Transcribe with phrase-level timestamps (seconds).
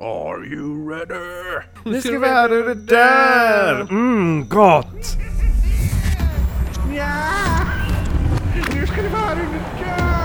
[0.00, 1.64] Are you ready?
[1.84, 3.80] Nu ska vi höra det där!
[3.80, 5.16] Mm, gott!
[6.94, 7.14] Ja!
[8.74, 10.18] Nu ska det vara det där!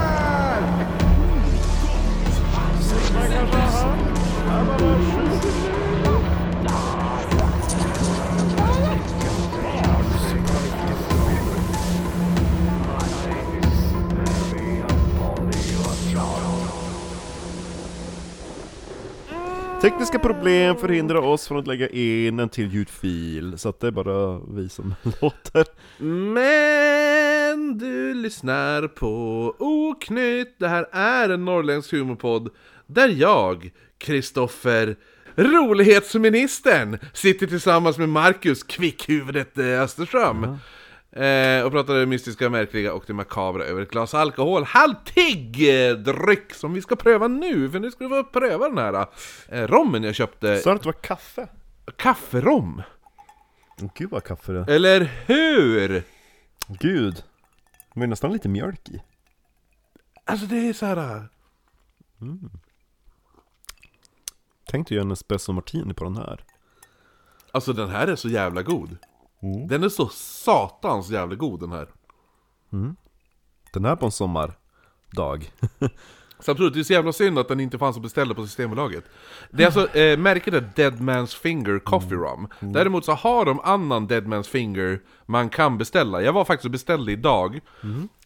[19.84, 23.92] Tekniska problem förhindrar oss från att lägga in en till ljudfil, så att det är
[23.92, 25.66] bara vi som låter.
[26.34, 30.56] Men du lyssnar på Oknytt.
[30.60, 32.50] Det här är en norrländsk humorpodd
[32.88, 34.96] där jag, Kristoffer
[35.36, 40.58] Rolighetsministern, sitter tillsammans med Marcus Kvickhuvudet eh, Österström.
[41.16, 44.64] Eh, och pratar det mystiska, märkliga och det makabra över ett glas alkohol.
[44.64, 48.78] Halvtig eh, dryck som vi ska pröva nu, för nu ska vi få pröva den
[48.78, 49.08] här
[49.48, 50.58] eh, rommen jag köpte.
[50.58, 51.48] Sa du att det var kaffe?
[51.98, 52.82] Kafferom!
[53.96, 54.70] Gud vad kaffe det är.
[54.70, 56.04] Eller hur?
[56.68, 57.16] Gud.
[57.94, 59.02] Det var nästan lite mjölk i.
[60.26, 61.28] Alltså det är så här.
[64.66, 66.44] Tänkte göra en espresso martini på den här.
[67.52, 68.98] Alltså den här är så jävla god.
[69.68, 71.88] Den är så satans jävla god den här.
[73.74, 75.52] Den här på en sommardag.
[76.40, 79.04] Samtidigt, det är så jävla synd att den inte fanns att beställa på Systembolaget.
[79.52, 82.48] Det är alltså, eh, märket är Dead Man's Finger Coffee Rum.
[82.60, 86.22] Däremot så har de annan Dead Man's Finger man kan beställa.
[86.22, 87.60] Jag var faktiskt och beställde idag.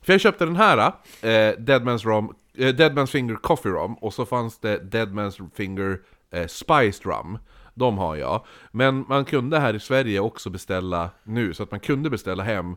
[0.02, 0.78] För jag köpte den här,
[1.22, 5.10] eh, Dead, Man's Rum, eh, Dead Man's Finger Coffee Rum, och så fanns det Dead
[5.10, 6.00] Man's Finger
[6.32, 7.38] eh, Spiced Rum.
[7.78, 8.46] De har jag.
[8.72, 12.76] Men man kunde här i Sverige också beställa nu, så att man kunde beställa hem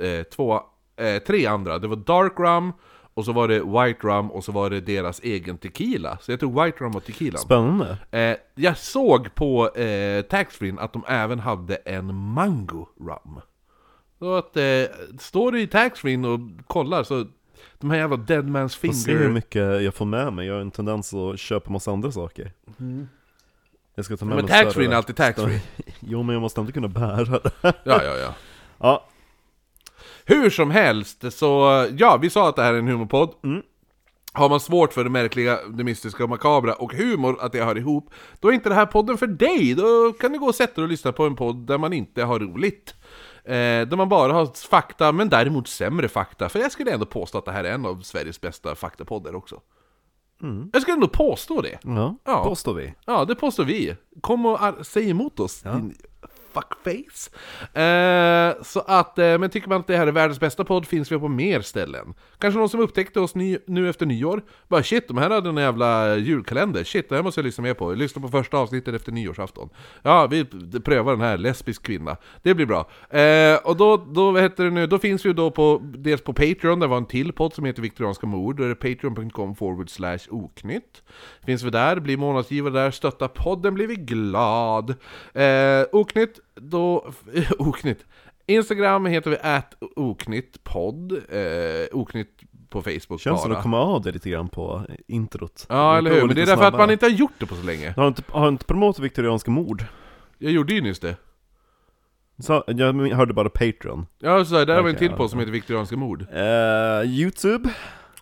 [0.00, 0.60] eh, två,
[0.96, 1.78] eh, tre andra.
[1.78, 2.72] Det var Dark Rum,
[3.14, 6.18] och så var det White Rum, och så var det deras egen tequila.
[6.20, 7.38] Så jag tog White Rum och tequila.
[7.38, 7.98] Spännande.
[8.10, 13.40] Eh, jag såg på eh, taxfree att de även hade en Mango Rum.
[14.18, 14.62] Så att, eh,
[15.18, 17.26] står du i taxfree och kollar så,
[17.78, 19.32] de här jävla Dead Man's Får se hur Finger...
[19.32, 20.46] mycket jag får med mig.
[20.46, 22.52] Jag har en tendens att köpa massa andra saker.
[24.00, 25.60] Jag ska ta med Men mig taxfree är alltid taxfree.
[26.00, 27.50] Jo men jag måste ändå kunna bära det.
[27.62, 28.34] Ja, ja, ja.
[28.78, 29.08] Ja,
[30.24, 33.34] Hur som helst, så ja, vi sa att det här är en humorpodd.
[33.44, 33.62] Mm.
[34.32, 37.78] Har man svårt för det märkliga, det mystiska och makabra och humor, att det hör
[37.78, 39.74] ihop, då är inte det här podden för dig.
[39.74, 42.24] Då kan du gå och sätta dig och lyssna på en podd där man inte
[42.24, 42.94] har roligt.
[43.44, 43.52] Eh,
[43.88, 46.48] där man bara har fakta, men däremot sämre fakta.
[46.48, 49.60] För jag skulle ändå påstå att det här är en av Sveriges bästa faktapoddar också.
[50.72, 51.78] Jag skulle ändå påstå det.
[51.82, 52.44] ja, Ja.
[52.44, 52.94] påstår vi.
[53.06, 53.96] Ja, det påstår vi.
[54.20, 55.94] Kom och säg emot oss, din
[56.52, 57.30] fuckface.
[57.80, 61.12] Eh, så att, eh, men tycker man att det här är världens bästa podd finns
[61.12, 62.14] vi på mer ställen.
[62.38, 64.42] Kanske någon som upptäckte oss ny, nu efter nyår.
[64.68, 66.84] Bara shit, de här hade en jävla julkalender.
[66.84, 67.92] Shit, det här måste jag lyssna mer på.
[67.92, 69.68] Lyssna på första avsnittet efter nyårsafton.
[70.02, 70.44] Ja, vi
[70.84, 72.16] prövar den här, lesbisk kvinna.
[72.42, 72.90] Det blir bra.
[73.10, 76.22] Eh, och då, då, vad heter det nu, då finns vi ju då på, dels
[76.22, 78.56] på Patreon, där var en till podd som heter Viktorianska mord.
[78.56, 81.02] Då är det patreon.com forward slash oknytt.
[81.46, 84.90] Finns vi där, blir månadsgivare där, stötta podden blir vi glad.
[85.34, 87.12] Eh, oknytt, då...
[87.58, 88.04] oknytt.
[88.46, 91.12] Instagram heter vi at oknyttpodd.
[91.12, 93.56] Eh, oknytt på Facebook Känns som bara.
[93.56, 95.66] att komma av det lite grann på introt.
[95.68, 96.26] Ja, eller hur?
[96.26, 96.82] Men det är därför att snabbare.
[96.82, 97.94] man inte har gjort det på så länge.
[97.96, 99.84] Har inte, har inte promotat viktorianska mord?
[100.38, 101.16] Jag gjorde ju nyss det.
[102.38, 104.06] Så, jag hörde bara Patreon.
[104.18, 106.26] Ja, så där, där var en till ja, på som heter Viktorianska mord.
[106.32, 107.70] Eh, Youtube?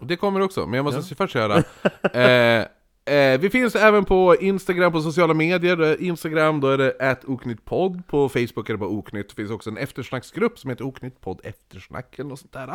[0.00, 1.56] Det kommer också, men jag måste först köra.
[2.12, 2.66] eh,
[3.08, 6.02] eh, vi finns även på Instagram, på sociala medier.
[6.02, 8.06] Instagram, då är det oknyttpodd.
[8.06, 9.28] På Facebook är det bara oknytt.
[9.28, 12.68] Det finns också en eftersnacksgrupp som heter oknyttpodd eftersnack eller något sånt där.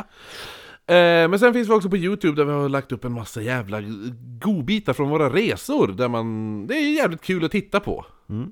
[0.88, 3.41] Eh, men sen finns vi också på Youtube där vi har lagt upp en massa
[3.41, 3.81] jävla
[4.41, 5.88] godbitar från våra resor.
[5.88, 8.05] Där man, det är jävligt kul att titta på.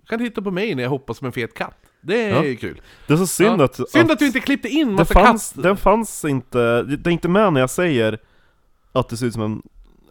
[0.09, 1.77] Kan titta på mig när jag hoppar som en fet katt.
[2.01, 2.55] Det är Ja.
[2.59, 2.81] kul.
[3.07, 3.65] Det är så synd Ja.
[3.65, 3.89] att...
[3.89, 5.63] Synd att du inte klippte in det massa fanns, katt...
[5.63, 8.19] Den fanns inte, det är inte med när jag säger
[8.91, 9.61] att det ser ut som en,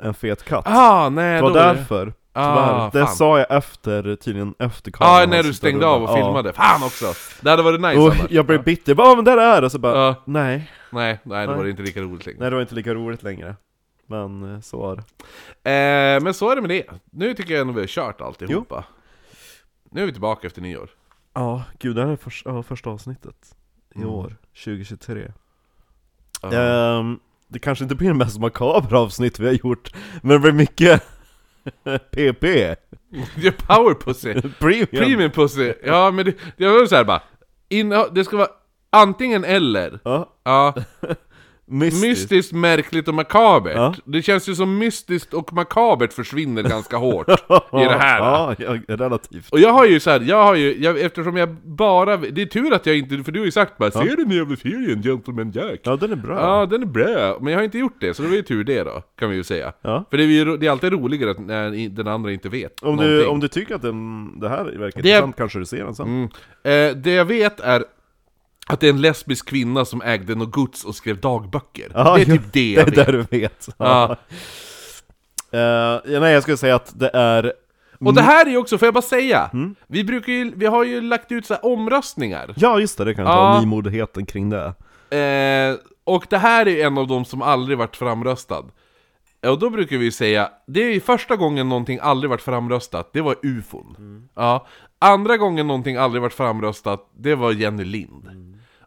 [0.02, 0.64] en fet katt.
[0.68, 2.12] Ah, nej, det var då är det- därför.
[2.32, 3.00] Ah, Tyvärr.
[3.02, 3.16] det fan.
[3.16, 6.10] sa jag efter, tydligen efter Ja, kameran när du stängde av och.
[6.10, 6.14] Ja.
[6.16, 6.52] filmade.
[6.52, 7.06] Fan också!
[7.40, 8.30] Det hade varit nice Och annars.
[8.30, 9.70] jag blev bitter, jag bara "Ah, men där är det!
[9.70, 10.14] Så bara, Ja.
[10.24, 11.56] nej, Nej, nej, Nej.
[11.56, 12.38] var det inte lika roligt längre.
[12.40, 13.56] nej det var inte lika roligt längre.
[14.06, 15.02] Men eh, så var det.
[15.70, 16.84] Eh, men så är det med det.
[17.10, 18.84] Nu tycker jag ändå vi har kört alltihopa.
[19.90, 20.90] Nu är vi tillbaka efter nyår.
[21.34, 23.54] Ja, gud det här är först, ja, första avsnittet
[23.94, 24.08] i Mm.
[24.10, 25.32] år, 2023.
[26.42, 26.52] Ja.
[26.52, 27.18] Ehm,
[27.50, 29.92] det kanske inte blir det mest makabra avsnitt vi har gjort,
[30.22, 31.02] men det blir mycket
[32.10, 32.42] PP,
[33.36, 34.34] Det är power pussy!
[34.58, 34.86] premium.
[34.90, 35.72] Premium pussy!
[35.84, 37.22] Ja men det, det var så här bara.
[37.68, 38.48] Inne, det ska vara
[38.92, 40.00] antingen eller.
[40.04, 40.74] Ja, Ja,
[41.72, 42.02] Mystiskt.
[42.06, 43.76] Mystiskt, märkligt och makabert.
[43.76, 43.94] Ja.
[44.04, 47.28] Det känns ju som mystiskt och makabert försvinner ganska hårt
[47.72, 48.18] i det här.
[48.18, 49.52] Ja, ja, relativt.
[49.52, 52.46] Och jag har ju så här, jag har ju, jag, eftersom jag bara, det är
[52.46, 55.52] tur att jag inte, för du har ju sagt bara 'Ser den jävla serien Gentleman
[55.52, 56.40] Jack' Ja, den är bra.
[56.40, 58.64] Ja, den är bra, men jag har inte gjort det, så det var ju tur
[58.64, 59.72] det då, kan vi ju säga.
[59.82, 60.04] Ja.
[60.10, 63.04] För det är, ju, det är alltid roligare när den andra inte vet Om du,
[63.04, 63.28] någonting.
[63.30, 66.06] om du tycker att den, det här verkar Det- intressant kanske du ser den sen.
[66.06, 66.28] Mm.
[66.90, 67.84] Eh, det jag vet är
[68.72, 71.92] att det är en lesbisk kvinna som ägde något gods och skrev dagböcker.
[71.94, 73.06] Ja, det är typ det Det jag är vet.
[73.06, 73.68] det du vet.
[73.78, 74.16] Ja.
[75.50, 77.52] Ja, nej, jag skulle säga att det är...
[78.04, 79.74] Och det här är ju också, får jag bara säga, Mm.
[79.86, 82.54] vi brukar ju, vi har ju lagt ut så omröstningar.
[82.56, 83.32] Ja, just det, det kan Ja.
[83.54, 84.64] ta nymodigheten kring det.
[85.16, 88.64] Eh, och det här är en av de som aldrig varit framröstad.
[89.46, 93.20] Och då brukar vi säga, det är ju första gången någonting aldrig varit framröstat, det
[93.20, 94.28] var ufon.
[94.34, 94.66] Ja.
[94.98, 98.28] Andra gången någonting aldrig varit framröstat, det var Jenny Lind.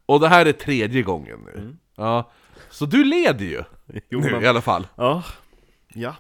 [0.06, 1.76] Och det här är tredje gången nu.
[1.96, 2.32] Ja.
[2.70, 3.64] Så du leder ju,
[4.10, 4.88] Jo, nu men- i alla fall.
[4.96, 5.24] Ja.
[5.94, 6.16] Ja.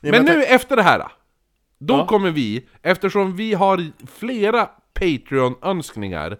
[0.00, 1.06] Men jag nu efter det här,
[1.78, 2.06] då Ja.
[2.06, 6.38] kommer vi, eftersom vi har flera Patreon-önskningar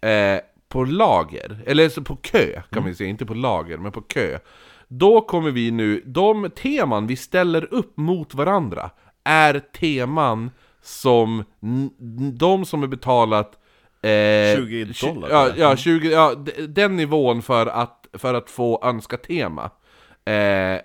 [0.00, 2.88] eh, på lager, eller på kö kan Mm.
[2.88, 4.38] ju säga, inte på lager, men på kö.
[4.88, 8.90] Då kommer vi nu, de teman vi ställer upp mot varandra
[9.24, 10.50] är teman
[10.82, 11.44] som
[12.38, 13.58] de som är betalat
[14.06, 16.34] eh, 20 dollar, Ja, ja, 20, ja,
[16.68, 19.70] den nivån för att, för att få önska tema.
[20.24, 20.80] Eh,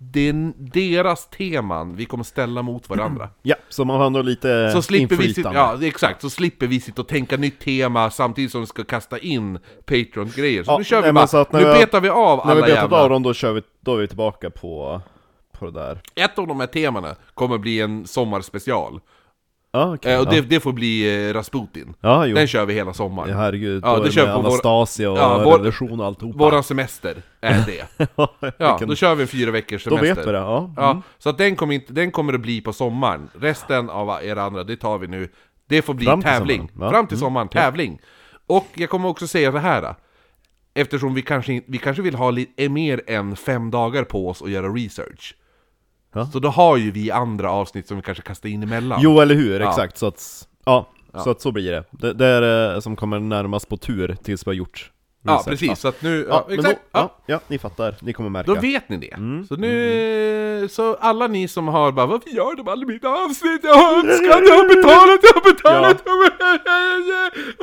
[0.00, 3.28] det är deras teman vi kommer ställa mot varandra.
[3.42, 7.02] Ja, så man har ändå lite Så slipper vi ja, exakt, så slipper vi sitta
[7.02, 10.64] och tänka nytt tema samtidigt som vi ska kasta in Patreon-grejer.
[10.64, 12.74] Så Ja, nu kör nej, vi bara, nu vi betar vi av När vi alla
[12.74, 15.00] betat av dem, då, kör vi, då är vi tillbaka på,
[15.58, 16.00] på det där.
[16.14, 19.00] Ett av de här temana kommer bli en sommarspecial.
[19.72, 20.12] Ja, okej.
[20.14, 20.42] Eh, och det, ja.
[20.48, 21.94] det får bli eh, Rasputin.
[22.00, 22.34] ja, jo.
[22.36, 23.30] Den kör vi hela sommaren.
[23.30, 26.38] Ja, herregud, Ja, då det kör med Anastasia och Ja, vår- revolution och alltihopa.
[26.38, 28.06] Våran semester är det.
[28.58, 30.14] Ja, då kör vi en fyra veckors Då semester.
[30.16, 30.72] vet vi det, ja.
[30.76, 31.02] Ja, Mm.
[31.18, 33.28] så att den kommer, inte, den kommer att bli på sommaren.
[33.40, 35.28] Resten av er andra, det tar vi nu.
[35.68, 36.70] Det får bli Fram tävling.
[36.74, 36.90] va?
[36.90, 37.26] Fram till Mm.
[37.26, 37.98] sommaren, tävling.
[38.46, 39.94] Och jag kommer också säga det här.
[40.74, 44.50] Eftersom vi kanske, vi kanske vill ha lite, mer än fem dagar på oss att
[44.50, 45.34] göra research.
[46.12, 46.26] Ja.
[46.26, 49.00] Så då har ju vi andra avsnitt som vi kanske kastar in emellan.
[49.02, 49.68] Jo, eller hur, Ja.
[49.68, 49.98] exakt.
[49.98, 51.20] Så att, ja, Ja.
[51.20, 51.84] så att så blir det.
[51.90, 54.90] Det, det är det som kommer närmast på tur tills vi har gjort
[55.28, 55.58] ja research.
[55.60, 55.78] precis.
[55.78, 56.74] Så att nu, Ja, ja, exakt.
[56.74, 57.00] Då, ja.
[57.00, 57.94] ja, ja, ni fattar.
[58.00, 58.54] Ni kommer märka.
[58.54, 59.12] Då vet ni det.
[59.14, 59.46] Mm.
[59.46, 63.60] Så nu, så alla ni som har bara Varför gör de aldrig mitt avsnitt?
[63.62, 66.00] Jag har önskat, jag har betalat, jag har betalat!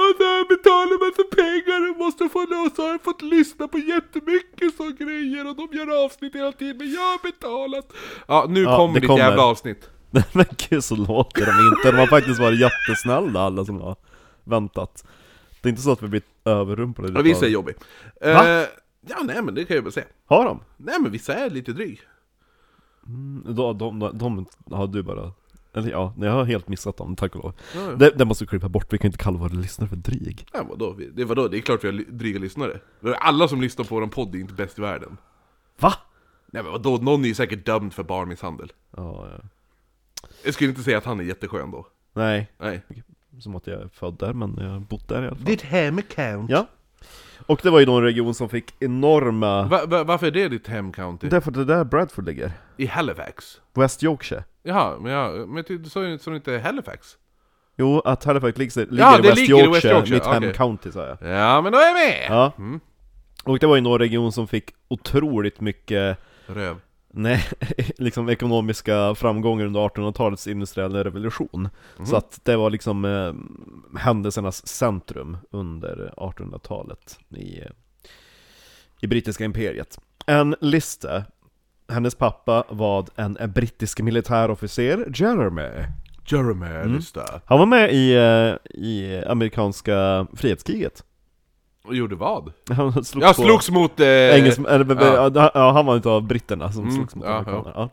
[0.02, 3.22] Och så har jag betalat massa pengar och måste få och så har jag fått
[3.22, 7.94] lyssna på jättemycket så grejer och de gör avsnitt hela tiden men jag har betalat!
[8.28, 9.24] Ja, nu Ja, kommer det ditt kommer.
[9.24, 9.90] jävla avsnitt.
[10.34, 11.92] Men gud, så låter de inte.
[11.92, 13.96] De har faktiskt varit jättesnälla alla som har
[14.44, 15.04] väntat.
[15.62, 17.76] Det är inte så att vi blir överrumplade Ja, vissa är jobbiga.
[18.22, 18.62] Va?
[18.62, 18.68] Eh,
[19.08, 20.06] ja, nej men det kan jag väl säga.
[20.26, 20.60] Har de?
[20.78, 22.02] Nej men vissa är lite dryg.
[23.46, 24.46] De, de, de, de
[24.76, 25.32] har du bara...
[25.74, 27.54] Eller ja, jag har helt missat dem, tack och lov.
[27.76, 27.96] Ja, ja.
[27.96, 30.48] Det, det måste vi klippa bort, vi kan inte kalla våra lyssnare för dryg.
[30.54, 30.92] Nej, vadå?
[30.94, 31.48] Vi- Det, vadå?
[31.48, 32.80] det är klart vi har dryga lyssnare.
[33.20, 35.18] Alla som lyssnar på vår podd är inte bäst i världen.
[35.80, 35.94] Va?
[36.52, 36.98] Nej men vadå?
[36.98, 38.74] Någon är ju säkert dömd för barnmisshandel.
[38.98, 39.48] Ja, ja.
[40.44, 41.88] Jag skulle inte säga att han är jätteskön då.
[42.14, 42.82] Nej, Nej.
[43.40, 45.46] Som att jag är född där, men jag har bott där i alla fall.
[45.46, 46.50] Ditt hem count.
[46.50, 46.68] Ja.
[47.48, 49.64] Och det var ju då en region som fick enorma...
[49.64, 51.30] Va, va, varför är det ditt hem county?
[51.30, 52.52] Därför att det där Bradford ligger.
[52.78, 53.62] I Halifax?
[53.74, 54.44] West Yorkshire.
[54.64, 57.18] Jaha, men, jag, men du sa ju inte är Halifax?
[57.78, 60.44] Jo, att Halifax ligger, ligger Ja, i West ligger i Yorkshire, West Yorkshire, mitt hem
[60.44, 60.54] okej.
[60.54, 61.18] county sa jag.
[61.22, 62.26] Ja, men då är jag med!
[62.30, 62.52] Ja.
[62.58, 62.80] Mm.
[63.44, 66.76] Och det var ju en region som fick otroligt mycket, Röv.
[67.22, 67.44] nej,
[67.98, 71.70] liksom ekonomiska framgångar under 1800-talets industriella revolution.
[71.98, 72.06] Mhm.
[72.06, 73.34] Så att det var liksom eh,
[74.00, 77.66] händelsernas centrum under 1800-talet i, eh,
[79.02, 80.00] i brittiska imperiet.
[80.28, 81.24] En lista,
[81.90, 85.70] hennes pappa var en, brittisk militärofficer, Jeremy.
[86.28, 86.96] Jeremy, Mm.
[86.96, 87.42] lista.
[87.46, 91.04] Han var med i, eh, i amerikanska frihetskriget.
[91.88, 92.52] Och gjorde vad?
[92.70, 94.00] Han slogs Jag slogs mot...
[94.00, 95.52] Eh, Engels, eller, ja.
[95.54, 95.72] ja.
[95.72, 97.72] han var utav britterna som Mm, slogs mot ja, amerikanerna.
[97.76, 97.90] Ja.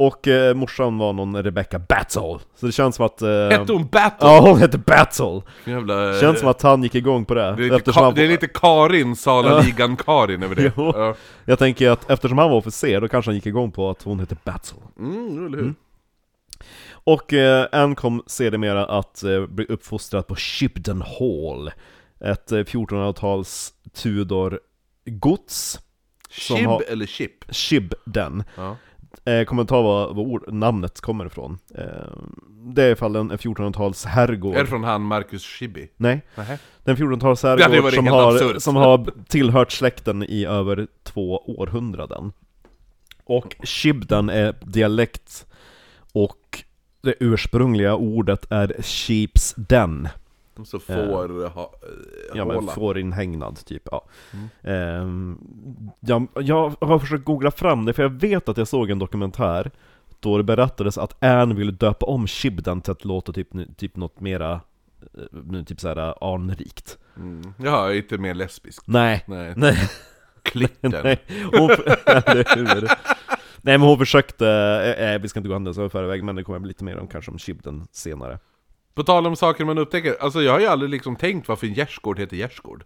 [0.00, 2.38] Och eh, morsan var någon Rebecca Battle.
[2.54, 3.22] Så det känns som att...
[3.22, 4.28] Eh, Hette hon Battle?
[4.28, 5.42] Ja, hon hette Battle!
[5.64, 7.54] Jävla, Känns som att han gick igång på det.
[7.56, 10.72] det är, lite ka- han, det är lite Karin, Sala-ligan-Karin över det.
[10.76, 11.14] Ja.
[11.44, 14.20] Jag tänker att eftersom han var officer, då kanske han gick igång på att hon
[14.20, 14.78] hette Battle.
[14.98, 15.62] Mm, eller hur?
[15.64, 15.74] Mm.
[17.04, 21.70] Och eh, Anne kom sedermera att eh, bli uppfostrad på Shipden Hall.
[22.20, 25.78] Ett eh, 1400-tals Tudor-gods.
[26.30, 27.44] Som Chib har- eller chip?
[27.54, 28.44] Shibden.
[28.56, 28.76] Ja.
[29.24, 31.58] Eh, kommer ta vad, vad ord, namnet kommer ifrån.
[31.74, 31.84] Eh,
[32.74, 34.56] det är i fall en 1400-tals herrgård.
[34.56, 35.88] Är det från han Marcus Schibbye?
[35.96, 36.58] Nej, Nähä.
[36.84, 40.86] det är en 1400-tals Det hade herrgård som har, som har tillhört släkten i över
[41.02, 42.32] två århundraden.
[43.24, 45.46] Och Shibden är dialekt,
[46.12, 46.64] och
[47.02, 50.08] det ursprungliga ordet är Sheep's Den.
[50.64, 51.72] Så får ha,
[52.34, 52.72] Ja men håla.
[52.72, 54.04] fårinhägnad typ, ja.
[54.62, 55.38] Ehm,
[56.00, 59.70] jag, jag har försökt googla fram det, för jag vet att jag såg en dokumentär
[60.20, 64.20] Då det berättades att Anne ville döpa om Shibden till att låta typ, typ något
[64.20, 64.60] mera
[65.52, 67.52] eh, Typ såhär anrikt Mm.
[67.58, 68.82] Ja, inte mer lesbisk.
[68.86, 69.52] Nej, Nej.
[69.56, 69.76] nej,
[70.42, 70.90] Klitten.
[71.04, 71.18] nej,
[71.52, 71.70] hon?
[73.62, 74.48] Nej men hon försökte,
[74.98, 76.98] eh, eh, vi ska inte gå händelserna i förväg men det kommer bli lite mer
[76.98, 78.38] om kanske om Shibden senare
[78.98, 81.72] På tal om saker man upptäcker, alltså jag har ju aldrig liksom tänkt varför en
[81.74, 82.84] gärdsgård heter gärdsgård.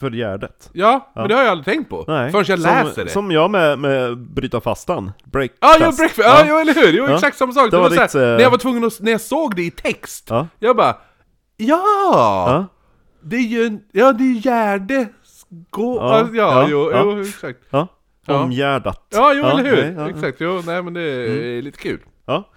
[0.00, 2.04] För Gärdet Ja, men det har jag aldrig tänkt på.
[2.08, 3.10] Nej, Förrän jag som, läser det.
[3.10, 6.92] Som jag med, med bryta fastan, break Ja, ja, breakfast, ja, ja, eller hur?
[6.92, 7.14] Jo, Ja.
[7.14, 7.64] exakt samma sak.
[7.64, 9.20] Det Det var var ditt, så här, eh, när jag var tvungen att, när jag
[9.20, 10.46] såg det i text, Ja.
[10.58, 10.96] jag bara
[11.56, 11.82] Ja!
[12.48, 12.66] Ja,
[13.22, 15.08] Det är ju en, ja det är Gärde
[15.70, 17.58] Gå, Ja, ja, ja, ja, jo, jo, exakt.
[17.70, 17.88] ja,
[18.26, 20.08] omgärdat Ja, jo, eller hur?
[20.08, 22.00] exakt, jo, nej men det är lite kul.
[22.26, 22.50] Ja.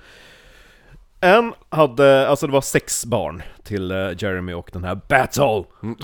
[1.19, 5.63] En hade, alltså det var sex barn till eh, Jeremy och den här Battle!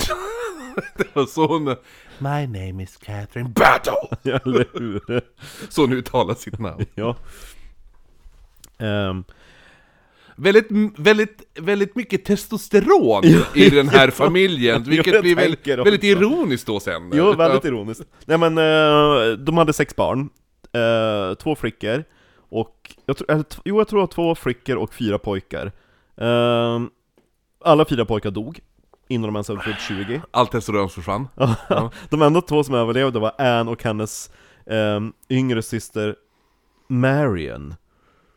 [0.97, 1.63] Det var så hon...
[2.17, 3.93] My name is Catherine Battle!
[4.23, 5.21] Eller hur?
[5.69, 6.85] Så hon uttalar sitt namn.
[6.95, 7.15] ja.
[8.79, 9.23] Ehm,
[10.35, 10.67] Väldigt,
[10.97, 13.23] väldigt, väldigt mycket testosteron
[13.55, 17.11] i den här familjen, vilket blir väldigt, väldigt ironiskt då sen.
[17.13, 18.03] jo, väldigt ironiskt.
[18.25, 20.29] Nej men, eh, de hade sex barn,
[20.75, 22.03] Eh, två flickor,
[22.53, 25.71] och, jag tror, jo jag tror det var två flickor och fyra pojkar.
[26.17, 26.89] Ehm,
[27.65, 28.59] alla fyra pojkar dog,
[29.07, 30.21] innan de ens hade fyllt 20.
[30.31, 31.27] Allt testosteron försvann.
[31.69, 31.91] Ja.
[32.09, 34.31] De enda två som överlevde var Anne och hennes
[34.65, 36.15] ehm, yngre syster
[36.87, 37.75] Marion.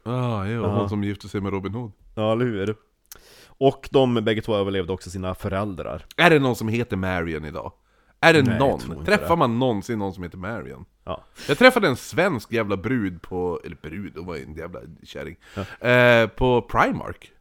[0.04, 1.92] Ah, jo, hon som gifte sig med Robin Hood.
[2.14, 2.76] Ja, eller hur?
[3.46, 6.04] Och de bägge två överlevde också sina föräldrar.
[6.16, 7.72] Är det någon som heter Marion idag?
[8.20, 9.04] Är det Nej, någon?
[9.04, 9.36] Träffar det.
[9.36, 10.84] man någonsin någon som heter Marion?
[11.04, 11.24] Ja.
[11.48, 15.36] Jag träffade en svensk jävla brud på, eller brud, hon var ju en jävla kärring,
[15.80, 17.32] eh, på Primark.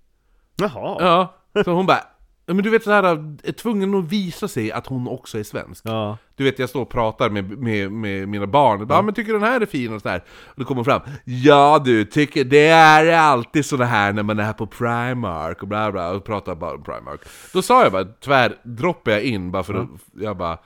[0.56, 0.98] Jaha.
[1.00, 2.06] Ja, så hon bara, ja,
[2.46, 3.04] men du vet såhär,
[3.44, 5.84] är tvungen att visa sig att hon också är svensk.
[5.86, 6.18] Ja.
[6.36, 9.02] Du vet, jag står och pratar med, med, med mina barn, och bara, ja.
[9.02, 10.24] men tycker du den här är fin och sådär?
[10.46, 14.44] Och då kommer fram, ja du, tycker det är alltid sådär här när man är
[14.44, 17.22] här på Primark och bla bla, och pratar bara om Primark.
[17.54, 20.58] Då sa jag bara, tyvärr droppar jag in bara för att, jag bara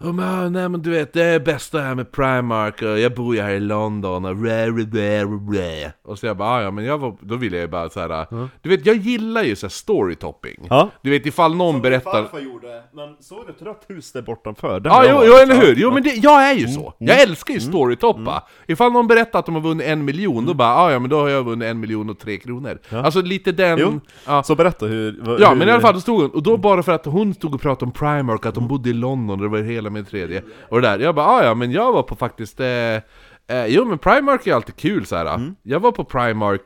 [0.00, 3.34] Oh, men, nej men du vet, det är bästa här med Primark och jag bor
[3.34, 5.92] ju här i London och rä, rä, rä.
[6.04, 8.00] Och så jag bara, "Ah, ja men jag var, då ville jag ju bara så
[8.00, 8.26] här.
[8.62, 10.66] Du vet, jag gillar ju så här storytopping.
[10.70, 10.90] Ja.
[11.02, 12.40] Du vet ifall någon berättar...
[12.40, 14.80] gjorde, men såg du ett rött hus där bortanför?
[14.80, 15.68] Där Ja, jo, jo eller hur!
[15.68, 15.74] Ja.
[15.76, 16.92] Jo men det, jag är ju så!
[16.98, 18.42] Jag älskar ju storytoppa!
[18.66, 21.20] Ifall någon berättar att de har vunnit en miljon, då bara ah, ja men då
[21.20, 22.78] har jag vunnit en miljon och tre kronor.
[22.90, 23.78] Alltså lite den...
[23.78, 24.42] Jo, Ja.
[24.42, 25.18] så berätta hur...
[25.20, 27.06] vad- Ja, hur, men i alla fall då stod hon, och då bara för att
[27.06, 29.85] hon stod och pratade om Primark, att de bodde i London, och det var hela
[29.90, 30.98] med tredje, och det där.
[30.98, 34.54] Jag bara, ah, ja men jag var på faktiskt, eh, eh, jo men Primark är
[34.54, 35.54] alltid kul så här.
[35.62, 36.62] Jag var på Primark,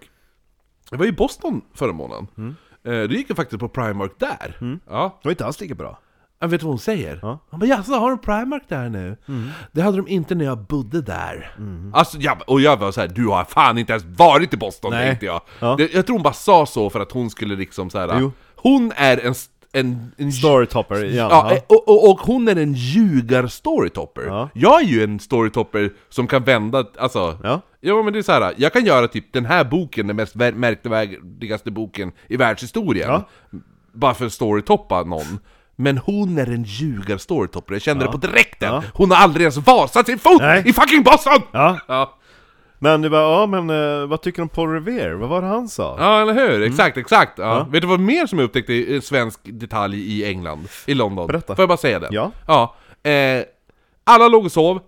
[0.91, 2.27] jag var i Boston förra månaden.
[2.85, 4.79] Eh, då gick jag faktiskt på Primark där.
[4.89, 5.99] Ja, Det var inte alls lika bra.
[6.41, 7.19] jag vet du vad hon säger?
[7.23, 7.39] Ja.
[7.50, 9.17] Han bara 'Jaså, har de Primark där nu?'
[9.73, 11.57] Det hade de inte när jag bodde där.
[11.95, 14.91] Alltså, jag, och jag var så här, du har fan inte ens varit i Boston,
[14.91, 15.07] Nej.
[15.09, 15.41] tänkte jag.
[15.59, 15.75] Ja.
[15.79, 18.21] Det, jag tror hon bara sa så för att hon skulle liksom så här.
[18.21, 18.33] Jo.
[18.57, 19.35] Hon är en,
[19.73, 21.11] en, en Storytopper, ja.
[21.31, 24.27] Ja, eh, och, och, och hon är en ljugar-storytopper.
[24.27, 24.49] Ja.
[24.55, 27.39] Jag är ju en storytopper som kan vända, alltså...
[27.43, 27.61] Ja.
[27.83, 28.55] Ja men det är så här.
[28.57, 33.09] jag kan göra typ den här boken, den mest märkvärdigaste boken i världshistorien.
[33.09, 33.29] Ja.
[33.93, 35.39] Bara för att storytoppa någon.
[35.77, 38.75] Men hon är en ljugar-storytopper, jag kände det på direkten!
[38.75, 38.83] Ja.
[38.95, 40.62] Hon har aldrig ens vasat sin fot Nej.
[40.67, 41.43] i fucking Boston!
[41.53, 42.19] Ja, Ja,
[42.83, 45.15] men du bara, ja men eh, vad tycker du om Paul Revere?
[45.15, 45.97] Vad var det han sa?
[45.99, 46.63] ja eller hur?
[46.63, 47.39] Exakt, exakt!
[47.39, 47.45] Ja.
[47.45, 47.59] Mm.
[47.59, 47.65] Ja.
[47.65, 50.69] Vet du vad mer som jag upptäckte i en svensk detalj i England?
[50.87, 51.27] I London?
[51.27, 51.57] Berätta.
[51.57, 52.09] Får jag bara säga det?
[52.11, 52.33] Ja.
[52.47, 52.75] Ja.
[53.11, 53.45] Eh,
[54.05, 54.81] alla låg och sov,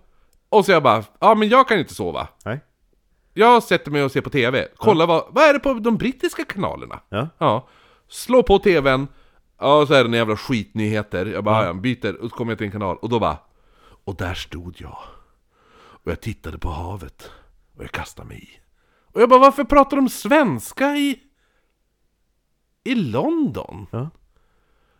[0.49, 2.27] och så jag bara, ja men jag kan inte sova.
[2.45, 2.59] Nej?
[3.33, 6.45] Jag sätter mig och ser på TV, kolla vad, vad är det på de brittiska
[6.45, 6.99] kanalerna?
[7.09, 7.27] Ja?
[7.37, 7.67] Ja.
[8.09, 9.07] Slå på TVn,
[9.59, 11.25] ja så är det en jävla skitnyheter.
[11.25, 11.73] Jag bara, ja.
[11.73, 13.37] byter, och så kommer jag till en kanal, och då bara...
[14.05, 14.97] Och där stod jag.
[15.75, 17.31] Och jag tittade på havet.
[17.77, 18.59] Och jag kastade mig i.
[19.13, 21.19] Och jag bara, varför pratar de svenska i...
[22.83, 23.87] I London?
[23.91, 24.09] Ja.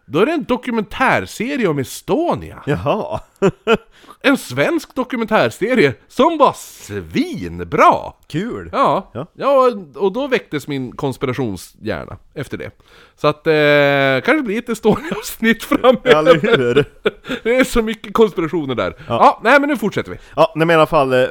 [0.05, 2.63] Då är det en dokumentärserie om Estonia.
[2.65, 3.19] Jaha!
[4.25, 8.13] En svensk dokumentärserie som var svinbra!
[8.27, 8.69] Kul!
[8.73, 9.27] Ja, Ja.
[9.33, 9.71] ja.
[9.95, 12.71] och då väcktes min konspirationshjärna efter det.
[13.15, 16.09] Så att, eh, kanske blir ett Estonia-avsnitt framöver.
[16.17, 16.85] Eller hur?
[17.43, 18.95] Det är så mycket konspirationer där.
[19.07, 19.39] Ja.
[19.43, 20.17] nej men nu fortsätter vi.
[20.35, 21.27] Ja, nej, men i alla fall, eh,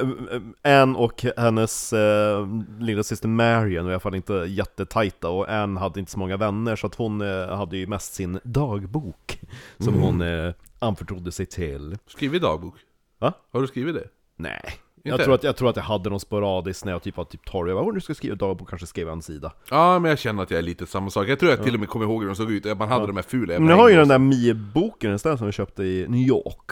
[0.81, 2.47] Anne och hennes eh,
[2.79, 6.37] lilla syster Marion var i alla fall inte jättetajta och Anne hade inte så många
[6.37, 9.39] vänner så att hon eh, hade ju mest sin dagbok
[9.79, 11.97] som hon eh, anförtrodde sig till.
[12.07, 12.75] Skrivit dagbok.
[13.19, 13.33] Va?
[13.51, 14.07] Har du skrivit det?
[14.35, 14.61] Nej.
[15.05, 17.45] Jag tror, att, jag tror att jag hade någon sporadiskt när jag typ var typ
[17.45, 19.53] 12, jag bara, "Åh, nu ska jag skriva dagbok, kanske skriva en sida.
[19.69, 21.27] Ja, men jag känner att jag är lite samma sak.
[21.27, 23.15] Jag tror jag till och med kommer ihåg hur de såg ut, man hade de
[23.15, 26.27] här fula Men jag har ju den där Mie-boken istället som jag köpte i New
[26.27, 26.71] York.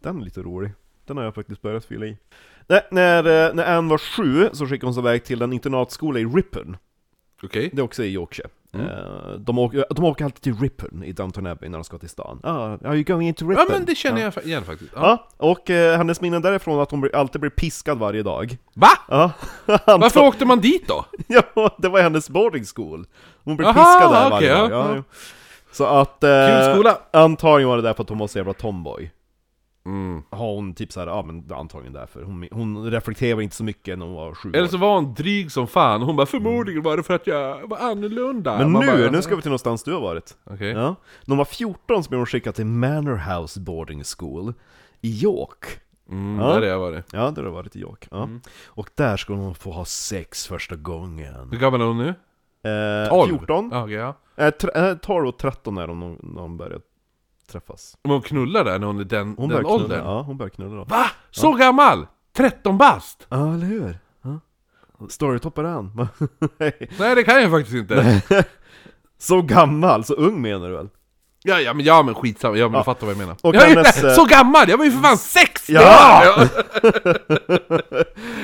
[0.00, 0.70] Den är lite rolig.
[1.06, 2.16] Den har jag faktiskt börjat fylla i.
[2.66, 6.18] Nej, när, eh, när Anne var sju så skickade hon sig iväg till en internatskola
[6.20, 6.76] i Ripon.
[7.42, 7.70] Okej.
[7.72, 8.48] Det är också i Yorkshire.
[8.72, 8.86] Mm.
[8.86, 12.08] Eh, De, åker, de åker alltid till Ripon i Downton Abbey när de ska till
[12.08, 12.40] stan.
[12.42, 13.64] Ah, are you going into Ripon?
[13.68, 14.92] Ja men det känner jag igen faktiskt.
[14.94, 15.00] Ja.
[15.38, 18.56] Ja, och eh, hennes minnen därifrån är att hon alltid blir piskad varje dag.
[18.74, 18.88] Va?
[19.08, 19.30] Ja,
[19.86, 21.04] Varför åkte man dit då?
[21.26, 23.06] ja, det var hennes boarding school.
[23.44, 24.70] Hon blev Aha, piskad där varje okej, dag.
[24.70, 24.94] ja, ja.
[24.96, 25.02] ja.
[25.72, 26.24] Så att...
[26.24, 26.98] Eh, Kul skola!
[27.12, 29.10] Antagligen var det därför att hon var så jävla tomboy.
[29.86, 30.22] Mm.
[30.30, 32.22] Har hon typ såhär, ja men antagligen därför.
[32.22, 35.52] Hon, hon reflekterar inte så mycket när hon var sju Eller så var hon dryg
[35.52, 38.58] som fan, hon bara förmodligen var det för att jag var annorlunda.
[38.58, 40.36] Men Man nu, bara, nu ska vi till någonstans du har varit.
[40.44, 40.68] Okej.
[40.70, 40.80] Ja.
[41.24, 44.54] När hon var 14 så blev hon skickad till Manor House Boarding School
[45.00, 45.64] i York.
[46.10, 46.46] Mm, Ja.
[46.46, 47.04] där har jag varit.
[47.12, 48.08] Ja, där har du varit i York.
[48.10, 48.22] Ja.
[48.22, 48.40] Mm.
[48.66, 51.48] Och där skulle hon få ha sex första gången.
[51.50, 52.08] Hur gammal är hon nu?
[53.04, 53.28] Eh, 12?
[53.28, 53.68] 14?
[53.72, 54.14] Ja, okej, ja.
[54.36, 56.80] Eh, tre- eh, 12 och 13 är de när de började
[57.50, 57.96] träffas.
[58.04, 60.04] Men hon knullar där när hon är den, Hon den började knulla, åldern?
[60.04, 60.84] ja, hon började knulla då.
[60.84, 61.06] Va?
[61.30, 62.06] Så gammal?
[62.36, 63.26] 13 bast?
[63.28, 63.98] Ja, eller hur?
[64.24, 64.40] Ja.
[65.08, 65.90] Storytoppar han.
[66.98, 68.22] Nej det kan jag faktiskt inte.
[69.18, 70.88] så gammal, så ung menar du väl?
[71.42, 72.78] Ja, ja men, ja, men skitsamma, ja men Ja.
[72.78, 73.36] du fattar vad jag menar.
[73.42, 74.68] Och ja, hennes, eh, Så gammal!
[74.68, 75.68] Jag var ju för fan sex!
[75.70, 76.22] Ja!
[76.24, 76.48] Ja!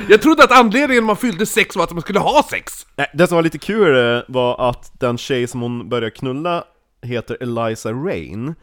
[0.09, 2.87] jag trodde att anledningen man fyllde sex var att man skulle ha sex!
[2.97, 6.65] Nej, det som var lite kul eh, var att den tjej som hon började knulla
[7.03, 8.55] heter Eliza Rain.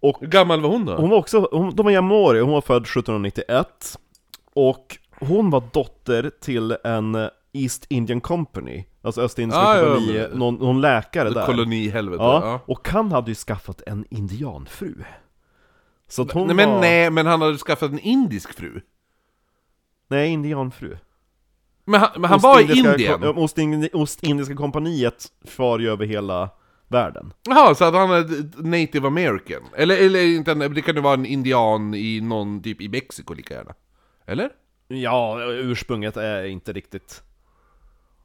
[0.00, 0.96] Och Hur gammal var hon då?
[0.96, 3.98] hon var också, hon, de var jämnåriga, hon var född 1791.
[4.54, 10.38] Och hon var dotter till en East Indian Company, alltså Östindiska Ah, ja, kompani, men-
[10.38, 11.46] någon, någon läkare där.
[11.46, 12.22] Kolonihelvete.
[12.22, 12.60] Ja, Ja.
[12.66, 14.94] och han hade ju skaffat en indianfru.
[16.08, 16.80] Så att hon Nej men var...
[16.80, 18.80] nej, men han hade skaffat en indisk fru.
[20.08, 20.96] Nej, indianfru.
[21.84, 23.20] Men han, men han var i Indien?
[23.22, 26.50] ja, Ostin- Ostindiska kompaniet far ju över hela
[26.88, 27.32] världen.
[27.48, 29.62] Jaha, så att han är native american?
[29.76, 33.54] Eller, eller inte, det kan ju vara en indian i någon, typ i Mexiko lika
[33.54, 33.74] gärna?
[34.26, 34.50] Eller?
[34.88, 37.22] Ja, ursprunget är inte riktigt...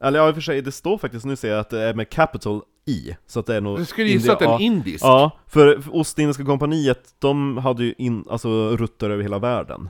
[0.02, 1.93] Eller ja, i och för sig, det står faktiskt, nu ser jag att det är
[1.93, 3.80] med capital I, så att det är nog...
[3.80, 5.04] Jag skulle gissa att det är indisk?
[5.06, 9.89] Ja, för, för Ostindiska kompaniet, de hade ju in, alltså rutter över hela världen.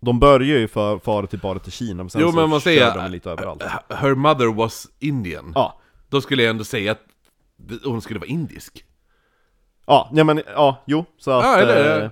[0.00, 2.60] De började ju för, fara till bara till Kina, men sen Jo så men man
[2.60, 3.62] säger de lite överallt.
[3.88, 5.52] her mother was Indian.
[5.54, 7.02] Ja, Då skulle jag ändå säga att
[7.84, 8.84] hon skulle vara indisk.
[9.86, 11.44] ja, nej men, ja, jo, så att...
[11.44, 12.10] Ja, eller- eh,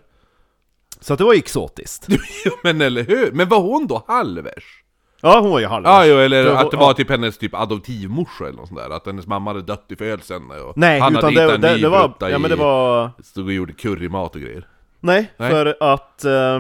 [1.01, 2.09] så att det var exotiskt.
[2.63, 3.33] men eller hur?
[3.33, 4.81] Men var hon då halvers?
[5.21, 5.93] Ja, hon var ju halvvägs.
[5.93, 6.95] Ja, jo, eller att det var ja.
[6.95, 10.51] typ hennes typ adoptivmorsa eller något sånt där, att hennes mamma hade dött i födseln
[10.51, 12.51] och Nej, han utan hade det, hittat en det, ny det var, brutta ja men
[12.51, 13.11] det i- var...
[13.23, 14.69] Stod och gjorde currymat och grejer.
[15.01, 15.51] Nej, Nej.
[15.51, 16.55] för att eh,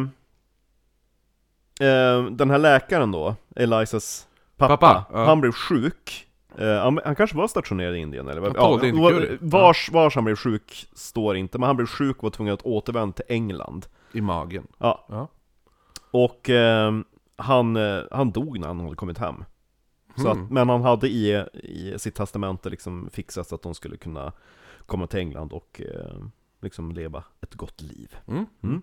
[1.88, 5.24] eh, den här läkaren då, Elisas pappa, Pappa, ja.
[5.26, 6.26] han blev sjuk.
[6.58, 8.40] Eh, han, kanske var stationerad i Indien eller?
[8.40, 12.22] Han inte var- vars, vars han blev sjuk står inte, men han blev sjuk och
[12.22, 13.86] var tvungen att återvända till England.
[14.12, 14.66] I magen.
[14.78, 15.06] Ja.
[15.08, 15.28] Ja.
[16.10, 16.92] Och eh,
[17.36, 19.44] han, eh, han dog när han hade kommit hem.
[20.16, 20.44] Så Mm.
[20.44, 24.32] att, men han hade i, i sitt testamente liksom fixat så att de skulle kunna
[24.86, 26.24] komma till England och eh,
[26.62, 28.16] liksom leva ett gott liv.
[28.28, 28.46] Mm.
[28.62, 28.82] Mm.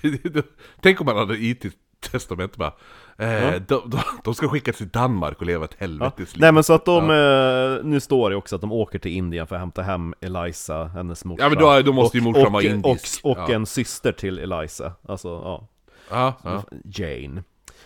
[0.80, 1.54] Tänk om man hade i
[2.02, 2.72] till testamentet bara
[3.18, 3.50] eh, Ja.
[3.58, 5.86] de, de, de ska skickas till Danmark och leva ett Ja.
[5.86, 6.40] helvetes liv.
[6.40, 9.46] Nej men så att de, eh, nu står det också att de åker till Indien
[9.46, 12.52] för att hämta hem Eliza, hennes morsa Ja, men då- då måste ju morsan och,
[12.52, 13.24] vara indisk.
[13.24, 13.54] Och, och Ja.
[13.54, 15.68] en syster till Eliza, alltså ja,
[16.10, 16.62] Ja, ja.
[16.84, 17.42] Jane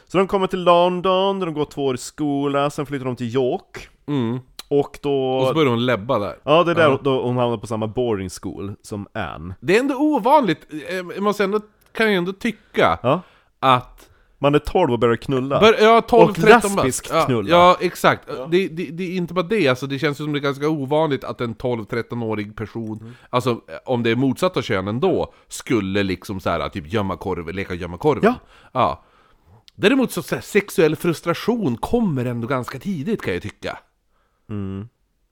[0.09, 3.17] Så de kommer till London, där de går två år i skola, sen flyttar de
[3.17, 4.39] till York Mm.
[4.69, 5.37] Och då...
[5.39, 6.37] Och så börjar hon läbba där.
[6.45, 6.99] ja, det är där Ja.
[7.03, 10.67] då hon hamnar på samma boarding school som Anne Det är ändå ovanligt,
[11.17, 11.61] eh, måste ändå,
[11.93, 13.21] kan jag ändå tycka, Ja,
[13.75, 17.27] att man är 12 och börjar knulla Bör, ja, 12, Och 13 lesbisk bast.
[17.27, 17.51] knulla.
[17.51, 18.29] Ja, ja exakt.
[18.51, 20.69] Det, det, det är inte bara det, alltså, det känns ju som det är ganska
[20.69, 23.13] ovanligt att en 12-13-årig person, Mm.
[23.31, 27.75] alltså om det är motsatta könen då, skulle liksom så här, typ gömma korv, leka
[27.75, 28.25] gömma korven.
[28.25, 28.35] Ja.
[28.73, 29.05] ja.
[29.75, 33.79] Däremot så, så här, sexuell frustration kommer ändå ganska tidigt kan jag tycka.
[34.51, 34.89] mm.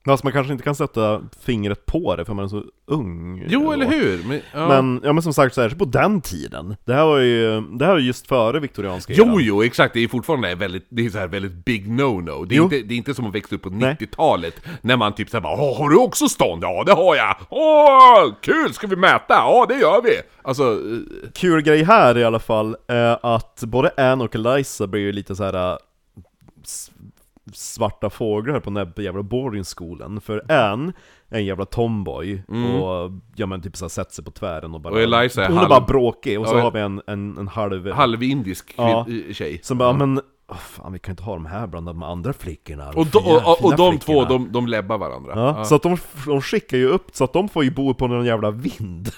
[0.06, 3.72] Fast man kanske inte kan sätta fingret på det för man är så ung Jo,
[3.72, 4.24] eller hur?
[4.28, 4.68] Men, ja.
[4.68, 7.84] Men, ja men som sagt, så här, på den tiden Det här var ju, det
[7.84, 9.38] här var just före viktorianska Jo, eran.
[9.40, 9.94] jo, exakt.
[9.94, 12.46] Det är fortfarande väldigt, det är så här väldigt big no-no.
[12.46, 12.64] Det, är Jo.
[12.64, 13.96] inte- det är inte som att växa upp på Nej.
[14.00, 16.64] 90-talet, när man typ såhär bara har du också stånd?
[16.64, 17.36] Ja, det har jag!
[17.50, 18.72] Åh, kul!
[18.74, 19.24] Ska vi mäta?
[19.34, 20.10] Ja, det gör vi!
[20.42, 25.00] Alltså, eh, Kul grej här i alla fall är att både Anne och Eliza blir
[25.02, 25.78] ju lite så här
[26.64, 26.90] s-
[27.52, 30.92] svarta fåglar på den här jävla boardingskolan För Anne
[31.28, 32.42] är en jävla tomboy
[32.82, 35.12] och ja men typ så här, sätter sig på tvären och bara Mm.
[35.12, 37.38] Och Eliza är Hon är halv- bara bråkig och så Ja, har vi en, en,
[37.38, 39.06] en halv halvindisk Ja.
[39.32, 39.60] tjej.
[39.62, 42.88] Som bara, men åh, fan vi kan inte ha de här bland de andra flickorna
[42.88, 45.32] Och, de, och, och, och de två, flickorna." de, de läbbar varandra.
[45.36, 45.64] Ja, Ja.
[45.64, 48.24] så att de, de skickar ju upp så att de får ju bo på någon
[48.24, 49.08] jävla vind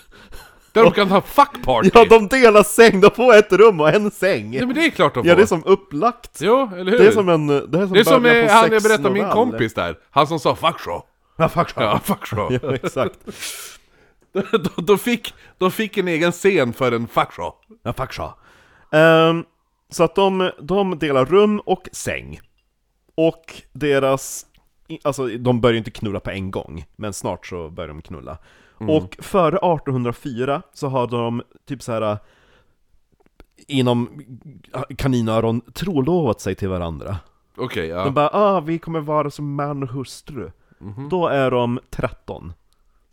[0.76, 1.90] Där de kan ha fuck party!
[1.94, 4.54] Ja, de delar säng, de får ett rum och en säng!
[4.54, 5.28] Ja, men det är klart de får!
[5.28, 6.38] Ja, det är som upplagt!
[6.40, 6.98] Jo, eller hur?
[6.98, 7.46] Det är som en...
[7.46, 9.32] Det är som, det är som eh, på han jag berättade min novell.
[9.34, 11.02] kompis där, han som sa 'fuck show'
[11.36, 11.82] Ja, fuck ja.
[11.82, 12.58] Ja, fuck show!
[12.62, 13.18] ja, exakt.
[14.76, 17.54] de, de, fick, de fick en egen scen för en fuck show.
[17.82, 18.38] Ja, fuck ja.
[18.92, 19.44] Ehm,
[19.90, 22.40] så att de, de delar rum och säng.
[23.14, 24.46] Och deras...
[25.04, 28.38] Alltså, de börjar ju inte knulla på en gång, men snart så börjar de knulla.
[28.78, 32.18] Och före 1804 så har de typ så här
[33.66, 34.22] inom
[34.98, 37.16] kaninöron trolovat sig till varandra.
[37.56, 38.04] Okej, ja.
[38.04, 40.50] De bara ah, vi kommer vara som man och hustru.
[41.10, 42.52] Då är de 13.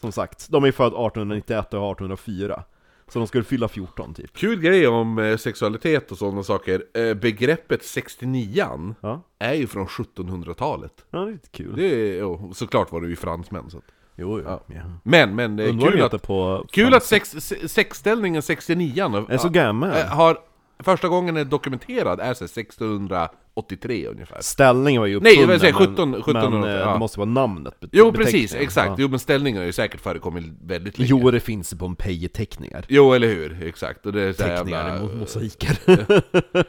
[0.02, 2.64] Som sagt, de är födda 1891 och 1804.
[3.08, 4.34] Så de skulle fylla 14 typ.
[4.34, 6.84] Kul grej om eh, sexualitet och sådana saker.
[6.94, 11.06] Eh, begreppet 69 Ja, är ju från 1700-talet.
[11.10, 11.76] ja det är lite kul.
[11.76, 13.70] Det är, såklart var det ju fransmän.
[13.70, 13.78] Så.
[13.78, 13.84] att-
[14.16, 14.44] Jo, jo.
[14.48, 14.62] Ja.
[14.68, 14.82] Ja.
[15.04, 19.38] Men, men det är Undrar kul att, på kul att sex, se- sexställningen 69 är
[19.38, 19.90] så gammal.
[19.90, 20.38] eh, har
[20.80, 24.38] första gången är dokumenterad är så här 1683 ungefär.
[24.42, 26.94] Ställningen var ju Nej, uppfunnen, jag vill säga men- 17 1700, Men eh, ja.
[26.94, 27.80] det måste vara namnet.
[27.80, 28.64] bet- Jo precis, beteckningen.
[28.64, 28.94] exakt.
[29.00, 31.10] Jo men ställningen har ju säkert förekommit väldigt länge.
[31.12, 32.86] Jo, det finns i Pompeji-teckningar.
[32.90, 33.64] Jo, eller hur?
[33.68, 34.06] Exakt.
[34.06, 35.08] Och det är så här Teckningar, jävla...
[35.08, 35.78] mo- mosaiker.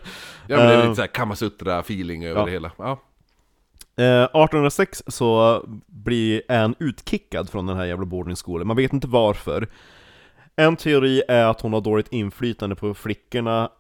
[0.47, 2.47] Ja men det är Eh, lite såhär Kamasutra-feeling över ja.
[2.47, 2.71] det hela.
[2.79, 3.03] Ja.
[3.97, 9.69] Eh, 1806 så blir Anne utkickad från den här jävla boardingskolan, man vet inte varför.
[10.57, 13.71] En teori är att hon har dåligt inflytande på flickorna,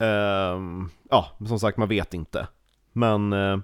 [0.00, 2.48] Ehm, ja, som sagt man vet inte.
[2.92, 3.58] Men eh,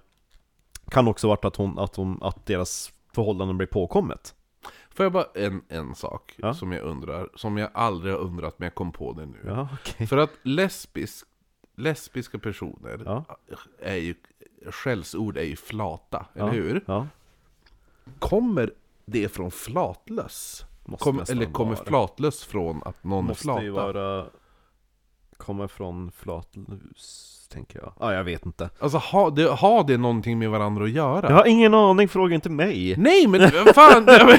[0.90, 4.34] kan också varit att, hon, att, hon, att deras förhållanden blir påkommet.
[4.90, 6.54] Får jag bara en, en sak Ja.
[6.54, 9.38] som jag undrar, som jag aldrig har undrat men jag kom på det nu.
[9.46, 10.06] Ja, okej.
[10.06, 11.26] För att lesbisk,
[11.76, 13.24] lesbiska personer Ja.
[13.82, 14.14] är ju,
[14.70, 16.42] skällsord är ju flata, Ja.
[16.42, 16.84] eller hur?
[16.86, 17.06] Ja,
[18.18, 18.70] Kommer
[19.06, 20.64] det från flatlöss?
[20.84, 21.84] måste Kom, eller kommer vara.
[21.84, 23.92] flatlöss från att någon Måste är ju flata?
[23.92, 24.26] vara...
[25.36, 27.92] Kommer från flatlus, tänker jag.
[28.00, 28.70] Ja, jag vet inte.
[28.80, 31.28] Alltså har det, har det någonting med varandra att göra?
[31.28, 32.94] Jag har ingen aning, fråga inte mig.
[32.98, 34.04] Nej men fan!
[34.08, 34.36] ja,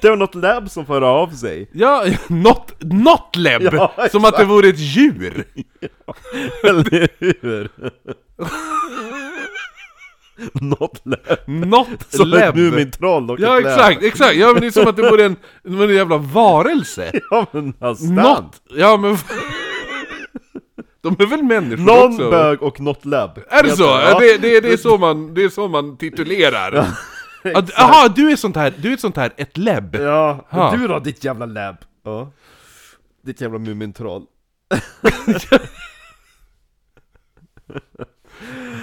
[0.00, 1.70] Det var något lab som förde av sig.
[1.72, 3.62] Ja, not, not lab!
[3.62, 5.44] Ja, som att det vore ett djur!
[6.64, 7.70] Eller hur?
[10.60, 11.18] Not lab.
[11.46, 12.56] Not Som ett lab!
[12.56, 13.72] Mumintroll och Ja ett lab.
[13.72, 14.34] exakt, exakt!
[14.36, 17.20] Ja men det är som att det vore en, en jävla varelse!
[17.30, 18.14] Ja men nästan.
[18.14, 18.62] Not!
[18.70, 19.16] Ja men...
[21.04, 22.30] De är väl människor Non också?
[22.30, 23.38] bög och not lab.
[23.48, 23.82] Är det så?
[23.82, 24.18] Ja.
[24.20, 26.86] Det, det, det, är så man, det är så man titulerar?
[27.76, 29.96] Jaha, du är sånt här, du är sånt här, ett lab?
[29.96, 30.76] Ja, Ha.
[30.76, 31.76] du då ditt jävla lab?
[32.04, 32.30] Ja.
[33.24, 34.22] Ditt jävla Mumintroll.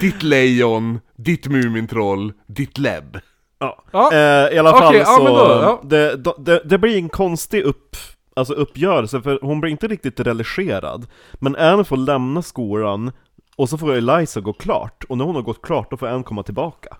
[0.00, 3.18] Ditt lejon, ditt mumintroll, ditt lab.
[3.58, 3.84] Ja.
[3.92, 4.12] Ja.
[4.12, 5.80] Eh, I alla fall ja, så, men då, ja.
[5.84, 7.96] det, det, det blir en konstig upp,
[8.36, 11.06] alltså uppgörelse, för hon blir inte riktigt religerad.
[11.34, 13.12] Men Anne får lämna skolan,
[13.56, 16.22] och så får Eliza gå klart, och när hon har gått klart då får Anne
[16.22, 16.96] komma tillbaka.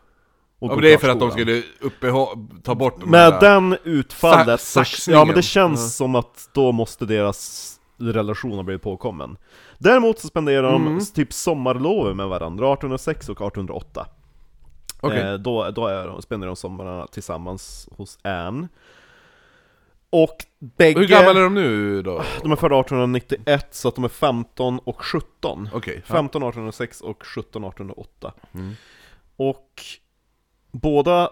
[0.59, 1.47] Och Ja, men det är för att de skolan.
[1.47, 2.29] skulle uppehå,
[2.63, 5.19] ta bort de Med den utfallet, Sa- saxningen.
[5.19, 5.89] ja men det känns Ja.
[5.89, 7.69] som att då måste deras
[7.99, 9.37] relation ha blivit påkommen.
[9.79, 11.01] Däremot så spenderar de Mm.
[11.15, 14.07] typ sommarlover med varandra, 1806 och 1808.
[15.01, 15.21] Okej.
[15.21, 18.69] Eh, då då är de, spenderar de sommarna tillsammans hos Anne.
[20.13, 21.01] Och bägge...
[21.01, 22.25] Hur gamla är de nu då?
[22.43, 25.69] De är födda 1891, så att de är 15 och 17.
[25.73, 26.03] Okej.
[26.07, 26.15] ja.
[26.15, 28.33] 15 1806 och 17 1808.
[28.55, 28.75] Mm.
[29.37, 29.83] Och
[30.71, 31.31] båda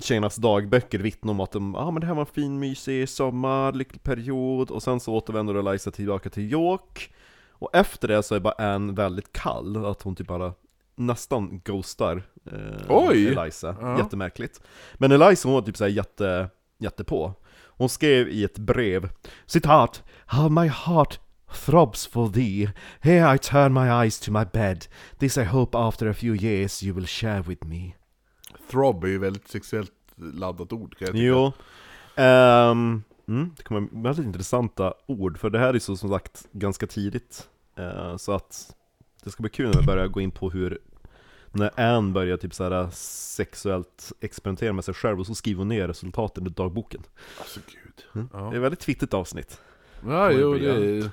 [0.00, 3.72] tjejernas dagböcker vittnar om att de, ah, men det här var en fin mysig sommar,
[3.72, 7.14] lycklig period, och sen så återvänder Eliza tillbaka till York.
[7.50, 10.52] Och efter det så är bara Anne väldigt kall, att hon typ bara
[10.94, 13.28] nästan ghostar eh, Oj!
[13.28, 13.76] Eliza.
[13.80, 13.98] Ja.
[13.98, 14.60] Jättemärkligt.
[14.94, 17.34] Men Eliza hon var typ såhär jätte, jättepå.
[17.76, 19.08] Hon skrev i ett brev,
[19.46, 21.20] citat, How my heart
[21.54, 22.68] throbs for thee,
[23.00, 24.86] here I turn my eyes to my bed,
[25.18, 27.92] this I hope after a few years you will share with me.
[28.70, 31.24] throb är ju väldigt sexuellt laddat ord kan jag tycka.
[31.24, 31.52] Jo.
[32.16, 36.86] Ehm, mm, det kommer väldigt intressanta ord, för det här är så som sagt ganska
[36.86, 37.48] tidigt.
[37.76, 38.74] Eh, så att
[39.24, 40.78] det ska bli kul när vi börjar gå in på hur
[41.54, 42.88] när Anne börjar typ såhär
[43.36, 47.02] sexuellt experimentera med sig själv och så skriver hon ner resultaten i dagboken.
[47.38, 48.04] Alltså gud.
[48.12, 49.60] Det är Ja, ett väldigt twittigt avsnitt.
[50.06, 51.10] ja jo det är...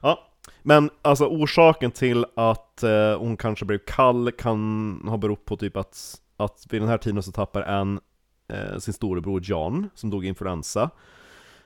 [0.00, 0.28] Ja,
[0.62, 5.76] men alltså orsaken till att eh, hon kanske blev kall kan ha berott på typ
[5.76, 8.00] att, att vid den här tiden så tappar Anne
[8.48, 10.90] eh, sin storebror John, som dog i influensa,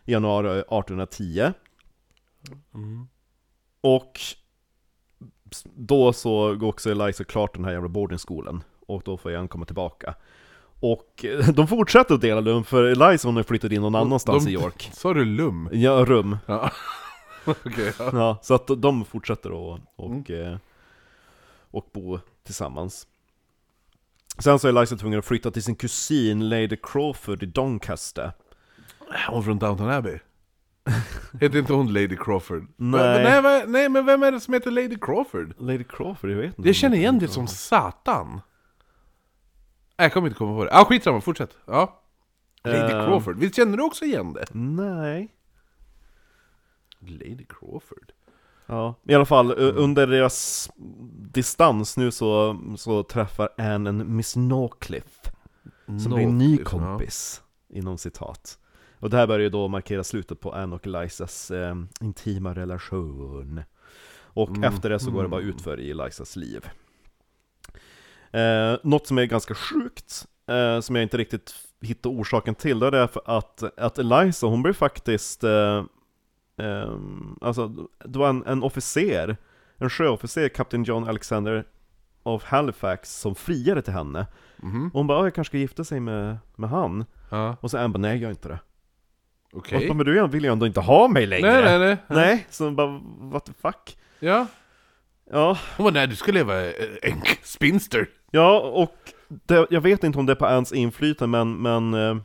[0.04, 1.52] i januari 1810.
[2.74, 3.08] Mm.
[3.80, 4.20] Och
[5.76, 9.64] då så går också Eliza klart den här jävla boardingskolan, och då får Anne komma
[9.64, 10.14] tillbaka.
[10.80, 14.44] Och eh, de fortsätter att dela rum, för Eliza hon har flyttat in någon annanstans
[14.44, 14.90] de- i York.
[14.94, 15.68] Sa du lum?
[15.72, 16.36] Ja, rum.
[16.46, 16.70] Ja.
[17.44, 18.10] Okej, ja.
[18.12, 20.56] Ja, så att de fortsätter och, och, eh,
[21.70, 23.06] och bo tillsammans.
[24.38, 28.32] Sen så är Eliza tvungen att flytta till sin kusin Lady Crawford i Doncaster.
[29.28, 30.18] Hon från Downton Abbey?
[31.40, 32.66] heter inte hon Lady Crawford?
[32.76, 33.00] Nej.
[33.00, 35.54] Men, nej, men- nej, men vem är det som heter Lady Crawford?
[35.58, 36.68] Lady Crawford, jag vet inte.
[36.68, 38.28] Jag känner igen det som satan.
[39.98, 40.70] Nej, Jag kommer inte komma på det.
[40.72, 41.56] Ja, skitsamma, fortsätt.
[41.66, 42.02] Ja.
[42.64, 43.06] Lady Ehm.
[43.06, 44.44] Crawford, visst känner du också igen det?
[44.54, 45.32] Nej.
[47.00, 48.12] Lady Crawford?
[48.66, 50.70] Ja, i alla fall u- under deras
[51.32, 55.30] distans nu så, så träffar Anne en Miss Norcliffe.
[55.86, 58.58] Som blir en ny Northcliffe, kompis, inom citat.
[59.00, 63.62] Och det här börjar ju då markera slutet på Anne och Elizas eh, intima relation.
[64.18, 64.64] Och Mm.
[64.64, 66.68] efter det så går det bara utför i Elizas liv.
[68.30, 72.86] Eh, något som är ganska sjukt, eh, som jag inte riktigt hittar orsaken till, det
[72.86, 75.84] är därför att, att Eliza, hon blev faktiskt eh,
[76.56, 77.68] ehm, Alltså,
[78.04, 79.36] det var en, en officer,
[79.76, 81.64] en sjöofficer, kapten John Alexander
[82.22, 84.26] of Halifax, som friade till henne.
[84.56, 84.86] Mhm.
[84.86, 87.04] Och hon bara, "Ja, jag kanske ska gifta sig med, med han.
[87.30, 88.58] Ja, Och så Anne bara, nej jag gör inte det.
[89.52, 89.90] Okej.
[89.90, 91.52] Och men du vill ju ändå inte ha mig längre.
[91.52, 91.96] Nej, nej, nej.
[92.08, 93.98] Nej, så bara, what the fuck?
[94.20, 94.46] Ja.
[95.30, 98.08] Ja, Hon bara, nej du ska leva eh, en spinster.
[98.30, 98.94] ja och
[99.28, 102.22] det, jag vet inte om det är på Anns inflytande, men, men, eh,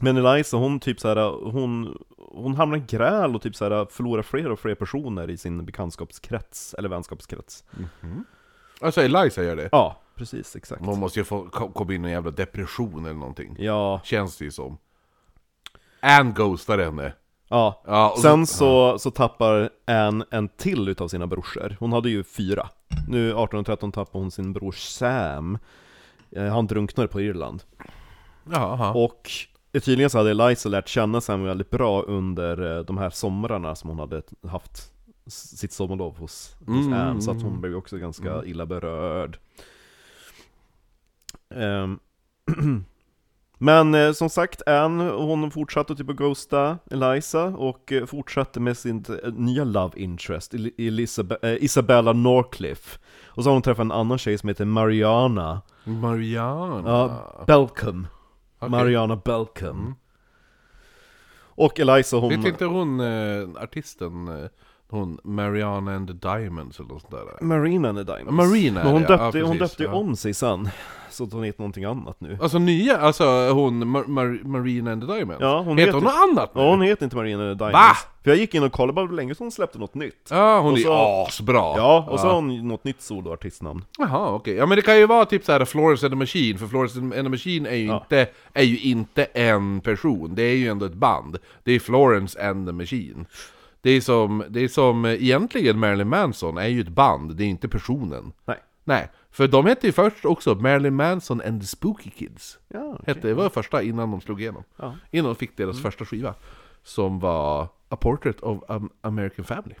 [0.00, 1.98] men Eliza, hon typ såhär, hon,
[2.32, 6.74] hon hamnar i gräl och typ såhär förlorar fler och fler personer i sin bekantskapskrets,
[6.74, 7.64] eller vänskapskrets.
[8.80, 9.68] Alltså Eliza gör det.
[9.72, 10.84] Ja, precis, exakt.
[10.84, 13.56] Hon måste ju få ko- komma in i en jävla depression eller någonting.
[13.58, 14.78] Ja, Känns det ju som.
[16.02, 17.12] Anne ghostar henne.
[17.48, 17.82] ja.
[17.86, 21.76] Ja, Sen så, så tappar Anne en till utav sina brorsor.
[21.80, 22.68] Hon hade ju fyra.
[23.08, 25.58] Nu 1813 tappar hon sin bror Sam.
[26.30, 27.62] Eh, Han drunknade på Irland.
[28.52, 28.92] Jaha.
[28.92, 29.30] Och
[29.72, 33.90] tydligen så hade Eliza lärt känna Sam väldigt bra under eh, de här somrarna som
[33.90, 34.92] hon hade haft
[35.26, 39.38] sitt sommarlov hos, hos Mm, Anne, så att mm, hon blev också ganska illa berörd.
[41.54, 41.98] Ehm,
[43.62, 48.76] Men eh, som sagt, Anne, hon fortsatte typ att ghosta Eliza och eh, fortsatte med
[48.76, 52.98] sin eh, nya love interest, El- Elisabe- eh, Isabella Norcliffe.
[53.26, 56.82] Och så har hon träffat en annan tjej som heter Mariana, Mariana.
[56.90, 58.06] ja, Belcom.
[58.58, 58.70] Okej.
[58.70, 59.94] Mariana Belcom.
[61.42, 62.28] Och Eliza hon...
[62.28, 64.48] Vet inte hon eh, artisten,
[64.90, 67.44] hon Mariana and the Diamonds eller något sånt där?
[67.46, 68.32] Marina and the Diamonds.
[68.50, 69.94] Marina Men hon det, döpte, ja, hon precis, döpte ju ja.
[69.94, 70.68] om sig sen.
[71.10, 72.38] Så att hon heter någonting annat nu.
[72.42, 75.40] Alltså nya, alltså hon Mar Mar Marina and the Diamonds?
[75.42, 76.60] Ja, hon heter hon något annat nu?
[76.60, 77.74] Ja, hon heter inte Marina and the Diamonds.
[77.74, 77.96] Va?
[78.24, 80.28] För jag gick in och kollade bara hur länge hon släppte något nytt.
[80.30, 81.54] Ja, hon Och är så- asbra!
[81.76, 83.84] Ja, och så har hon något nytt soloartistnamn.
[83.98, 84.54] Jaha, okej.
[84.54, 87.12] Ja men det kan ju vara typ såhär Florence and the Machine, för Florence and
[87.12, 87.96] the Machine är ju, Ja.
[87.96, 91.38] inte, är ju inte en person, det är ju ändå ett band.
[91.64, 93.26] Det är Florence and the Machine.
[93.82, 97.48] Det är som, det är som egentligen Marilyn Manson är ju ett band, det är
[97.48, 98.32] inte personen.
[98.44, 98.58] Nej.
[98.84, 102.58] Nej, för de hette ju först också Marilyn Manson and the Spooky Kids.
[102.68, 103.14] Ja, okej.
[103.14, 104.64] Hette, det var första innan de slog igenom.
[104.76, 104.96] Ja.
[105.10, 106.34] Innan de fick deras första skiva.
[106.82, 109.74] Som var A Portrait of an American Family.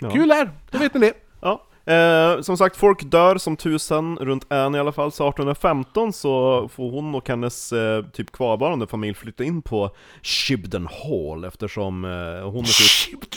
[0.00, 0.10] Ja.
[0.10, 1.14] Kul här, då vet ni det.
[1.40, 1.66] Ja.
[1.86, 6.68] Eh, som sagt, folk dör som tusan runt Anne i alla fall, så 1815 så
[6.68, 9.90] får hon och hennes eh, typ kvarvarande familj flytta in på
[10.22, 13.34] Shibden Hall eftersom eh, hon är typ...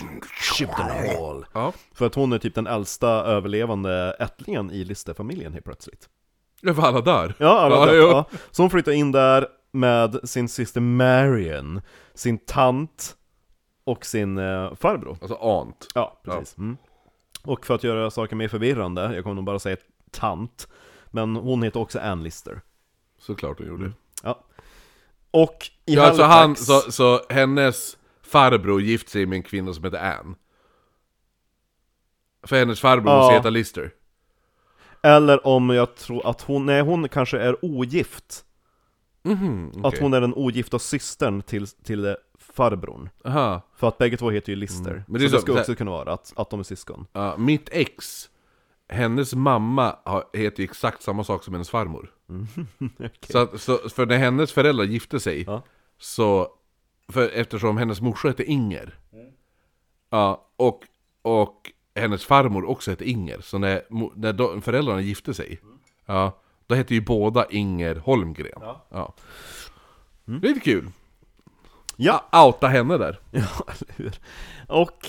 [0.57, 1.45] Shibden Hall.
[1.53, 1.73] Ja.
[1.95, 6.09] För att hon är typ den äldsta överlevande ättlingen i Lister-familjen helt plötsligt.
[6.61, 7.33] Det var alla där.
[7.37, 8.07] Ja, alla Ja, jo.
[8.07, 8.25] ja.
[8.51, 11.81] Så hon flyttar in där med sin syster Marion,
[12.13, 13.15] sin tant
[13.83, 15.17] och sin eh, farbror.
[15.21, 15.87] Alltså ant.
[15.95, 16.57] Ja, precis.
[16.57, 16.77] Mm.
[17.47, 19.77] Och för att göra saker mer förvirrande, jag kommer nog bara säga
[20.11, 20.67] tant,
[21.05, 22.61] men hon heter också Ann Lister.
[23.19, 23.91] Såklart hon gjorde.
[24.23, 24.43] Ja.
[25.31, 26.69] Och i Ja, alltså Halifax...
[26.69, 30.35] han, så, så hennes farbror gift sig med en kvinna som heter Anne.
[32.43, 33.17] För hennes farbror Ja.
[33.19, 33.91] måste heta Lister.
[35.03, 38.45] Eller om jag tror att hon, nej hon kanske är ogift.
[39.23, 39.99] Mhm, Att okej.
[40.01, 42.15] hon är den ogifta systern till, till
[42.57, 43.09] farbrorn.
[43.25, 43.61] Aha.
[43.75, 44.91] För att bägge två heter ju Lister.
[44.91, 45.03] Mm.
[45.07, 47.05] Men det så det så- skulle så- också kunna vara att, att de är syskon.
[47.13, 48.29] Ja, mitt ex,
[48.89, 52.13] hennes mamma har, heter ju exakt samma sak som hennes farmor.
[53.29, 55.61] så, att, så För när hennes föräldrar gifte sig, Ja.
[55.97, 56.47] så,
[57.09, 58.99] för, eftersom hennes morsa hette Inger,
[60.09, 60.83] ja, och,
[61.21, 63.81] och hennes farmor också hette Inger, så när,
[64.15, 65.59] när de, föräldrarna gifte sig,
[66.05, 68.61] ja, då hette ju båda Inger Holmgren.
[68.89, 69.13] Ja.
[70.25, 70.89] Det är lite kul.
[71.97, 73.19] Ja, Outa henne där.
[73.31, 74.13] Ja, eller hur?
[74.67, 75.07] Och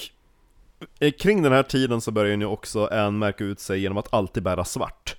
[1.00, 4.14] eh, kring den här tiden så börjar ju också en märka ut sig genom att
[4.14, 5.16] alltid bära svart.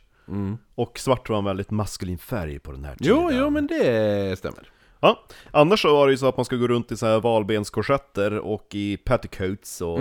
[0.75, 3.15] Och svart var en väldigt maskulin färg på den här tiden.
[3.21, 4.71] Jo, jo men det stämmer.
[4.99, 7.19] Ja, annars så var det ju så att man ska gå runt i så här
[7.19, 9.99] valbenskorsetter och i petticoats och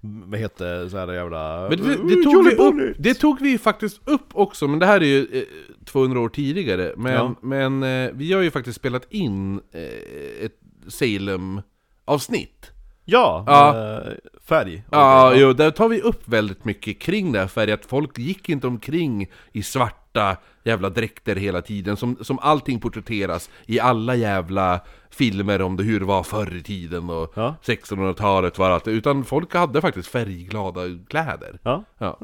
[0.00, 1.68] vad heter så här jävla...
[1.70, 5.00] Men det, det, tog vi upp, det tog vi faktiskt upp också, men det här
[5.00, 5.42] är ju eh,
[5.84, 6.94] 200 år tidigare.
[6.96, 7.34] Men, Ja.
[7.42, 12.70] men eh, vi har ju faktiskt spelat in eh, ett Salem-avsnitt.
[13.04, 13.76] Ja, Ja.
[13.98, 14.12] eh,
[14.48, 14.82] färg.
[14.90, 18.48] Ja, jo, där tar vi upp väldigt mycket kring det här för att folk gick
[18.48, 24.80] inte omkring i svarta jävla dräkter hela tiden, som, som allting porträtteras i alla jävla
[25.10, 27.54] filmer om det hur det var förr i tiden och Ja.
[27.62, 31.58] 1600-talet var allt, utan folk hade faktiskt färgglada kläder.
[31.62, 31.84] Ja.
[31.98, 32.18] Ja.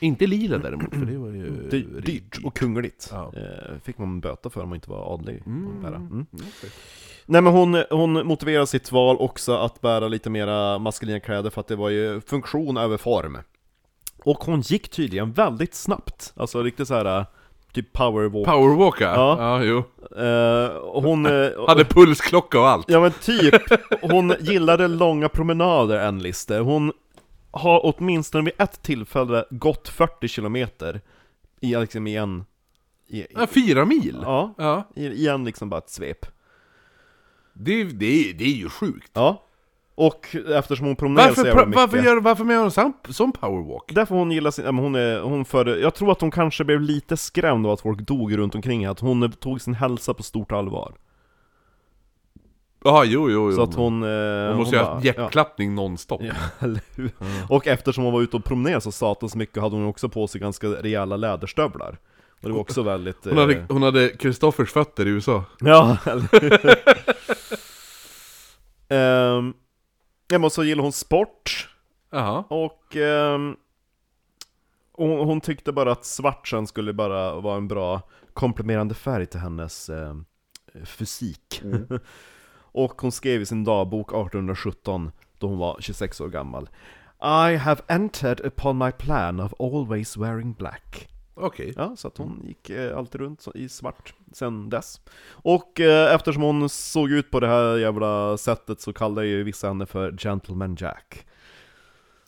[0.00, 3.08] Inte lila däremot, för det var ju Dy- dyrt och kungligt.
[3.12, 3.32] Ja.
[3.36, 5.36] Eh, fick man böta för om man inte var adlig.
[5.76, 5.96] att bära.
[5.96, 6.26] Mm.
[7.26, 11.60] Nej men hon, hon motiverar sitt val också att bära lite mera maskulina kläder för
[11.60, 13.38] att det var ju funktion över form.
[14.24, 17.26] Och hon gick tydligen väldigt snabbt, alltså riktigt så här
[17.72, 18.46] typ powerwalk.
[18.46, 19.04] Powerwalka?
[19.04, 19.36] Ja.
[19.38, 19.78] ja jo.
[20.24, 21.26] Eh, och hon...
[21.26, 22.90] eh, Hade pulsklocka och allt.
[22.90, 23.62] Ja men typ,
[24.02, 26.60] hon gillade långa promenader en Lister.
[26.60, 26.92] Hon
[27.54, 31.00] har åtminstone vid ett tillfälle gått 40 kilometer
[31.60, 32.44] i, liksom i en...
[33.08, 34.18] I, i, Ja, fyra mil?
[34.22, 34.88] ja, Ja.
[34.96, 36.26] i, i en liksom bara ett svep.
[37.52, 39.10] Det, det, det är ju sjukt.
[39.14, 39.40] Ja.
[39.96, 42.92] Och eftersom hon promenerar så Varför, jävla pra- mycket varför, gör, varför gör hon sån,
[43.08, 43.84] sån powerwalk?
[43.94, 47.16] Därför hon gillar sin, hon är, hon för, jag tror att hon kanske blev lite
[47.16, 50.94] skrämd av att folk dog runt omkring att hon tog sin hälsa på stort allvar.
[52.86, 53.56] Ja, jo, jo, jo.
[53.56, 54.02] Så att hon...
[54.02, 56.22] Eh, hon måste ju ha haft hjärtklappning nonstop.
[56.22, 57.10] Ja, eller hur?
[57.48, 60.40] Och eftersom hon var ute och promenerade så satans mycket hade hon också på sig
[60.40, 61.98] ganska rejäla läderstövlar.
[62.42, 63.24] Och det var också väldigt...
[63.24, 65.44] Hon hade, eh, hon hade Kristoffers fötter i USA.
[65.60, 66.74] Ja, eller hur?
[68.88, 69.54] Ehm,
[70.28, 71.68] ja, men så gillar hon sport,
[72.10, 72.44] Jaha.
[72.48, 73.56] och ehm,
[74.92, 78.02] hon, hon tyckte bara att svart sen skulle bara vara en bra
[78.34, 80.24] kompletterande färg till hennes ehm,
[80.84, 81.62] fysik.
[82.74, 86.68] Och hon skrev i sin dagbok 1817, då hon var 26 år gammal
[87.22, 91.08] I have entered upon my plan of always wearing black.
[91.34, 91.72] Okej.
[91.76, 95.00] Ja, så att hon gick eh, alltid runt i svart sen dess.
[95.28, 99.68] Och eh, eftersom hon såg ut på det här jävla sättet så kallade ju vissa
[99.68, 101.26] henne för Gentleman Jack.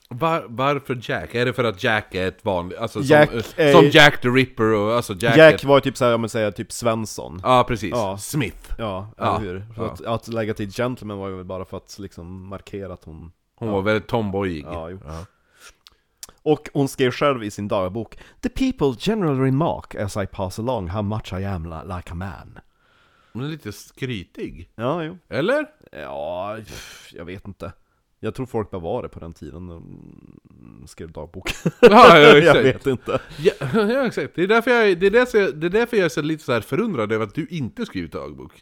[0.08, 1.34] Var, varför Jack?
[1.34, 2.78] Är det för att Jack är ett vanligt...
[2.78, 5.36] Alltså Jack som, är- som Jack the Ripper och alltså Jack...
[5.36, 7.40] Jack, är- var typ såhär, om man säger typ Svensson.
[7.42, 7.90] Ja, precis.
[7.90, 8.18] Ja.
[8.18, 8.74] Smith.
[8.78, 9.66] Ja, Ja, eller hur?
[9.74, 9.90] För ja.
[9.92, 13.32] att, att lägga till Gentleman var ju bara för att liksom markera att hon...
[13.58, 14.64] Hon var väldigt tomboyig.
[14.64, 14.90] Ja.
[16.42, 20.88] Och hon skrev själv i sin dagbok The people generally remark as I pass along
[20.88, 22.58] how much I am li- like a man.
[23.32, 24.70] Hon är lite skrytig.
[24.76, 25.18] Ja, jo.
[25.28, 25.66] Eller?
[25.92, 26.58] Ja,
[27.12, 27.72] jag vet inte.
[28.20, 31.50] Jag tror folk bara var det på den tiden de skrev dagbok.
[31.80, 32.64] Ja, ja, jag exakt.
[32.64, 33.20] vet inte.
[33.38, 34.34] Ja, ja exakt.
[34.34, 36.44] Det är därför jag, det är därför jag, det är därför jag är så lite
[36.44, 38.52] så här förundrad över att du inte skrivit dagbok.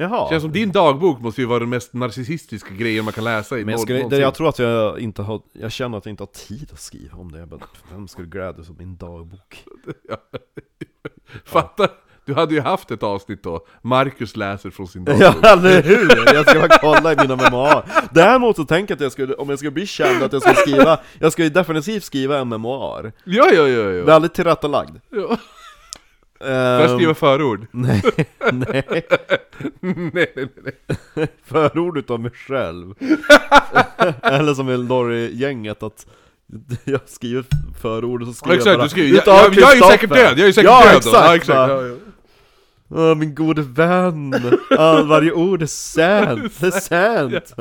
[0.00, 0.28] Jaha.
[0.30, 3.64] Känns som din dagbok måste ju vara den mest narcissistiska grejen man kan läsa i
[3.64, 6.22] Men jag, skulle, det, jag tror att jag inte har, jag känner att jag inte
[6.22, 7.38] har tid att skriva om det.
[7.38, 7.60] Jag bara,
[7.92, 9.64] vem skulle glädjas åt min dagbok?
[11.44, 11.88] Fatta,
[12.28, 15.34] du hade ju haft ett avsnitt då, Marcus läser från sin dagbok.
[15.42, 16.34] Ja, eller hur?
[16.34, 17.82] Jag ska bara kolla i mina memoarer.
[18.12, 20.54] Däremot så tänker jag att jag skulle, om jag ska bli känd, att jag ska
[20.54, 23.12] skriva, jag ska ju definitivt skriva en memoar.
[23.24, 24.04] Ja, ja, ja, ja.
[24.04, 24.96] Väldigt tillrättalagd.
[25.10, 25.36] ja.
[26.40, 27.66] Får Ehm, jag skriva förord?
[27.72, 28.02] Nej,
[28.38, 28.84] nej.
[29.80, 30.48] nej, nej,
[31.14, 31.28] nej.
[31.44, 32.94] Förord utav mig själv.
[34.22, 36.06] Eller som Eldorri-gänget att
[36.84, 37.44] jag skriver
[37.82, 39.76] förord och så Ja, skriver exakt, jag bara du skriver, jag, utav jag, jag är
[39.76, 41.20] ju säkert död, jag är säkert ja, död exakt, då.
[41.20, 41.70] Ja, exakt.
[41.70, 41.94] Ja, ja.
[42.90, 44.34] Åh, min gode vän!
[44.70, 47.54] Ah, varje ord är sant, det är sant!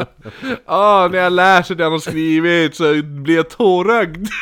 [0.66, 4.28] Ah, när jag läser det han har skrivit så blir jag tårögd.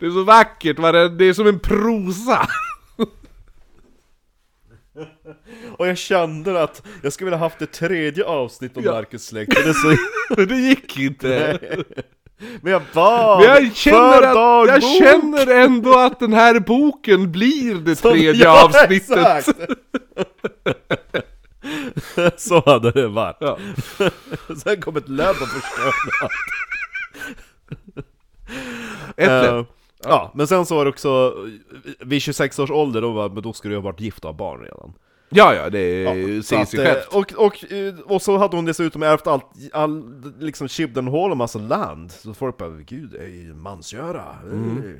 [0.00, 0.92] Det är så vackert, va?
[0.92, 2.48] det är som en prosa.
[5.78, 8.92] Och jag kände att jag skulle vilja haft ett tredje avsnitt om Ja.
[8.92, 9.96] Marcus släkt, för det så...
[10.36, 11.58] Men det gick inte.
[12.60, 17.32] Men jag bad Men jag känner, för att, jag känner ändå att den här boken
[17.32, 19.10] blir det Som- tredje ja, avsnittet.
[19.10, 19.48] exakt.
[22.36, 23.36] Så hade det varit.
[23.40, 23.58] Ja.
[24.64, 25.90] Sen kom ett löv och förstörde
[26.22, 26.32] allt.
[29.16, 29.66] Ett lätt.
[30.04, 31.34] Ja, men sen så var det också,
[32.00, 34.36] vid 26 års ålder då, var, men då skulle du ha varit gift och ha
[34.38, 34.92] barn redan.
[35.34, 36.12] Ja, ja, det Ja,
[36.42, 37.12] säger sig att, självt.
[37.12, 41.36] eh, och, och, eh, och så hade hon dessutom ärvt allt, all, liksom Chibden-hål och
[41.36, 42.12] massa land.
[42.12, 44.24] Så folk bara, gud det är ju mansgöra.
[44.44, 44.98] Mm.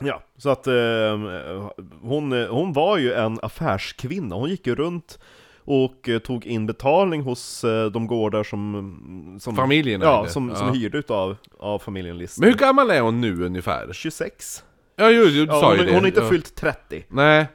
[0.00, 0.72] Ja, så att eh,
[2.02, 4.34] hon, eh, hon var ju en affärskvinna.
[4.34, 5.18] Hon gick ju runt
[5.64, 9.38] och eh, tog in betalning hos eh, de gårdar som...
[9.40, 10.72] som Familjen Ja, som, som Ja.
[10.72, 12.40] hyrde utav av familjen Lister.
[12.40, 13.92] Men hur gammal är hon nu ungefär?
[13.92, 14.64] 26?
[14.96, 15.92] Ja, jo, du Ja, sa hon, ju det.
[15.92, 16.28] hon har inte ja.
[16.28, 17.04] fyllt 30.
[17.08, 17.46] Nej.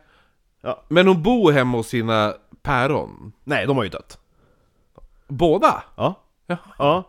[0.64, 0.84] Ja.
[0.88, 3.32] Men hon bor hemma hos sina päron.
[3.44, 4.18] Nej, de har ju dött.
[5.28, 5.84] Båda?
[5.96, 6.20] Ja.
[6.48, 6.58] Ja.
[6.78, 7.04] Ja.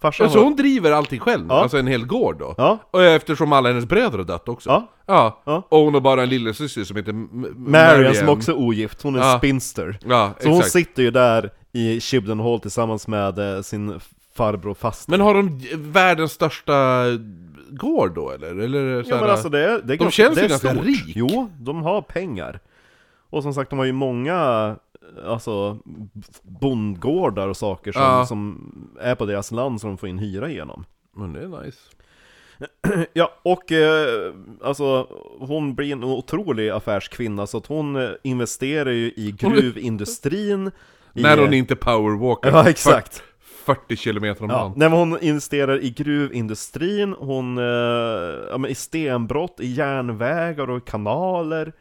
[0.00, 1.46] Farsan Så har- hon driver allting själv?
[1.48, 1.62] Ja.
[1.62, 2.54] Alltså en hel gård då?
[2.58, 2.78] Ja.
[2.90, 4.70] Och eftersom alla hennes bröder har dött också?
[4.70, 4.88] Ja.
[5.06, 5.42] Ja.
[5.44, 5.62] Ja.
[5.68, 9.02] Och hon har bara en lillasyster som heter M- M- Marian som också är ogift,
[9.02, 9.38] hon är Ja.
[9.38, 9.98] spinster.
[10.06, 10.72] Ja, Så hon exakt.
[10.72, 14.00] sitter ju där i Chibden Hall tillsammans med eh, sin
[14.34, 15.10] farbror faster.
[15.10, 17.04] Men har de världens största
[17.70, 18.58] gård då eller?
[18.58, 20.44] eller så Ja här- men alltså det är, det är De ganska, känns det ju
[20.44, 20.84] är ganska stort.
[20.84, 21.02] rik.
[21.06, 22.60] Jo, de har pengar.
[23.34, 24.76] Och som sagt, de har ju många
[25.26, 25.78] alltså,
[26.42, 28.26] bondgårdar och saker som, Ja.
[28.26, 28.70] som
[29.00, 30.84] är på deras land som de får in hyra igenom.
[31.16, 31.78] Men det är nice.
[33.12, 34.32] Ja, och eh,
[34.62, 35.06] alltså
[35.38, 40.70] hon blir en otrolig affärskvinna så att hon eh, investerar ju i gruvindustrin.
[41.14, 43.22] i, När hon inte powerwalkar Ja, exakt.
[43.64, 44.72] 40 kilometer om Ja, dagen.
[44.76, 47.64] men hon investerar i gruvindustrin, hon, eh,
[48.50, 51.72] ja, men i stenbrott, i järnvägar och kanaler.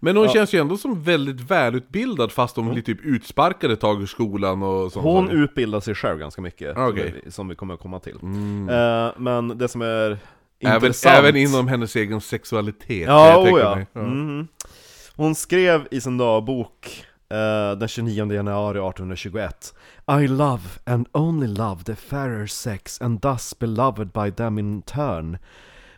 [0.00, 0.32] Men hon Ja.
[0.32, 4.62] känns ju ändå som väldigt välutbildad fast hon blir typ utsparkad ett tag ur skolan
[4.62, 5.04] och sånt.
[5.04, 7.20] Hon utbildar sig själv ganska mycket, som, Okej.
[7.24, 8.14] vi, som vi kommer att komma till.
[8.70, 10.18] Eh, men det som är
[10.60, 11.18] även, intressant...
[11.18, 13.78] även inom hennes egen sexualitet Ja, oh ja.
[13.92, 14.00] Ja.
[14.02, 14.48] Mhm.
[15.16, 19.74] Hon skrev i sin dagbok eh, den 29 januari 1821
[20.22, 25.38] I love and only love the fairer sex and thus beloved by them in turn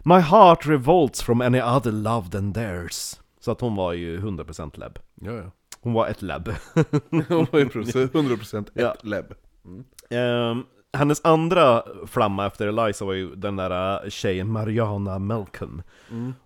[0.05, 4.78] My heart revolts from any other love than theirs Så att hon var ju 100%
[4.78, 5.51] lebb Ja, ja.
[5.80, 6.49] Hon var ett lebb
[7.28, 8.95] Hon var ju proce- 100% ett Ja.
[9.03, 9.34] lebb.
[10.11, 15.82] Ehm, Hennes andra flamma efter Eliza var ju den där eh, tjejen Mariana Malcolm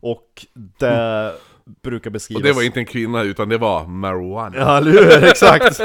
[0.01, 0.46] Och
[0.78, 1.32] det
[1.82, 4.56] brukar beskrivas Och det var inte en kvinna utan det var marijuana.
[4.56, 5.24] Ja, eller hur?
[5.28, 5.80] Exakt!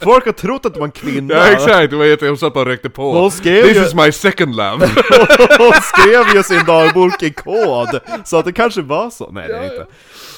[0.00, 1.34] Folk har trott att det var en kvinna!
[1.34, 2.28] Ja exakt, det var jätte...
[2.28, 3.12] Hon satt bara och rökte på.
[3.12, 4.70] Hon skrev This ju- is my second love.
[5.58, 9.30] Hon skrev ju sin dagbok i kod, så att det kanske var så.
[9.32, 9.86] Nej, det är inte.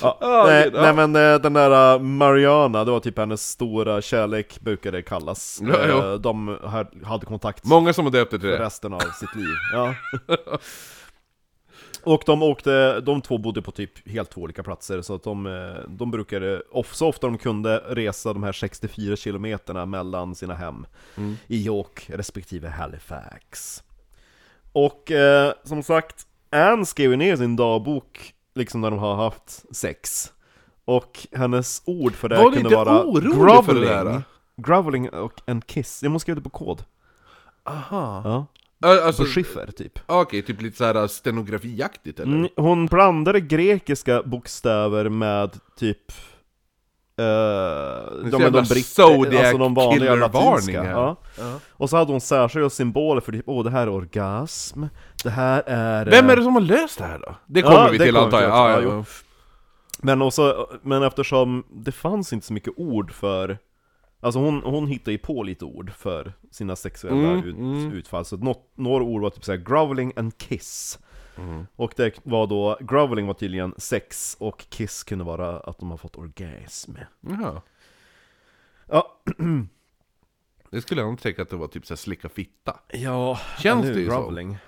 [0.02, 0.82] Ja, Ja, nej, det- ja.
[0.92, 5.02] nej men eh, den där uh, Mariana, det var typ hennes stora kärlek, brukar det
[5.02, 5.61] kallas.
[5.62, 5.88] Ja.
[6.12, 8.58] Eh, De ha- hade kontakt Många som har döpt det till det.
[8.58, 9.54] resten av sitt liv.
[9.72, 9.94] Ja.
[12.05, 15.46] Och de åkte, de två bodde på typ helt två olika platser, så att de,
[15.46, 20.86] eh, de brukade, så ofta de kunde, resa de här 64 kilometerna mellan sina hem
[21.46, 23.82] i York respektive Halifax.
[24.72, 30.32] Och eh, som sagt, Anne skrev ner sin dagbok liksom när de har haft sex.
[30.84, 34.22] Och hennes ord för det Var kunde vara där?
[34.57, 36.03] groveling och en kiss.
[36.03, 36.84] Jag måste skriva det på kod.
[37.64, 38.22] Aha.
[38.24, 38.46] Ja.
[38.85, 39.99] Äh, Alltså, På skiffer typ.
[40.07, 42.37] okej, typ lite såhär stenografiaktigt eller?
[42.37, 46.12] Mm, hon blandade grekiska bokstäver med typ...
[47.20, 50.72] Uh, de, jävla de, britt, alltså de vanliga latinska.
[50.85, 51.16] Ja.
[51.39, 51.61] Ja.
[51.72, 54.85] Och så hade hon särskilda symboler för typ, åh det här är orgasm,
[55.24, 56.05] det här är...
[56.07, 57.35] Vem eh, är det som har löst det här då?
[57.47, 58.51] Det kommer Ja, vi det till kommer antar jag.
[58.51, 59.05] ja, ja.
[60.03, 63.59] Men, också, men eftersom det fanns inte så mycket ord för
[64.21, 67.93] Alltså hon, hon hittade ju på lite ord för sina sexuella Mm, ut, mm.
[67.93, 70.99] utfall Så något, några ord var typ såhär groveling and kiss
[71.37, 71.66] Mm.
[71.77, 75.97] Och det var då, groveling var tydligen sex och kiss kunde vara att de har
[75.97, 77.62] fått orgasm Jaha.
[78.87, 79.23] Ja,
[80.71, 82.81] Det skulle jag inte tänka att det var typ såhär slicka fitta.
[82.93, 84.16] ja Känns det ju så?
[84.16, 84.59] groveling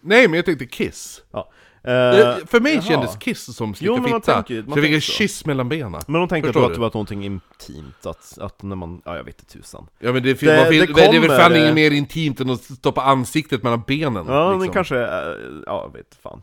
[0.00, 1.22] Nej men jag tänkte kiss.
[1.30, 1.52] Ja.
[1.84, 2.82] Eh, För mig jaha.
[2.82, 4.34] kändes kiss som slicka Jo, man fitta.
[4.42, 6.00] tänker man så jag fick en kyss mellan benen.
[6.06, 9.16] Men de tänkte Förstår på att det var någonting intimt, att, att när man, ja
[9.16, 11.20] jag vet inte tusan Ja men det, Det- det, det, det det, det är väl
[11.22, 14.26] kommer, fan inget mer intimt än att stoppa ansiktet mellan benen.
[14.26, 14.58] Ja, liksom.
[14.60, 16.42] men kanske, eh, ja jag vet fan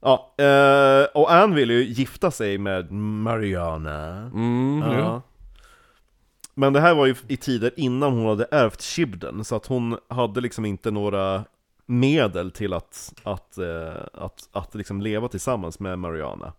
[0.00, 0.34] Ja,
[1.14, 4.98] och Anne ville ju gifta sig med Mariana Mm, ja.
[4.98, 5.22] ja.
[6.54, 9.96] Men det här var ju i tider innan hon hade ärvt Shibden, så att hon
[10.08, 11.44] hade liksom inte några
[11.90, 16.52] medel till att, att, eh, att, att liksom leva tillsammans med Mariana.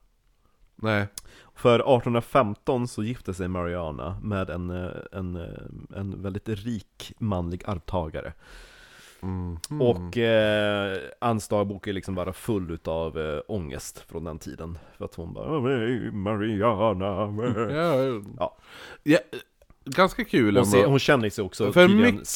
[0.76, 1.08] Nej.
[1.56, 7.64] För 1815 så gifte sig Mariana med en, eh, en, eh, en väldigt rik manlig
[7.66, 8.34] arvtagare.
[9.82, 14.78] Och eh, Anns dagbok är liksom bara full utav eh, ångest från den tiden.
[14.98, 17.06] För att hon bara "Hey, Mariana
[18.38, 18.56] Ja,
[19.04, 19.20] Ja.
[19.86, 22.28] ganska kul hon, ser, hon känner sig också För mycket-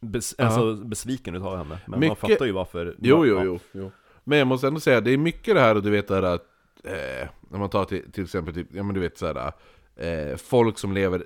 [0.00, 1.68] bes, alltså, besviken utav henne.
[1.86, 2.94] Men man Mycket- fattar ju varför.
[2.98, 3.90] Jo, jo, jo, jo.
[4.24, 6.22] Men jag måste ändå säga, det är mycket det här, och du vet det här
[6.22, 6.44] att,
[6.84, 9.52] eh, när man tar till, till exempel, typ, ja men du vet såhär,
[9.96, 11.24] eh, folk som lever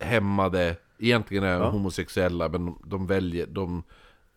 [0.00, 1.68] hämmade, egentligen är Ja.
[1.70, 3.82] homosexuella, men de, de väljer, de,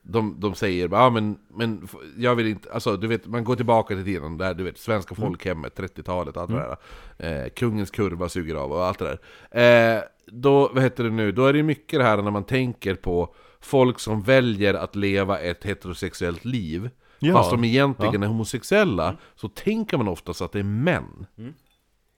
[0.02, 3.56] de, de säger ja men, men f- jag vill inte, alltså du vet, man går
[3.56, 6.76] tillbaka till tiden där, du vet, svenska folkhemmet, 30-talet, allt det
[7.18, 7.44] där.
[7.44, 9.18] Eh, kungens kurva suger av och allt det
[9.52, 9.98] där.
[9.98, 12.96] Eh, då, vad heter det nu, då är det mycket det här när man tänker
[12.96, 16.90] på folk som väljer att leva ett heterosexuellt liv,
[17.20, 17.34] Ja.
[17.34, 21.26] fast de egentligen är homosexuella, så tänker man oftast att det är män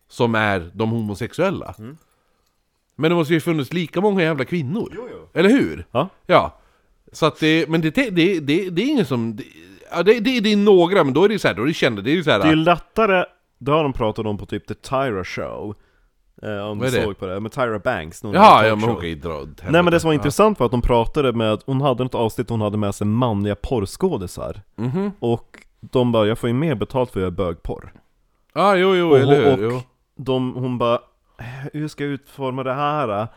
[0.07, 1.75] som är de homosexuella.
[2.95, 4.97] Men det måste ju funnits lika många jävla kvinnor.
[5.33, 5.85] Eller hur?
[5.91, 6.09] Ja.
[6.25, 6.57] Ja.
[7.11, 8.39] Så att det, men det, det, det,
[8.69, 9.35] det, är ingen som...
[9.35, 9.43] Det,
[9.91, 11.73] ja, det, det, det är några, men då är det så här, då är det
[11.73, 12.39] kända, det är ju så här...
[12.39, 13.25] Det är ju lättare,
[13.57, 15.75] det har de pratat om på typ The Tyra Show.
[16.43, 17.05] Eh, om Vad du är det?
[17.05, 18.23] såg på det, med Tyra Banks.
[18.23, 18.79] någon Jaha, ja talkshow.
[18.79, 20.81] men hon kan ju dra åt Nej men det som var intressant var att de
[20.81, 24.83] pratade med, hon hade något avsnitt hon hade med sig manliga porrskådisar Ja.
[24.83, 25.11] Mhm.
[25.19, 27.93] Och de bara, jag får ju mer betalt för att göra bögporr
[28.53, 29.67] Ja, jo, jo, Och- eller hur?
[29.67, 29.81] och- Jo.
[30.15, 30.99] de, Hon bara,
[31.73, 33.27] hur ska jag utforma det här?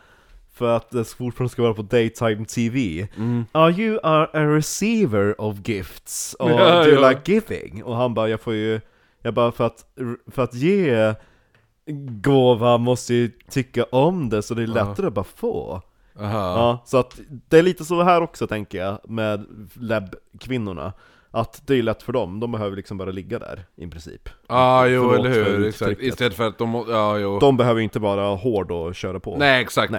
[0.53, 3.45] För att det fortfarande ska vara på daytime TV Mm.
[3.51, 6.35] Are you are a receiver of gifts?
[6.39, 7.09] Or Ja, do you ja.
[7.09, 7.83] like giving?
[7.83, 8.81] Och han bara, jag får ju,
[9.21, 9.85] jag bara för att,
[10.31, 11.13] för att ge
[12.21, 15.81] gåva måste ju tycka om det så det är lättare att bara få
[16.19, 16.37] Aha.
[16.57, 17.19] Ja, så att
[17.49, 20.93] det är lite så här också tänker jag med lab-kvinnorna
[21.31, 24.87] Att det är lätt för dem, de behöver liksom bara ligga där i princip Ja,
[24.87, 25.67] jo, Förlåt eller hur?
[25.67, 26.01] Exakt.
[26.01, 27.39] Istället för att de Ja, jo.
[27.39, 29.93] De behöver inte bara vara hård och köra på Nej, exakt.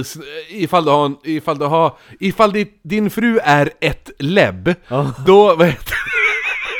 [0.00, 0.16] S-
[0.50, 5.12] Ifall du har, en, ifall du har, ifall din fru är ett lebb, Ja.
[5.26, 5.94] då, vad heter,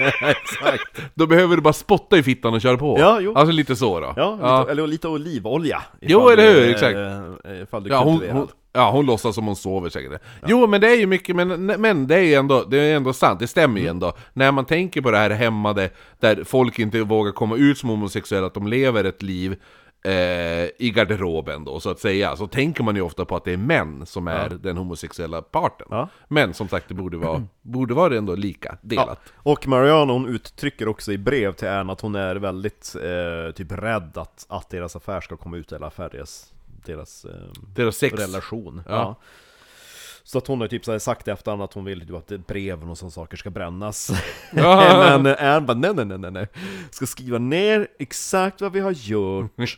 [0.23, 2.97] Exakt då behöver du bara spotta i fittan och köra på.
[2.99, 3.35] Ja, jo.
[3.35, 4.13] Alltså lite så då.
[4.17, 6.63] Ja, Lite, eller lite olivolja Jo, eller du hur?
[6.63, 6.97] är- Exakt.
[7.45, 10.23] eh, Ifall du Ja, hon, hon, ja, hon låtsas som hon sover säkert.
[10.47, 13.13] Jo, men det är ju mycket, men, men det är ju ändå, det är ändå
[13.13, 13.83] sant, det stämmer Mm.
[13.85, 14.13] ju ändå.
[14.33, 15.91] När man tänker på det här hämmade,
[16.21, 19.57] där folk inte vågar komma ut som homosexuella, att de lever ett liv
[20.03, 23.53] eh, i garderoben då, så att säga, så tänker man ju ofta på att det
[23.53, 25.87] är män som är den homosexuella parten.
[25.91, 26.09] Ja.
[26.29, 29.21] Men som sagt, det borde vara, borde vara ändå lika delat.
[29.35, 33.73] Och Mariana hon uttrycker också i brev till Anne att hon är väldigt eh, typ
[33.73, 36.53] rädd att, att deras affär ska komma ut, eller affär, deras,
[36.87, 37.31] deras eh,
[37.75, 38.83] Deras relation.
[40.25, 42.47] Så att hon har typ så här sagt i efterhand att hon vill typ att
[42.47, 44.11] breven och sådana saker ska brännas.
[44.53, 46.47] Men Anne bara nej, nej, nej, nej, nej.
[46.91, 49.53] Ska skriva ner exakt vad vi har gjort.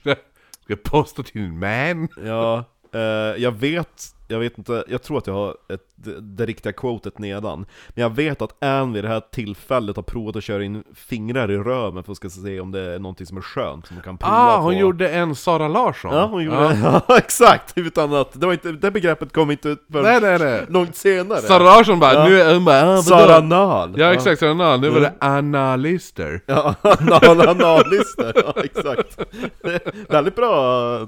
[0.64, 2.08] Ska posta till din man?
[2.24, 2.64] Ja,
[2.94, 3.00] eh,
[3.42, 7.18] jag vet, jag vet inte, jag tror att jag har ett, det, det riktiga quotet
[7.18, 7.66] nedan.
[7.88, 11.50] Men jag vet att Anne vid det här tillfället har provat att köra in fingrar
[11.50, 14.02] i röven för att ska se om det är någonting som är skönt som hon
[14.04, 14.62] kan prova Ah, på.
[14.62, 16.14] hon gjorde en Sara Larsson.
[16.14, 17.16] Ja, hon gjorde ja.
[17.18, 17.72] exakt!
[17.78, 20.66] Utan att, det, var inte, det begreppet kom inte ut Nej, förrän nej, nej.
[20.68, 21.38] långt senare.
[21.38, 22.24] Sara Larsson bara, Ja.
[22.28, 23.02] nu är hon bara, ah?
[23.02, 23.94] Sara Nahl.
[23.98, 24.80] Ja exakt, Sara Nahl.
[24.80, 26.40] Nu var det Anna Lister.
[26.46, 29.18] Ja, anal, analister, ja exakt.
[30.08, 30.52] Väldigt bra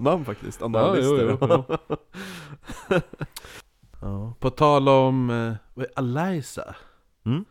[0.00, 1.36] namn faktiskt, analister.
[1.40, 1.76] jo, jo,
[4.00, 4.34] Ja.
[4.40, 5.30] På tal om
[5.76, 6.74] eh, Eliza.
[7.26, 7.44] Mm.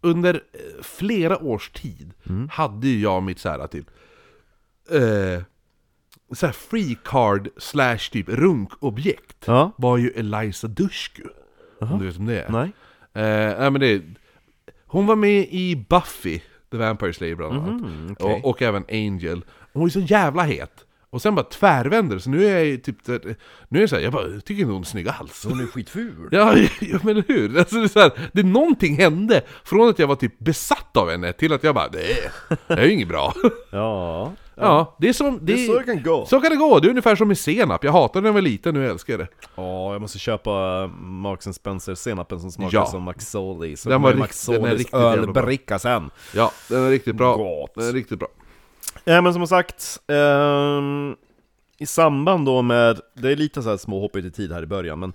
[0.00, 2.48] Under eh, flera års tid Mm.
[2.52, 3.86] hade ju jag mitt såhär typ
[4.90, 5.42] eh,
[6.32, 11.22] såhär free card slash typ runkobjekt Ja, var ju Eliza Dushku.
[11.78, 12.48] Om du vet om det är?
[12.50, 12.72] nej.
[13.12, 14.02] Eh, nej men det,
[14.86, 16.40] hon var med i Buffy,
[16.70, 17.80] The Vampire Slayer bland annat.
[17.80, 18.26] Mhm, okej.
[18.44, 19.44] och, och även Angel.
[19.72, 20.84] Hon är så jävla het.
[21.12, 22.96] Och sen bara tvärvänder, så nu är jag ju typ
[23.68, 25.46] Nu är jag såhär, jag bara, jag tycker inte hon är snygg alls.
[25.48, 26.28] Hon är skitful.
[26.32, 27.58] Ja, ja men hur?
[27.58, 31.10] Alltså, det, är så här, det någonting hände från att jag var typ besatt av
[31.10, 32.30] henne till att jag bara, nej,
[32.66, 33.34] det är ju inget bra.
[33.70, 34.32] Ja,
[34.62, 35.38] Ja, det är som...
[35.42, 36.26] det Det är så det kan gå.
[36.26, 37.84] så kan det gå, det är ungefär som med senap.
[37.84, 39.28] Jag hatade när jag var liten, nu älskar jag det.
[39.54, 42.86] Ja, jag måste köpa Marks and Spencer-senapen som smakar Ja.
[42.86, 46.90] som Maxoli Så Den var rikt- den är Maxolis riktigt ölbricka sen Ja, den är
[46.90, 47.36] riktigt bra.
[47.36, 47.74] Gott.
[47.74, 48.28] Den är riktigt bra.
[49.10, 51.16] Ja men som sagt, ehm,
[51.78, 55.00] i samband då med, det är lite så här småhoppigt i tid här i början
[55.00, 55.12] men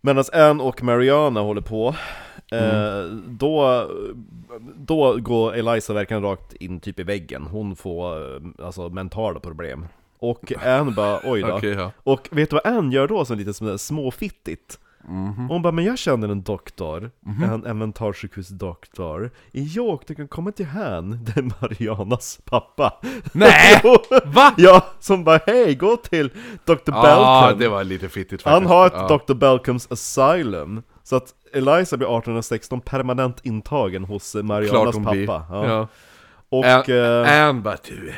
[0.00, 1.94] Medan Anne och Mariana håller på,
[2.52, 3.90] eh, då,
[4.76, 7.42] då går Eliza verkligen rakt in typ i väggen.
[7.42, 9.86] Hon får eh, alltså mentala problem.
[10.18, 11.52] Och Anne bara oj då.
[11.56, 11.92] Okej, ja.
[12.02, 13.54] Och vet du vad Anne gör då som lite
[15.06, 15.48] som småfittigt?
[15.48, 17.10] Hon bara, men jag känner en doktor,
[17.42, 23.00] en, en mentalsjukhusdoktor I York, du kan komma till han, det är Marianas pappa
[23.32, 23.82] Nej!
[24.24, 24.54] Va?
[24.56, 26.30] Ja, som bara hej, gå till
[26.64, 26.74] Dr.
[26.86, 28.46] Ja, Belcom det var lite fittigt faktiskt.
[28.46, 29.20] Han har ett ja.
[29.26, 29.34] Dr.
[29.34, 35.14] Belcoms Asylum Så att Eliza blir 1816 permanent intagen hos eh, Klart Marianas hon pappa.
[35.14, 35.26] blir.
[35.26, 35.66] Ja.
[35.66, 35.88] Ja.
[36.48, 36.64] Och...
[36.64, 38.14] Ann, eh, Ann bara du,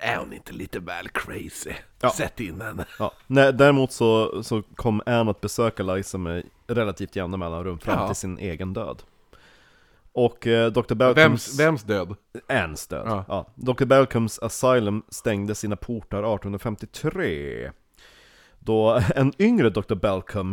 [0.00, 1.72] är hon inte lite väl crazy?
[2.00, 2.10] Ja.
[2.10, 2.84] Sätt in henne.
[2.98, 3.12] Ja.
[3.26, 8.06] Nej, däremot så, så kom Anne att besöka Liza med relativt jämna mellanrum fram Ja.
[8.06, 9.02] till sin egen död.
[10.12, 10.94] Och eh, Dr.
[10.94, 11.18] Balcombs...
[11.58, 12.16] Vems, vems död?
[12.48, 13.02] Annes död.
[13.06, 13.24] Ja.
[13.28, 13.46] Ja.
[13.54, 13.84] Dr.
[13.84, 17.70] Balcombs Asylum stängde sina portar 1853.
[18.58, 19.94] Då en yngre Dr.
[19.94, 20.52] Balcom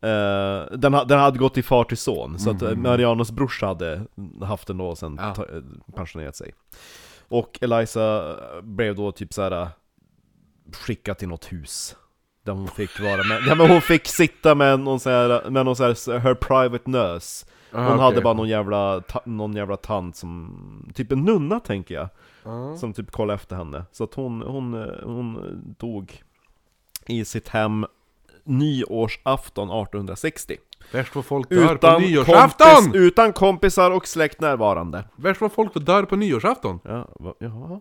[0.00, 4.02] eh, den, den hade gått i far till son, så att eh, Marianos brorsa hade
[4.42, 5.32] haft den då och sen Mm.
[5.36, 5.44] Ja.
[5.56, 5.62] eh,
[5.94, 6.52] pensionerat sig.
[7.28, 9.68] Och Eliza blev då typ såhär
[10.72, 11.96] skickad till något hus.
[12.44, 15.64] Där hon fick vara med, ja, men hon fick sitta med någon sån här, med
[15.64, 17.46] någon sån här, her private nurse.
[17.72, 18.22] Hon Ah, hade okej.
[18.22, 22.08] bara någon jävla, ta, någon jävla tant som, typ en nunna tänker jag.
[22.78, 23.84] Som typ kollade efter henne.
[23.92, 26.22] Så att hon, hon, hon dog
[27.06, 27.86] i sitt hem
[28.44, 30.56] nyårsafton 1860.
[30.92, 32.66] Värst vad folk dör på Utan, nyårsafton!
[32.76, 35.04] kompis, utan kompisar och släkt närvarande.
[35.16, 36.80] Värst vad folk dör på nyårsafton!
[36.84, 37.80] Ja, va, jaha.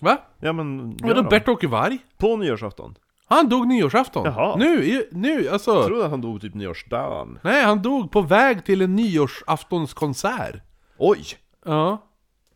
[0.00, 0.18] Va?
[0.40, 1.22] Ja men, Vadå.
[1.22, 1.98] Bert-Åke Varg?
[2.18, 2.94] På nyårsafton?
[3.28, 4.24] Han dog nyårsafton!
[4.24, 4.56] Jaha.
[4.56, 5.74] Nu, i- nu, alltså!
[5.74, 7.38] Jag trodde att han dog typ nyårsdagen.
[7.42, 10.54] Nej, han dog på väg till en nyårsaftonskonsert.
[10.98, 11.24] Oj!
[11.64, 12.06] Ja.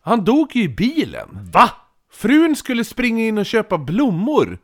[0.01, 1.49] Han dog ju i bilen.
[1.53, 1.69] Va?
[2.11, 4.57] Frun skulle springa in och köpa blommor.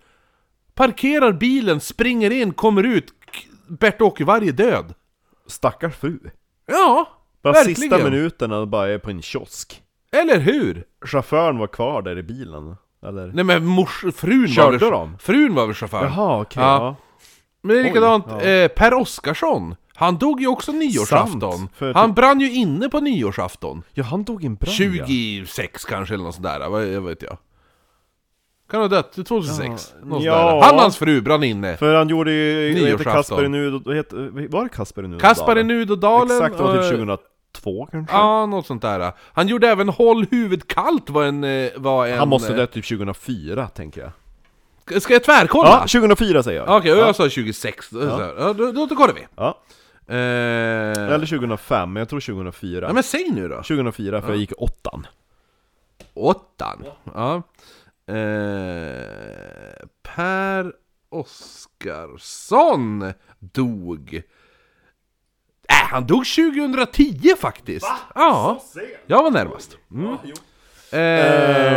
[0.74, 3.14] Parkerar bilen, springer in, kommer ut.
[3.68, 4.94] Bert-Åke Varg är död.
[5.48, 6.20] Stackars fru.
[6.68, 7.08] Ja,
[7.42, 7.76] Bara verkligen.
[7.76, 9.82] sista minuterna bara är på en kiosk.
[10.12, 10.84] Eller hur?
[11.06, 12.76] Chauffören var kvar där i bilen.
[13.06, 13.32] Eller?
[13.34, 15.18] Nej men mors, frun Körde var väl, de?
[15.20, 16.04] Frun var väl chaufför.
[16.04, 16.64] Jaha, okej.
[16.64, 16.76] Ja.
[16.84, 16.96] ja.
[17.62, 18.42] Men det är Oj, likadant, ja.
[18.42, 19.76] eh, Per Oskarsson.
[19.96, 21.42] Han dog ju också nyårsafton.
[21.58, 23.84] Sant, för Han typ- brann ju inne på nyårsafton.
[23.94, 25.06] Ja, han dog i en brand ja.
[25.08, 27.38] 26 kanske eller något sånt där, vad jag vet jag.
[28.72, 29.94] Kan ha dött 2006.
[30.10, 30.20] Ja.
[30.22, 30.62] Ja.
[30.64, 31.78] Han och hans fru brann inne.
[31.78, 33.04] För han gjorde ju, vad heter.
[33.04, 35.22] Kasper i Nud, vad heter, var det Kasper i Nud?
[35.22, 36.38] Kaspar i Nudodalen.
[36.38, 38.16] Exakt, det var typ och- 2002 kanske?
[38.16, 39.12] Ja, något sånt där.
[39.34, 41.44] Han gjorde även Håll huvudet kallt var en...
[41.44, 45.02] eh, Var en Han måste eh, dött typ 2004, tänker jag.
[45.02, 45.70] Ska jag tvärkolla?
[45.70, 46.78] Ja, 2004 säger jag.
[46.78, 46.98] Okej, ja.
[46.98, 47.90] jag sa 26.
[47.92, 48.32] Ja.
[48.40, 49.28] Ja, då, då, då kollar vi.
[49.36, 49.58] ja.
[50.08, 50.16] Eh,
[51.14, 52.88] Eller 2005, men jag tror 2004.
[52.88, 53.56] ja, men säg nu då.
[53.56, 55.08] 2004, för jag gick åttan.
[56.14, 56.84] Åttan.
[57.14, 57.42] Ja.
[58.12, 59.86] Eh,
[60.16, 60.74] per
[61.10, 64.22] Oskarsson dog...
[65.70, 67.88] Äh, han dog 2010 faktiskt!
[68.16, 68.62] Ja,
[69.08, 69.78] jag var närmast.
[69.92, 70.14] Mm.
[70.14, 70.20] Eh,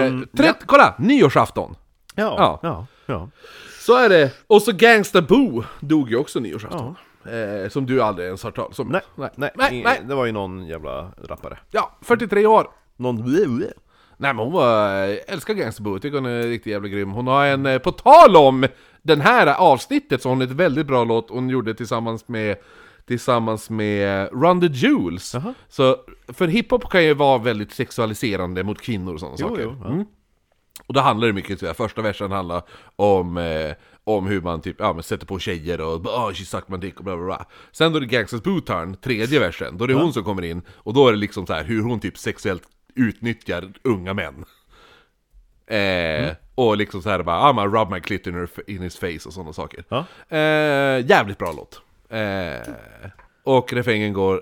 [0.05, 0.95] Ehm, tret- Kolla!
[0.99, 1.77] Nyårsafton.
[2.15, 2.61] Ja, Ja.
[2.63, 3.29] ja, ja.
[3.81, 4.31] Så är det.
[4.47, 6.97] Och så Gangsta Boo dog ju också nyårsafton.
[7.25, 8.89] Eh, som du aldrig ens har hört talas om.
[8.89, 10.01] Nej, nej, nej, nej, nej.
[10.09, 11.59] det var ju någon jävla rappare.
[11.71, 12.71] Ja, 43 år.
[12.97, 13.17] Någon...
[14.17, 17.11] Nej men hon var, jag älskar jag tycker hon är riktigt jävla grym.
[17.11, 18.67] Hon har en, eh, på tal om
[19.03, 22.57] den här avsnittet så har hon ett väldigt bra låt hon gjorde tillsammans med
[23.07, 25.35] Tillsammans med Run the Jewels.
[25.35, 25.55] Jaha.
[25.69, 25.97] Så,
[26.29, 29.63] för hiphop kan ju vara väldigt sexualiserande mot kvinnor och sådana Jo, saker.
[29.63, 29.91] jo, ja.
[29.91, 30.05] Mm.
[30.87, 32.63] Och då handlar det mycket, här, första versen handlar
[32.97, 33.73] om, eh,
[34.05, 36.99] om hur man typ, ja, men sätter på tjejer och oh, she sucked my dick
[36.99, 37.47] och bla bla bla.
[37.73, 40.63] Sen då är det Gangsters Bootarn, tredje versen, då är det hon som kommer in,
[40.69, 42.63] och då är det liksom så här hur hon typ sexuellt
[42.95, 44.45] utnyttjar unga män.
[45.67, 48.97] Eh, Och liksom så här bara, ah, man rub my clit in, her, in his
[48.99, 49.85] face och sådana saker.
[49.89, 50.05] Ja.
[50.29, 51.81] Eh, jävligt bra låt.
[52.11, 52.73] Eh,
[53.45, 54.41] och refrängen går,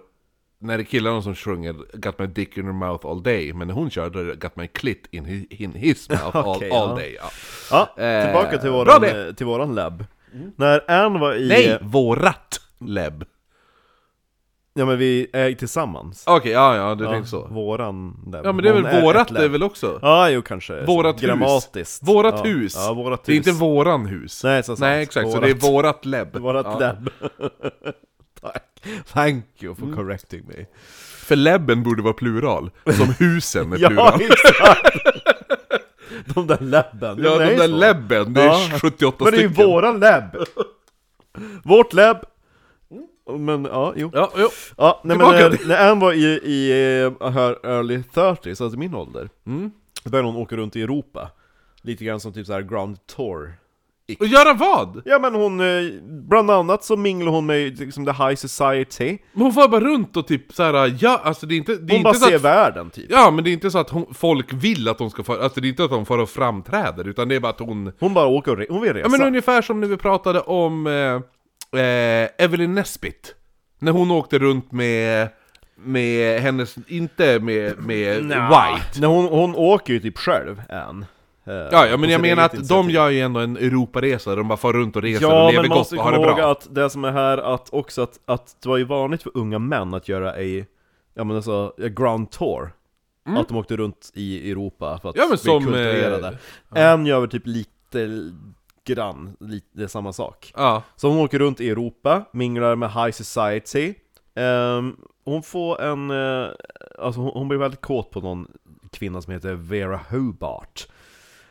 [0.59, 3.69] när det är killarna som sjunger 'Got my dick in her mouth all day' Men
[3.69, 6.47] när hon kör då är det 'Got my clit in his, in his mouth all,
[6.57, 6.97] Okej, all ja.
[6.97, 7.31] day' ja.
[7.97, 10.05] Ja, Eh, tillbaka till våran, till våran lab.
[10.57, 11.49] När Ann var i...
[11.49, 11.79] Nej!
[11.83, 13.25] Vårat leb!
[14.75, 16.25] Ja men vi är tillsammans.
[16.27, 17.47] Okej, ja ja, du Ja, tänkte så.
[17.51, 18.47] Våran lab.
[18.47, 19.99] Ja men det är Hon väl vårat ett det är väl också?
[20.03, 20.85] Ja, jo kanske.
[20.85, 21.23] Vårat hus.
[21.23, 22.09] Grammatiskt.
[22.09, 22.51] Vårat ja.
[22.51, 22.75] hus!
[22.77, 23.27] Ja, vårat hus.
[23.27, 24.45] Det är inte våran hus.
[24.45, 24.81] Nej, så sant.
[24.81, 26.37] Nej exakt, så det är vårat leb.
[26.41, 26.79] Vårat Ja.
[26.79, 27.11] lab.
[28.41, 28.63] Tack.
[29.13, 29.89] Thank you Mm.
[29.95, 30.65] for correcting me.
[31.17, 34.21] För lebben borde vara plural, som husen är Ja, plural.
[34.21, 34.97] exakt!
[36.35, 37.21] de där labben.
[37.25, 38.79] Ja, de är där lebben, det är Ja.
[38.81, 39.67] 78 Men det är ju stycken.
[39.71, 40.25] våran lab!
[41.65, 42.17] Vårt lab!
[43.39, 44.11] Men ja, jo.
[44.15, 44.49] Ja, jo.
[44.77, 46.73] Ja, nej men Tillbaka när, till- när Ann var i, i
[47.21, 49.71] uh, her early 30s, alltså min ålder, Mm.
[50.05, 51.31] då började hon åka runt i Europa.
[51.83, 53.53] Lite grann som typ så här Grand Tour.
[54.21, 55.03] Och göra vad?
[55.05, 55.67] Ja men hon, eh,
[56.03, 59.19] bland annat så minglade hon med liksom the high society.
[59.33, 61.97] Men hon får bara runt och typ såhär, ja alltså det är inte, det är
[61.97, 63.07] Hon bara inte så ser att, världen typ.
[63.11, 65.61] Ja men det är inte så att hon, folk vill att hon ska få, alltså
[65.61, 68.15] det är inte att hon får och framträder, utan det är bara att hon Hon
[68.15, 69.07] bara åker och re- hon vill resa.
[69.13, 71.21] Ja men ungefär som när vi pratade om eh,
[71.73, 73.35] eh, Evelyn Nesbit
[73.79, 75.29] När hon åkte runt med,
[75.77, 78.49] med hennes, inte med, med Nja.
[78.49, 81.05] White Nej, hon, hon åker ju typ själv, Ann.
[81.47, 82.87] eh, Ja, ja men jag sitt menar eget att initiativ.
[82.87, 85.63] de gör ju ändå en Europaresa, de bara far runt och reser och Ja, lever
[85.63, 86.51] men man gott måste och har komma det ihåg bra.
[86.51, 89.59] att det som är här, att också att, att det var ju vanligt för unga
[89.59, 90.65] män att göra a,
[91.15, 92.71] ja men alltså, a grand tour
[93.25, 95.29] Att de åkte runt i Europa för att Mm.
[95.31, 98.09] Ja, men bli som, eh, En gör väl typ lite
[98.85, 103.95] grann, lite, samma sak Ja, Så hon åker runt i Europa, minglar med high society
[104.35, 106.49] Ehm, Hon får en, eh,
[106.99, 108.47] alltså hon, hon blir väldigt kåt på någon
[108.93, 110.89] kvinna som heter Vera Hobart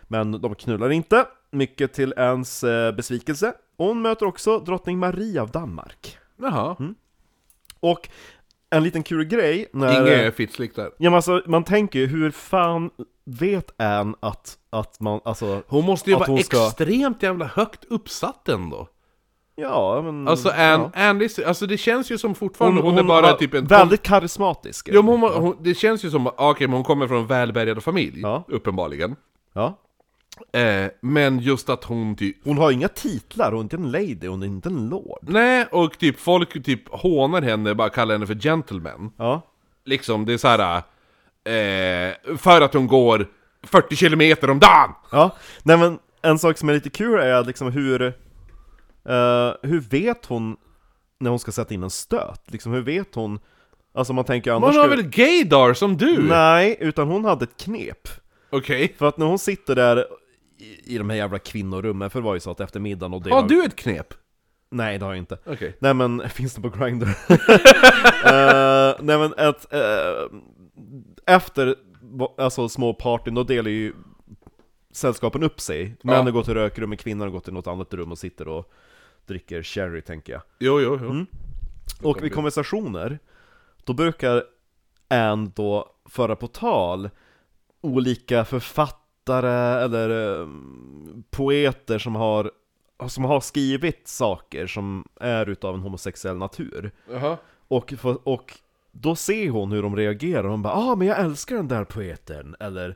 [0.04, 5.42] Men de knullar inte, mycket till ens eh, besvikelse Och hon möter också drottning Maria
[5.42, 6.76] av Danmark jaha.
[6.80, 6.96] Mm.
[7.80, 8.10] Och
[8.70, 10.02] en liten kul grej när...
[10.02, 10.92] Inget fittslick där.
[10.98, 12.90] Ja men alltså, man tänker ju hur fan
[13.40, 17.46] vet Anne att, att man, alltså Hon måste ju Att vara hon ska- extremt jävla
[17.46, 18.88] högt uppsatt ändå.
[19.56, 20.28] Ja men...
[20.28, 20.92] Alltså Anne, ja.
[20.96, 23.66] Anne Liss- alltså det känns ju som fortfarande hon, är bara har typ en...
[23.68, 27.18] Väldigt karismatisk Jo, men hon, hon, det känns ju som, okej men hon kommer från
[27.18, 28.44] en välbärgad familj, Ja.
[28.48, 29.16] uppenbarligen.
[29.54, 29.78] Ja
[30.54, 32.38] Eh, men just att hon typ...
[32.44, 35.66] Hon har inga titlar, hon är inte en lady, hon är inte en lord Nej,
[35.72, 39.12] och typ folk typ hånar henne, bara kallar henne för gentleman.
[39.18, 39.42] Ja
[39.86, 40.82] Liksom, det är så här.
[41.46, 43.28] Eh, för att hon går
[43.64, 44.94] 40 kilometer om dagen!
[45.12, 48.12] Ja, nej men en sak som är lite kul är liksom hur eh,
[49.62, 50.58] Hur vet hon
[51.20, 52.42] när hon ska sätta in en stöt?
[52.52, 53.40] Liksom hur vet hon
[53.94, 56.24] Alltså man tänker annars Hon har väl gaydar som du?
[56.24, 58.08] Nej, utan hon hade ett knep
[58.50, 58.96] Okej.
[58.98, 60.06] För att när hon sitter där
[60.58, 63.22] i, i de här jävla kvinnorummen, för det var ju så att efter middagen och
[63.24, 64.14] det Har du ett knep?
[64.72, 65.78] Nej det har jag inte Okej.
[65.80, 67.08] Nej men, finns det på Grindr?
[68.26, 70.38] Eh, nej men ett, eh,
[71.26, 71.76] efter
[72.38, 73.94] alltså små partyn, då delar ju
[74.92, 78.48] sällskapen upp sig Männen går till rökrummet, kvinnorna går till något annat rum och sitter
[78.48, 78.72] och
[79.26, 81.10] dricker sherry tänker jag Jo, jo, jo.
[81.10, 81.26] Mm.
[82.02, 83.20] Och vid konversationer,
[83.84, 84.44] då brukar
[85.08, 87.10] Anne då föra på tal
[87.82, 90.48] olika författare eller eh,
[91.30, 92.52] poeter som har,
[93.08, 96.92] som har skrivit saker som är utav en homosexuell natur.
[97.12, 97.38] Jaha.
[97.68, 98.54] Och, för, och
[98.92, 102.56] då ser hon hur de reagerar, hon bara ah men jag älskar den där poeten,
[102.60, 102.96] eller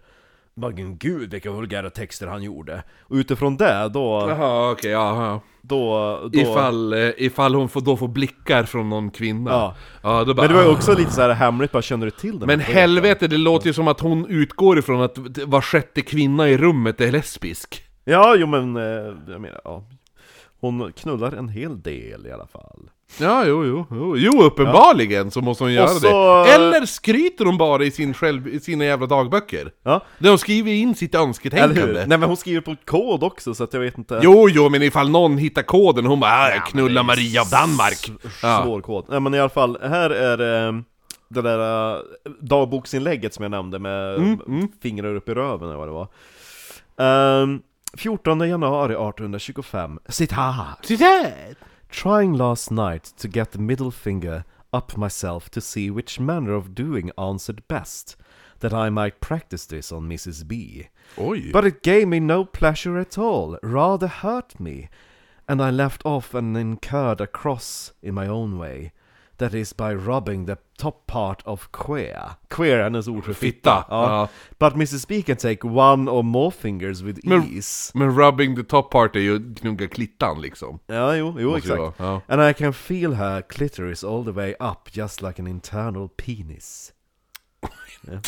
[0.58, 2.84] men gud vilka vulgära texter han gjorde.
[3.02, 5.40] Och utifrån det, då, Jaha, okej, jaha.
[5.62, 9.52] då, då Ifall, eh, ifall hon får, då får blickar från någon kvinna.
[9.52, 9.76] Ja.
[10.04, 10.74] ja då bara, Men det var ju ah.
[10.74, 13.74] också lite så här hemligt, bara känner du till den Men helvete, det låter ju
[13.74, 17.84] som att hon utgår ifrån att var sjätte kvinna i rummet är lesbisk.
[18.04, 18.84] Ja, jo men, eh,
[19.28, 19.84] jag menar, ja.
[20.60, 22.90] Hon knullar en hel del i alla fall.
[23.20, 26.52] Ja, jo, jo, jo, jo uppenbarligen så måste hon göra så- det.
[26.54, 29.72] Eller skryter hon bara i, sin själv, i sina jävla dagböcker?
[29.84, 31.94] Ja, Där hon skriver in sitt önsketänkande.
[31.94, 34.84] Nej men hon skriver på kod också, så att jag vet inte Jo, jo, men
[34.84, 38.12] ifall någon hittar koden, hon bara ah, Det är Maria av Danmark.
[38.42, 38.62] Ja.
[38.64, 39.06] Svår kod.
[39.10, 40.74] Nej men i alla fall, här är eh,
[41.30, 42.02] det där eh,
[42.42, 46.08] dagboksinlägget som jag nämnde med Mm, fingrar upp i röven eller vad det var.
[47.42, 47.62] Ehm,
[47.98, 50.80] 14 januari 1825, citat!
[50.86, 51.32] Citat!
[51.96, 54.44] Trying last night to get the middle finger
[54.74, 58.18] up myself to see which manner of doing answered best,
[58.60, 60.46] that I might practice this on Mrs.
[60.46, 60.90] B.
[61.16, 61.54] Oj.
[61.54, 64.90] But it gave me no pleasure at all, rather hurt me,
[65.48, 68.92] and I left off and incurred a cross in my own way.
[69.38, 72.30] That is by rubbing the top part of queer.
[72.50, 73.56] Queer är hennes ord för fitta.
[73.82, 74.10] Fitta, Ja.
[74.10, 74.30] ja.
[74.60, 75.08] But Mrs.
[75.08, 77.92] B can take one or more fingers with Men- ease.
[77.96, 80.80] Men rubbing the top part är ju gnugga klittan liksom.
[80.88, 82.00] Ja, jo, jo Måste exakt.
[82.00, 86.10] vara, And I can feel her clitoris all the way up just like an internal
[86.10, 86.92] penis.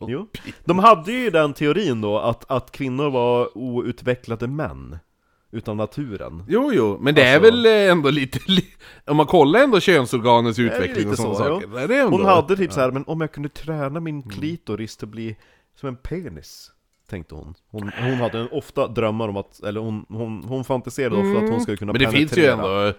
[0.00, 0.28] Jo.
[0.64, 4.98] De hade ju den teorin då att, att kvinnor var outvecklade män
[5.50, 8.38] Utan naturen Jo, jo, men det är Alltså- väl eh, ändå lite...
[8.46, 8.74] li-
[9.06, 11.68] Om man kollar ändå könsorganets Det är utveckling och sådana så, saker.
[11.74, 11.80] ja.
[11.80, 12.16] är det ändå...
[12.16, 15.36] Hon hade typ så här, men om jag kunde träna min klitoris till att bli
[15.80, 16.72] som en penis
[17.10, 21.16] Tänkte hon Hon, hon hade en, ofta drömmar om att, eller hon, hon, hon fantiserade
[21.16, 22.82] ofta att hon skulle kunna Men det finns ju penetrera.
[22.86, 22.98] ändå...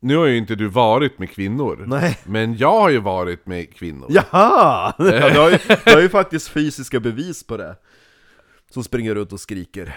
[0.00, 1.84] Nu har ju inte du varit med kvinnor.
[1.86, 4.06] Nej Men jag har ju varit med kvinnor.
[4.10, 4.94] Jaha!
[4.98, 7.76] Ja, du, har ju, du har ju faktiskt fysiska bevis på det
[8.70, 9.96] Som springer runt och skriker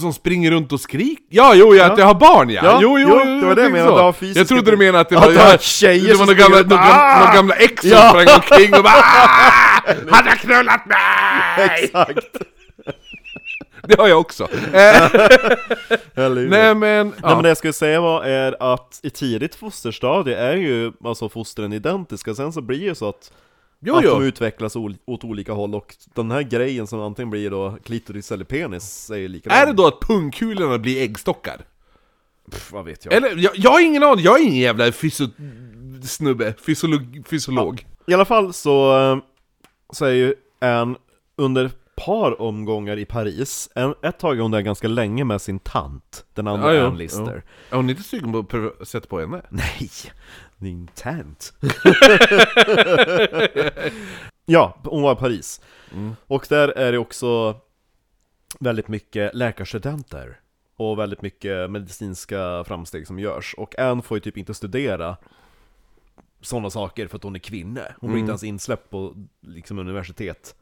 [0.00, 1.24] Som springer runt och skriker?
[1.28, 2.60] Ja, jo, ja, att jag har barn ja!
[2.64, 4.70] Ja, jo, jo, jo, det var det jag tänkte menade, du har fysiska- Jag trodde
[4.70, 7.18] du menade att det var, du har tjejer det var några gamla, några, gamla, Ah!
[7.20, 8.08] några gamla ex som Ja.
[8.08, 9.80] sprang omkring och bara "Ah!
[10.10, 11.80] Han har knullat mig!
[11.84, 12.26] Exakt!
[13.88, 14.48] Det har jag också.
[14.72, 15.08] Eh,
[16.14, 16.80] nej men...
[16.80, 17.34] Nej Ja.
[17.34, 21.72] men det jag skulle säga var är att i tidigt fosterstadie är ju alltså fostren
[21.72, 23.30] identiska, sen så blir det ju så att,
[23.86, 24.22] Jo, att de jo.
[24.22, 28.44] utvecklas ol- åt olika håll och den här grejen som antingen blir då klitoris eller
[28.44, 29.58] penis är ju likadan.
[29.58, 31.60] Är det då att pungkulorna blir äggstockar?
[32.50, 33.14] Pff, vad vet jag?
[33.14, 35.28] Eller, jag, jag har ingen aning, jag är ingen jävla fysio...
[36.02, 37.86] snubbe, fysiolog, fysiolog.
[38.06, 39.18] I alla fall så, eh,
[39.92, 40.96] så är ju en
[41.36, 43.68] under par omgångar i Paris.
[43.74, 46.98] En, ett tag är hon där ganska länge med sin tant, den andra Ja, Ann
[46.98, 47.42] Lister.
[47.70, 49.42] Är hon inte sugen på att sätta på henne?
[49.50, 49.90] Nej,
[50.64, 51.52] din tant.
[54.46, 55.60] ja, hon var i Paris.
[56.26, 57.56] Och där är det också
[58.60, 60.40] väldigt mycket läkarstudenter.
[60.76, 63.54] Och väldigt mycket medicinska framsteg som görs.
[63.58, 65.16] Och Anne får ju typ inte studera
[66.40, 67.80] sådana saker för att hon är kvinna.
[68.00, 70.54] Hon blir inte ens insläppt på liksom, universitet.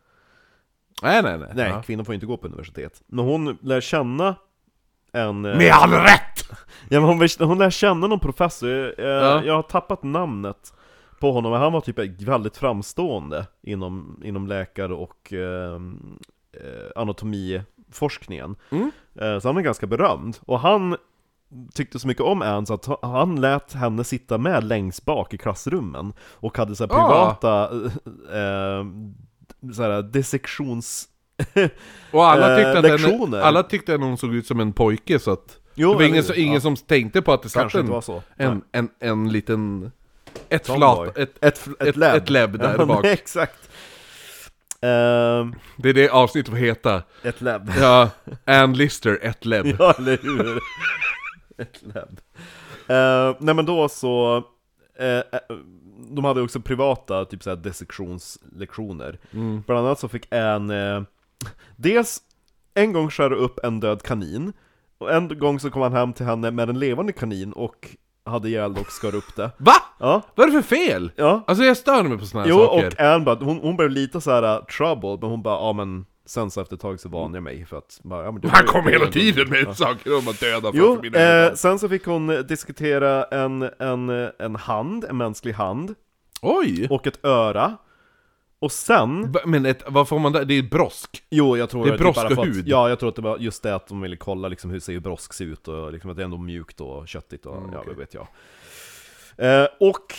[1.02, 1.48] Nej, nej, nej.
[1.54, 1.82] Nej, Ja.
[1.82, 3.02] kvinnor får inte gå på universitet.
[3.06, 4.34] Men hon lär känna
[5.12, 5.44] en...
[5.44, 6.48] eh, Med all rätt!
[6.88, 9.44] Ja men hon, hon lär känna någon professor, eh, Ja.
[9.44, 10.74] jag har tappat namnet
[11.20, 15.74] på honom, men han var typ väldigt framstående inom, inom läkare och eh,
[16.52, 18.56] eh, anatomiforskningen.
[18.70, 18.90] Mm.
[19.20, 20.96] Eh, så han är ganska berömd, och han
[21.74, 25.38] tyckte så mycket om Anne så att han lät henne sitta med längst bak i
[25.38, 27.06] klassrummen och hade så här Ah.
[27.08, 27.62] privata
[28.38, 28.84] eh,
[29.74, 31.08] så här dissektions...
[32.10, 33.36] Och alla Eh, tyckte, att lektioner.
[33.36, 36.02] henne, alla tyckte att hon såg ut som en pojke så att Jo, Det var
[36.02, 38.22] ingen, som, ingen ja, som tänkte på att det satt en, så.
[38.36, 39.90] en, en, en liten...
[40.48, 41.04] Ett Tomboy.
[41.12, 41.18] flat...
[41.18, 43.02] Ett, Ett, ett, ett, ett läbb där Ja, bak.
[43.02, 43.68] nej, Exakt.
[44.80, 47.02] Ehm, Det är det avsnittet får heta.
[47.22, 47.70] ett läbb.
[47.80, 48.10] Ja,
[48.44, 49.66] Ann Lister, ett läbb.
[49.78, 50.58] Ja, eller hur?
[51.58, 52.20] ett läbb.
[52.90, 54.36] Uh, nej men då så,
[54.98, 55.20] eh,
[56.10, 59.18] de hade också privata typ såhär dissektionslektioner.
[59.32, 59.62] Mm.
[59.66, 61.02] Bland annat så fick en, eh,
[61.76, 62.20] dels
[62.74, 64.52] en gång skära upp en död kanin,
[64.98, 67.88] och en gång så kom han hem till henne med en levande kanin och
[68.24, 69.50] hade ihjäl och skar upp det.
[69.58, 69.72] Va?
[69.98, 71.12] Ja, Vad är det för fel?
[71.16, 71.44] ja.
[71.46, 72.86] Alltså jag stör mig på såna här Jo, saker.
[72.86, 75.72] och Anne bara, hon, hon blev lite så här uh, troubled, men hon bara, ja
[75.72, 78.40] men Sen så efter ett tag så vande jag mig för att bara, ja, men
[78.40, 81.88] du Han kommer hela tiden med saker om att döda Jo, mina eh, sen så
[81.88, 85.94] fick hon diskutera en, en, en hand, en mänsklig hand,
[86.42, 86.86] Oj!
[86.90, 87.76] och ett öra
[88.62, 90.44] Och sen, Men ett, vad får man där?
[90.44, 91.22] Det är brosk.
[91.30, 92.68] jo jag tror Det är typ brosk bara och för att- hud.
[92.68, 95.00] Ja, jag tror att det var just det att de ville kolla liksom hur ser
[95.00, 97.96] brosk se ut och liksom att det är ändå mjukt och köttigt och ja, vad
[97.96, 98.26] vet jag
[99.36, 100.14] eh, Och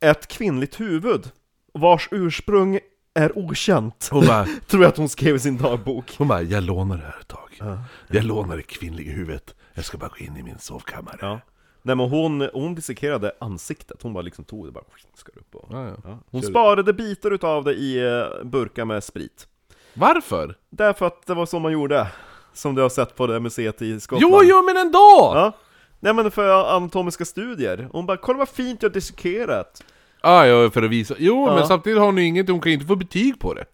[0.00, 1.30] ett kvinnligt huvud,
[1.72, 2.80] vars ursprung
[3.14, 6.62] är okänt Hon bara, Tror jag att hon skrev i sin dagbok hon bara, jag
[6.62, 7.78] lånar det här ett tag.
[8.08, 9.54] Jag lånar det kvinnliga huvudet.
[9.74, 11.18] Jag ska bara gå in i min sovkammare.
[11.20, 11.40] Ja
[11.82, 15.68] Nej men hon, hon dissekerade ansiktet, hon bara liksom tog det bara skar upp och,
[15.72, 16.18] Ja, ja.
[16.30, 16.48] Hon Kör.
[16.48, 19.46] sparade bitar utav det i eh, burkar med sprit
[19.94, 20.54] Varför?
[20.70, 22.06] Därför att det var så man gjorde
[22.52, 25.32] Som du har sett på det museet i Skottland Jo, jo, men ändå!
[25.34, 25.52] Ja
[26.00, 29.82] Nej men för anatomiska studier, hon bara 'Kolla vad fint jag har dissekerat'
[30.20, 31.14] Ah, ja, för att visa.
[31.18, 31.54] Jo, Ja.
[31.54, 33.64] men samtidigt har hon ju inget, hon kan ju inte få betyg på det.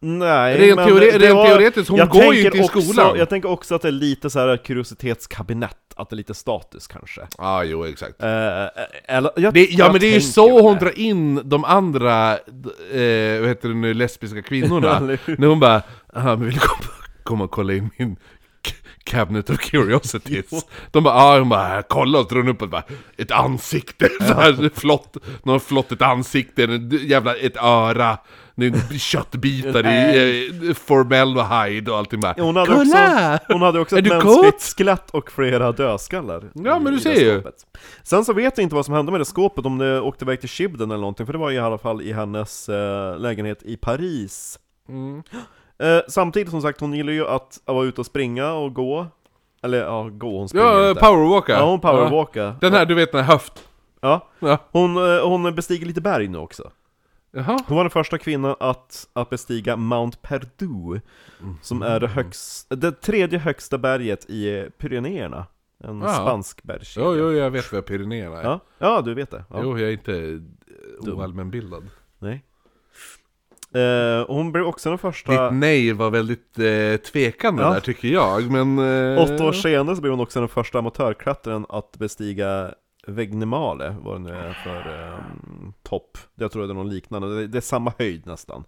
[0.00, 3.18] Nej, Rent men teore- rent var- teoretiskt, hon jag går ju inte i också, skolan.
[3.18, 6.86] Jag tänker också att det är lite så här kuriositetskabinett, att det är lite status
[6.86, 8.22] kanske Ja, ah, jo, exakt.
[8.22, 8.28] eh,
[9.04, 13.40] eller, jag, Det, ja men det är ju så hon drar in de andra, eh,
[13.40, 15.00] vad heter det nu, lesbiska kvinnorna.
[15.38, 15.82] När hon bara,
[16.14, 16.92] men vill du komma,
[17.22, 18.16] komma och kolla in min
[19.06, 20.66] cabinet of curiosities?
[20.90, 22.82] De bara, ja, hon bara, kolla och drar upp ett, bara,
[23.16, 28.18] ett ansikte, så här flott, någon flott ett ansikte, en jävla, ett öra,
[28.54, 32.34] det är köttbitar i eh, formaldehyde och allting bara.
[32.38, 33.34] Hon hade, kolla!
[33.34, 37.14] också, hon hade också ett mänskligt skelett och flera dödskallar Ja, i- men du ser
[37.14, 37.42] ju.
[38.02, 40.40] Sen så vet jag inte vad som hände med det skåpet, om det åkte iväg
[40.40, 43.76] till Shibden eller någonting, för det var i alla fall i hennes eh, lägenhet i
[43.76, 45.22] Paris Mm.
[45.78, 49.06] Eh, Samtidigt som sagt, hon gillar ju att, vara ute och springa och gå
[49.62, 51.52] Eller ja, gå, hon springer Ja, inte powerwalka.
[51.52, 53.68] Ja, hon powerwalkar Den här, du vet den här höft.
[54.00, 54.58] Ja, Ja.
[54.70, 56.70] hon, eh, hon bestiger lite berg nu också
[57.32, 57.58] Jaha.
[57.66, 61.00] Hon var den första kvinnan att, att bestiga Mount Perdu
[61.62, 65.46] Som är det, högst, det tredje högsta berget i Pyrenéerna
[65.84, 66.08] En Ja.
[66.08, 68.44] spansk bergskedja Jo, jo, jag vet vad Pyrenéerna är.
[68.44, 69.44] Ja, ja du vet det.
[69.50, 69.60] Ja.
[69.62, 70.40] Jo, jag är inte
[71.06, 71.90] eh, oallmänbildad.
[72.18, 72.44] Nej.
[73.76, 75.32] Eh, hon blev också den första...
[75.50, 77.70] Ditt nej var väldigt eh, tvekande Ja.
[77.72, 78.78] där tycker jag, men...
[78.78, 82.70] Eh, Åtta år senare så blev hon också den första amatörklättraren att bestiga
[83.06, 85.18] Vegnimale, vad det nu är för eh,
[85.82, 86.18] topp.
[86.34, 88.64] Jag tror det är någon liknande, det, det är samma höjd nästan.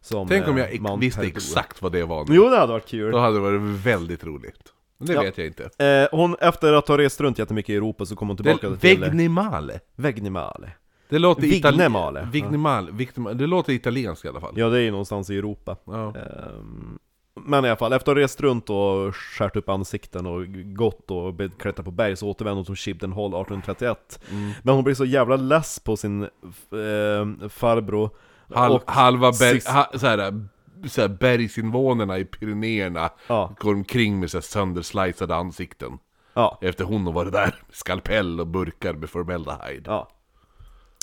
[0.00, 1.30] Som, Tänk om eh, jag Mount visste Perdu.
[1.30, 2.34] exakt vad det var nu.
[2.34, 3.12] Jo, det hade varit kul.
[3.12, 4.72] Då hade det varit väldigt roligt.
[4.98, 5.20] Men det Ja.
[5.22, 5.64] vet jag inte.
[5.84, 8.76] Eh, hon, efter att ha rest runt jättemycket i Europa så kom hon Det, tillbaka
[8.80, 9.80] till Vegnimale.
[9.96, 10.70] Vegnimale.
[11.08, 12.28] Det låter Vignemale.
[12.32, 12.90] Vignemale.
[12.92, 13.34] Vignemale.
[13.34, 14.52] Det låter italienskt i alla fall.
[14.56, 15.76] Ja, det är ju någonstans i Europa.
[15.84, 16.14] Ja.
[16.16, 16.98] Ehm,
[17.46, 20.46] Men i alla fall, efter att ha rest runt och skärt upp ansikten och
[20.76, 24.50] gått och klättrat på berg så återvände hon till Shibden Hall 1831 Mm.
[24.62, 28.10] Men hon blev så jävla less på sin eh, farbror
[28.54, 30.46] Hal, halva berg, ha, såhär,
[30.88, 35.98] såhär, bergsinvånarna i Pyrenéerna Ja, går omkring med så här sönderslicade ansikten.
[36.34, 39.90] ja, Efter hon har varit där med skalpell och burkar med formaldehyde.
[39.90, 40.08] ja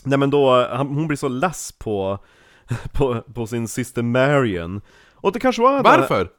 [0.03, 2.19] Nej men då, han, hon blir så less på,
[2.91, 4.81] på, på sin syster Marion
[5.13, 6.29] Och det kanske var Varför?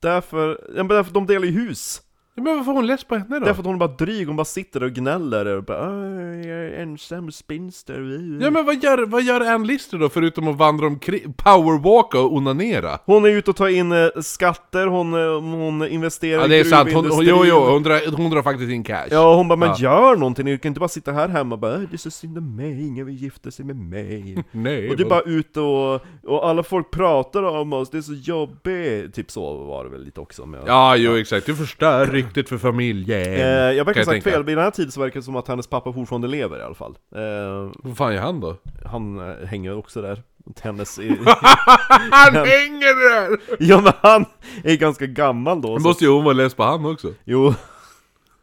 [0.00, 2.02] Därför, ja, men därför de delar ju hus.
[2.42, 3.44] Men varför var hon less på henne då?
[3.44, 6.58] Därför att hon är bara dryg, hon bara sitter och gnäller och bara "Åh, jag
[6.58, 7.94] är ensam spinster.
[8.42, 12.32] Ja men vad gör, vad gör Ann Lister då förutom att vandra omkring, powerwalka och
[12.36, 12.98] onanera?
[13.06, 16.60] Hon är ute och tar in eh, skatter, hon, eh, hon investerar Ja det är
[16.60, 17.48] i sant, hon, hon, jo gruvindustrin.
[17.48, 19.08] jo, hon drar, hon drar faktiskt in cash.
[19.10, 21.74] Ja, hon bara 'Men gör någonting, ni kan inte bara sitta här hemma och bara
[21.74, 24.96] 'Äh, 'Det är så synd om mig, ingen vill gifta sig med mig' Nej, Och
[24.96, 29.14] du är bara ute och, och alla folk pratar om oss, det är så jobbigt
[29.14, 31.46] Typ så var det väl lite också med Ja, jo exakt.
[31.46, 33.20] Du förstör ryktet för familjen.
[33.22, 34.30] Eh, jag verkar ha sagt tänka.
[34.30, 36.62] fel, vid den här tiden så verkar det som att hennes pappa fortfarande lever i
[36.62, 38.56] alla fall eh, Vad fan gör han då?
[38.84, 40.22] Han eh, hänger också där,
[40.60, 41.08] hennes i,
[42.10, 43.38] han hänger där!
[43.58, 44.24] Ja men han
[44.64, 47.14] är ganska gammal då så, måste ju hon vara less på han också.
[47.24, 47.54] Jo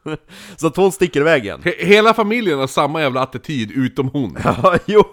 [0.56, 4.38] Så att hon sticker iväg igen He- hela familjen har samma jävla attityd utom hon.
[4.44, 5.04] Ja, jo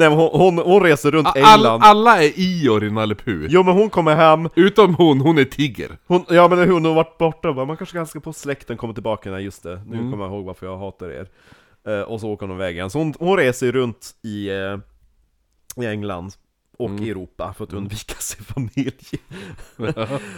[0.00, 1.80] Nej men hon, hon, hon reser runt All, England.
[1.82, 3.46] alla är Ior i Nalle Puh.
[3.48, 5.98] Jo men hon kommer hem, Utom hon, hon är Tigger.
[6.06, 7.52] hon, ja men hon har varit borta.
[7.52, 10.10] Bara, man kanske ganska på släkten kommer tillbaka, nej just det, nu Mm.
[10.10, 11.28] kommer jag ihåg varför jag hatar er.
[11.86, 14.78] Eh, Och så åker hon iväg igen, så hon, hon reser ju runt i, eh,
[15.84, 16.32] i England
[16.78, 17.02] och Mm.
[17.04, 18.94] i Europa för att undvika sin familj.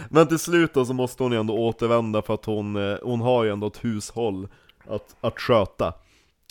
[0.09, 3.21] Men till slut då så måste hon ju ändå återvända för att hon, eh, hon
[3.21, 4.47] har ju ändå ett hushåll
[4.89, 5.93] att, att sköta.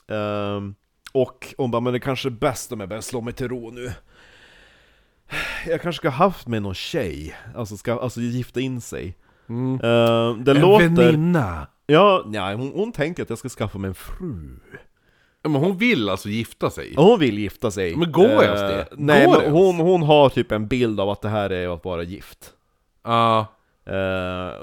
[0.08, 0.74] Ehm,
[1.12, 3.70] Och hon bara, men det kanske är bäst om jag börjar slå mig till ro
[3.70, 3.92] nu
[5.66, 9.16] Jag kanske ska ha haft med någon tjej, alltså, ska, alltså gifta in sig
[9.48, 9.74] Mm.
[9.74, 10.88] Ehm, Det En låter...
[10.88, 11.66] väninna.
[11.86, 14.58] Ja, nej, hon, hon tänker att jag ska skaffa mig en fru
[15.42, 16.94] Ja, Men hon vill alltså gifta sig.
[16.96, 18.88] Hon vill gifta sig Men går ens Eh, det?
[18.96, 21.74] Nej, Går men det hon, hon har typ en bild av att det här är
[21.74, 22.52] att vara gift
[23.04, 23.40] Ja.
[23.40, 23.46] Eh,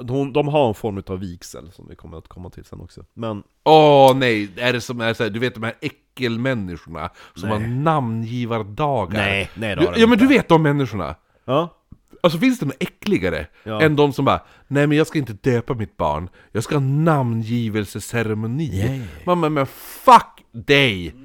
[0.07, 3.05] hon, de har en form av vigsel som vi kommer att komma till sen också
[3.13, 7.49] Men, Åh nej, är det som är så här, du vet de här äckelmänniskorna som
[7.49, 9.19] har namngivardagar?
[9.19, 11.15] Nej, nej, det du, har de Ja men du vet de människorna?
[11.45, 11.75] ja
[12.23, 13.81] Alltså finns det något äckligare Ja.
[13.81, 16.79] än de som bara Nej men jag ska inte döpa mitt barn, jag ska ha
[16.79, 18.99] namngivelseceremoni Yeah.
[19.25, 21.15] Man men, men fuck dig!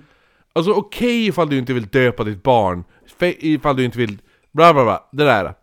[0.52, 2.84] Alltså okej ifall du inte vill döpa ditt barn,
[3.20, 4.18] ifall du inte vill
[4.52, 5.54] bla bla bla, det där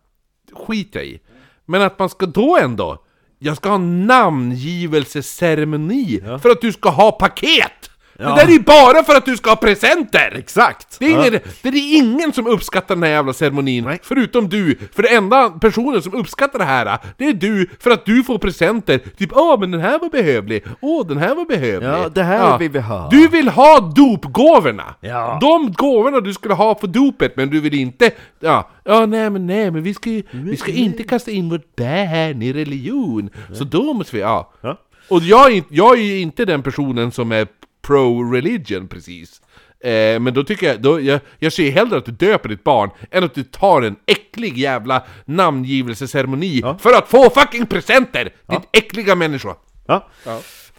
[0.52, 1.20] Skit jag i
[1.66, 2.98] Men att man ska då ändå
[3.38, 6.38] Jag ska ha namngivelseceremoni Ja.
[6.38, 7.90] för att du ska ha paket!
[8.18, 8.28] Ja.
[8.28, 10.34] Det där är ju bara för att du ska ha presenter!
[10.38, 10.96] Exakt!
[10.98, 11.40] Det är, ingen, ja.
[11.62, 13.98] det är ingen som uppskattar den här jävla ceremonin, Nej.
[14.02, 14.78] förutom du.
[14.92, 18.38] För den enda personen som uppskattar det här, det är du, för att du får
[18.38, 19.00] presenter.
[19.16, 21.88] Typ åh men den här var behövlig, åh den här var behövlig.
[21.88, 23.08] Ja, det här vill vi ha.
[23.10, 24.94] Du vill ha dopgåvorna!
[25.00, 25.38] Ja.
[25.40, 28.10] De gåvorna du skulle ha för dopet, men du vill inte...
[28.40, 32.42] Ja, ja nej men nej, men vi ska vi ska inte kasta in vårt barn
[32.42, 33.30] i religion.
[33.52, 34.52] Så då måste vi, ja.
[34.60, 34.76] Ja.
[35.08, 37.46] Och jag är, jag är ju inte den personen som är
[37.82, 39.42] pro-religion precis.
[39.84, 42.90] Eh, men då tycker jag, då, jag, jag ser hellre att du döper ditt barn
[43.10, 46.78] än att du tar en äcklig jävla namngivelseceremoni Ja.
[46.78, 48.24] för att få fucking presenter!
[48.48, 49.54] Ditt äckliga människa!
[49.86, 50.08] Ja.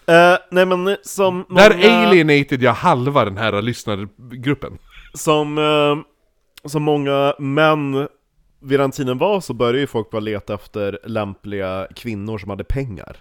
[0.08, 4.78] Eh, nej men som Där många- alienated jag halva den här lyssnargruppen.
[5.14, 8.08] Som, eh, som många män
[8.62, 12.64] vid den tiden var så började ju folk bara leta efter lämpliga kvinnor som hade
[12.64, 13.18] pengar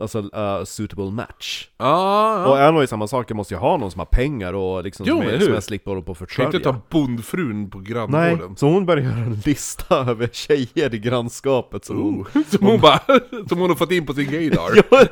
[0.00, 3.90] Alltså uh, suitable match Ja, Och var ju samma sak, jag måste ju ha någon
[3.90, 6.26] som har pengar och liksom Jo, som, jag, som jag slipper hålla på och Kan
[6.26, 8.56] försörja inte ta bondfrun på Nej, granngården.
[8.56, 12.44] så hon började göra en lista över tjejer i grannskapet som hon.
[12.50, 13.00] Som hon bara,
[13.48, 14.70] som hon har fått in på sin gaydar.
[14.90, 15.04] Ja,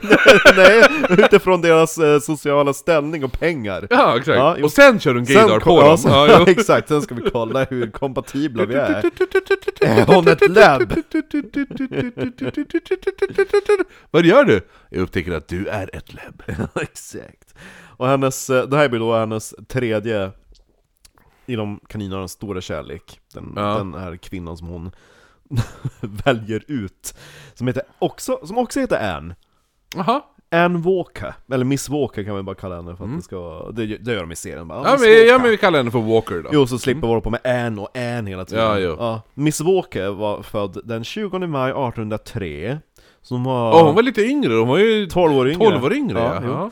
[0.57, 4.37] nej, utifrån deras eh, sociala ställning och pengar Ja, exakt.
[4.39, 5.99] Ja, och sen kör hon gaydar på dem.
[5.99, 9.05] så- Ja, exakt, sen ska vi kolla hur kompatibla vi är
[9.80, 10.93] Är hon ett läbb?
[14.11, 14.61] Vad gör du?
[14.89, 16.43] Jag upptäcker att du är ett läbb.
[16.83, 17.55] Exakt.
[17.97, 20.31] Och hennes, eh, det här blir då hennes tredje
[21.47, 23.20] inom kaninernas stora kärlek.
[23.35, 23.62] Den, Ja.
[23.62, 24.91] den här kvinnan som hon
[26.01, 27.14] väljer ut.
[27.55, 29.35] Som, heter också, som också heter Anne.
[29.97, 30.20] Jaha.
[30.51, 33.87] Anne Walker, eller Miss Walker kan vi bara kalla henne för att det ska det,
[33.87, 34.91] det gör de i serien bara.
[34.91, 36.51] Ja men, ja men vi kallar henne för Walker då.
[36.53, 38.64] Jo, så slipper vara på med Anne och Anne hela tiden.
[38.64, 39.20] Ja, jo.
[39.35, 42.79] Miss Walker var född den 20 maj 1803.
[43.25, 45.70] Som var, Åh, hon var lite yngre, hon var ju 12 år yngre.
[45.70, 46.18] 12 år yngre.
[46.18, 46.70] Ja, ja.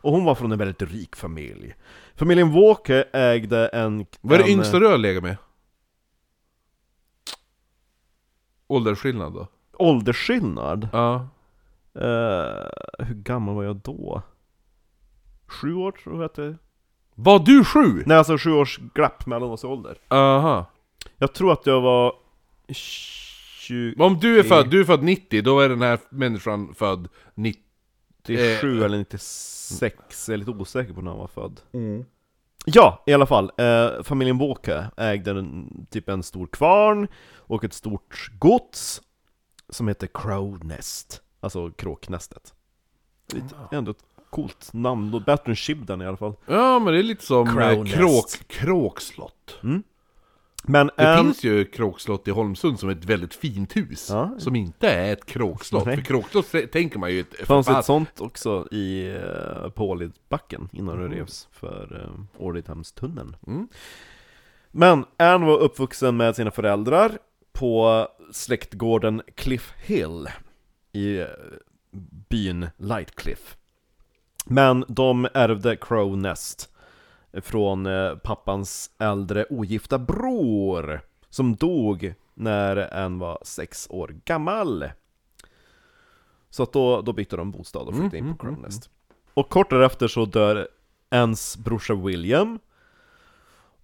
[0.00, 1.74] Och hon var från en väldigt rik familj.
[2.14, 4.06] Familjen Walker ägde en...
[4.20, 5.36] Vad är det en, yngsta du har legat med?
[8.66, 9.46] Åldersskillnad då?
[9.72, 10.88] Åldersskillnad?
[10.92, 11.14] Ja.
[11.94, 14.22] Eh, hur gammal var jag då?
[15.46, 16.56] Sju år tror jag att det
[17.14, 18.02] Var du sju?
[18.06, 19.98] Nej alltså sju års glapp mellan oss i ålder.
[20.08, 20.66] Aha.
[21.18, 22.12] Jag tror att jag var...
[23.62, 24.02] 20...
[24.02, 27.62] Om du är född, du är född 90, då är den här människan född 90.
[28.28, 31.60] 97 Eh, eller 96, jag är lite osäker på när han var född.
[32.64, 33.50] Ja, i alla fall.
[33.58, 39.02] Eh, familjen Walker ägde en, typ en stor kvarn och ett stort gods
[39.68, 41.22] som heter Crow Nest.
[41.40, 42.54] Alltså kråknästet.
[43.26, 43.38] Det
[43.72, 46.34] är ändå ett coolt namn, och bättre än Shibden i alla fall.
[46.46, 47.94] Ja, men det är lite som eh, Nest.
[47.94, 49.58] kråk, kråkslott.
[50.62, 51.24] Men Det en...
[51.24, 54.34] finns ju kråkslott i Holmsund som är ett väldigt fint hus, Ja.
[54.38, 55.86] som inte är ett kråkslott.
[55.86, 55.96] Nej.
[55.96, 60.68] För kråkslott tänker man ju ett Det fanns ett sånt också i uh, på Ålidbacken
[60.72, 63.36] innan det revs för uh, Ålidhemstunneln.
[63.46, 63.68] Mm.
[64.70, 67.18] Men Anne var uppvuxen med sina föräldrar
[67.52, 70.28] på släktgården Cliff Hill
[70.92, 71.26] i eh,
[72.28, 73.56] byn Lightcliff.
[74.44, 76.71] Men de ärvde Crow Nest
[77.40, 84.90] från eh, pappans äldre ogifta bror som dog när en var sex år gammal.
[86.50, 88.90] Så att då, då bytte de bostad och flyttade in på Crow Nest.
[89.34, 90.68] Och kort därefter så dör
[91.10, 92.58] ens brorsa William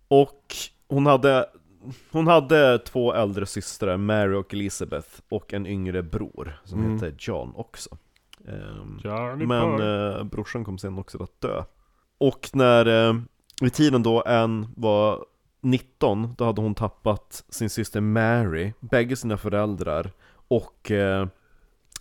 [0.09, 0.57] och
[0.89, 1.51] hon hade,
[2.11, 7.53] hon hade två äldre systrar, Mary och Elizabeth, och en yngre bror som hette John
[7.57, 7.97] också.
[9.03, 11.65] Charlie men eh, brorsan kom sen också att dö.
[12.19, 13.15] Och när, eh,
[13.61, 15.25] vid tiden då en var
[15.61, 20.11] 19, då hade hon tappat sin syster Mary, bägge sina föräldrar,
[20.49, 21.27] och eh,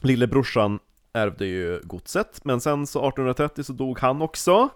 [0.02, 0.80] lillebrorsan
[1.14, 4.70] ärvde ju godset, men sen så 1830 så dog han också.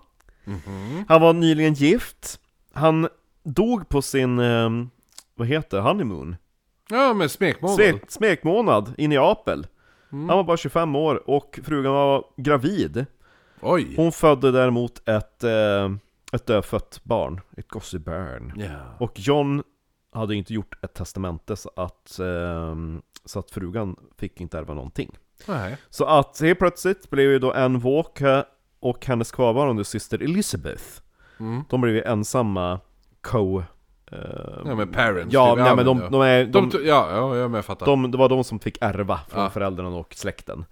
[1.07, 2.39] Han var nyligen gift,
[2.73, 3.07] han
[3.43, 4.69] dog på sin, eh,
[5.35, 6.35] vad heter det, honeymoon?
[6.89, 7.75] Ja, men smekmånad.
[7.75, 9.67] Smek, smekmånad i Neapel.
[10.09, 13.05] Han var bara 25 år och frugan var gravid.
[13.61, 13.93] Oj!
[13.95, 15.89] Hon födde däremot ett, eh,
[16.31, 18.53] ett dödfött barn, ett gossebärn.
[18.57, 18.95] Ja.
[18.99, 19.63] Och John
[20.13, 22.75] hade inte gjort ett testamente så att, eh,
[23.25, 25.17] så att frugan fick inte ärva någonting.
[25.47, 25.77] Nej.
[25.89, 28.43] Så att helt plötsligt blev ju då Anne Walker
[28.79, 30.83] och hennes kvarvarande syster Elizabeth,
[31.39, 31.63] Mm.
[31.69, 32.79] de blev ju ensamma
[33.21, 33.59] co...
[34.11, 34.17] Eh,
[34.65, 35.33] Ja men parents.
[35.33, 35.63] ja, typ.
[35.63, 36.45] nej, men de, de är...
[36.45, 37.85] De, De, ja, ja, jag fattar.
[37.85, 39.49] de, det var de som fick ärva från Ja.
[39.49, 40.65] föräldrarna och släkten.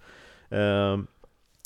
[0.48, 0.98] Eh,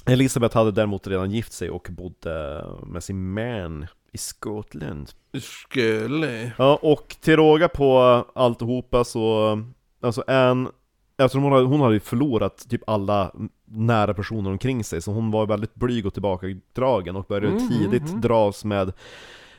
[0.06, 5.10] Elisabeth hade däremot redan gift sig och bodde med sin man i Skottland.
[5.40, 6.52] Skulle...
[6.58, 7.98] Ja, och till råga på
[8.34, 9.58] alltihopa så,
[10.00, 10.70] alltså Anne,
[11.16, 13.32] eftersom hon hade, hon hade förlorat typ alla
[13.64, 18.02] nära personer omkring sig, så hon var väldigt blyg och tillbakadragen och började Mm, tidigt
[18.02, 18.20] mm, mm.
[18.20, 18.92] dras med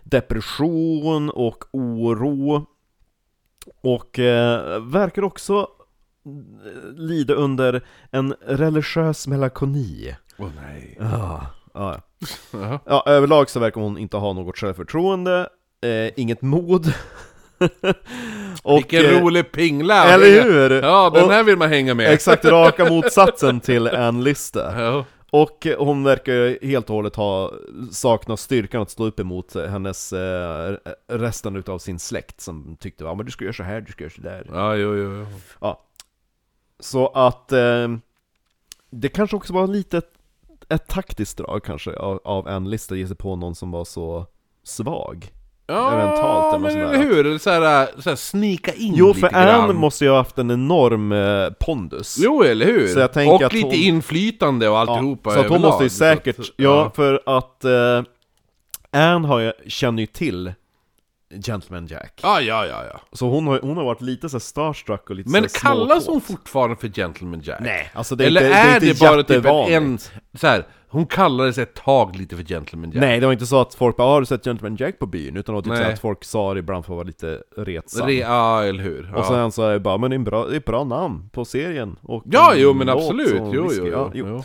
[0.04, 2.66] depression och oro.
[3.82, 5.68] Och eh, verkar också
[6.96, 10.16] lida under en religiös melankoli.
[10.38, 10.98] Åh nej.
[11.00, 12.02] Ja, ja.
[12.86, 15.50] Ja, överlag så verkar hon inte ha något självförtroende,
[15.82, 16.94] eh, inget mod.
[18.64, 20.06] och, Vilken eh, rolig pingla!
[20.14, 20.82] Eller hur?
[20.82, 22.14] Ja, den Och- här vill man hänga med.
[22.14, 24.82] Exakt raka motsatsen till en lista.
[24.84, 25.06] Ja.
[25.32, 27.52] Och hon verkar helt och hållet ha
[27.92, 30.76] saknat styrkan att stå upp emot hennes eh,
[31.08, 34.04] resten utav sin släkt som tyckte ja men du ska göra så här, du ska
[34.04, 34.46] göra så där.
[34.54, 35.26] Ja, jo, jo, jo.
[35.62, 35.82] Ja.
[36.80, 37.88] Så att eh,
[38.90, 40.12] det kanske också var lite ett,
[40.70, 44.26] ett taktiskt drag kanske av, av en lista ge sig på någon som var så
[44.64, 45.32] svag.
[45.68, 47.38] Ja, Eventuellt eller men eller hur?
[47.38, 49.48] Så här, så här snika in Jo, lite för grann.
[49.62, 52.18] Anne måste ju ha haft en enorm eh, pondus.
[52.20, 52.88] Jo, eller hur?
[52.88, 55.90] Så jag tänker och att lite hon- inflytande och alltihopa så att hon måste ju
[55.90, 58.04] säkert, att- ja, för att eh,
[58.92, 60.54] Anne har känner ju till
[61.46, 62.20] Gentleman Jack.
[62.24, 63.00] Ja, ja, ja, ja.
[63.12, 66.22] Så hon har, hon har varit lite så starstruck och lite Men så kallas hon
[66.22, 67.60] fortfarande för Gentleman Jack?
[67.62, 69.98] Nej, alltså det är Eller inte, är det är bara typ en...
[70.34, 73.02] Så här, hon kallades ett tag lite för Gentleman Jack.
[73.02, 75.06] Nej, det var inte så att folk bara "Ah, 'Har du sett Gentleman Jack på
[75.06, 77.42] byn?' Utan det var typ så att folk sa det ibland för att vara lite
[77.58, 78.08] retsam.
[78.08, 79.10] Re, ja, eller hur?
[79.14, 79.20] Ja.
[79.20, 80.84] Och sen så är det bara 'Men det är, en bra, det är ett bra
[80.84, 83.42] namn på serien' och ja, en jo men absolut.
[83.54, 83.82] Jo, whisky.
[83.86, 84.26] jo, Ja, jo.
[84.30, 84.44] jo.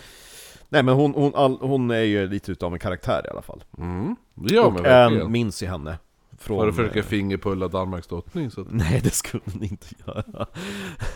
[0.68, 3.64] Nej men hon, hon, all, hon är ju lite utav en karaktär i alla fall
[3.78, 4.16] Mm.
[4.34, 5.32] Det man Och verkligen.
[5.32, 5.98] minns ju henne
[6.40, 6.58] från...
[6.60, 8.66] För att försöka eh, fingerpulla Danmarks drottning så att...
[8.70, 10.46] Nej det skulle hon inte göra.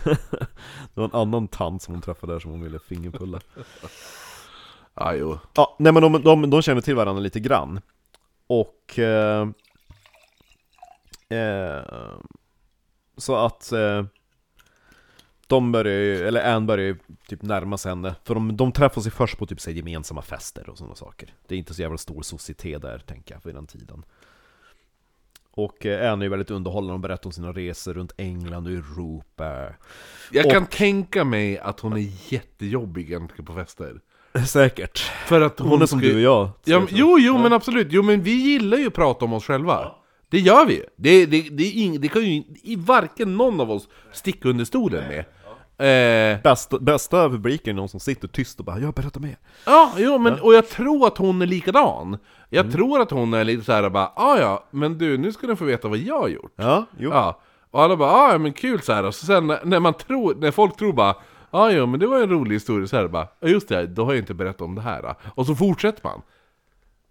[0.95, 3.41] Det var en annan tant som hon träffade där som hon ville fingerpulla.
[4.95, 5.39] Ja, jo.
[5.55, 7.81] Ja, nej men de, de, de känner till varandra lite grann.
[8.47, 9.49] Och eh,
[11.29, 11.83] eh,
[13.17, 14.05] Så att eh,
[15.47, 16.99] De börjar ju, eller Anne börjar ju
[17.29, 18.15] typ närma sig henne.
[18.25, 21.35] För de, de träffas ju först på typ så gemensamma fester och sådana saker.
[21.47, 24.05] Det är inte så jävla stor societet där tänker jag vid den tiden
[25.57, 28.73] Och eh, Anne är ju väldigt underhållande och berättar om sina resor runt England och
[28.73, 29.67] Europa
[30.33, 34.01] Jag Och- kan tänka mig att hon är jättejobbig egentligen på fester.
[34.47, 37.53] Säkert För att Hon är som ska du och jag Ja, men- jo, jo, men
[37.53, 37.87] absolut.
[37.91, 39.93] Jo, men vi gillar ju att prata om oss själva.
[40.29, 40.83] Det gör vi.
[40.97, 42.43] Det, det, det, ing, det kan ju
[42.77, 45.25] varken någon av oss sticka under stolen med.
[45.79, 49.93] Eh, Bästa, bästa publiken är någon som sitter tyst och bara 'Jag berättar mer' ja,
[49.99, 52.19] jo, men, och jag tror att hon är likadan.
[52.55, 55.47] Jag tror att hon är lite så här bara, ah, ja, men du, nu ska
[55.47, 56.53] du få veta vad jag har gjort.
[56.57, 57.11] Ja, jo.
[57.11, 57.41] Ja,
[57.71, 59.05] och alla bara ah, ja men kul så här.
[59.05, 61.15] och så sen när- man tror, när folk tror bara
[61.51, 64.13] ah, ja men det var en rolig historia så här bara, just det, då har
[64.13, 65.03] jag inte berättat om det här.
[65.03, 66.23] då." Och så fortsätter man.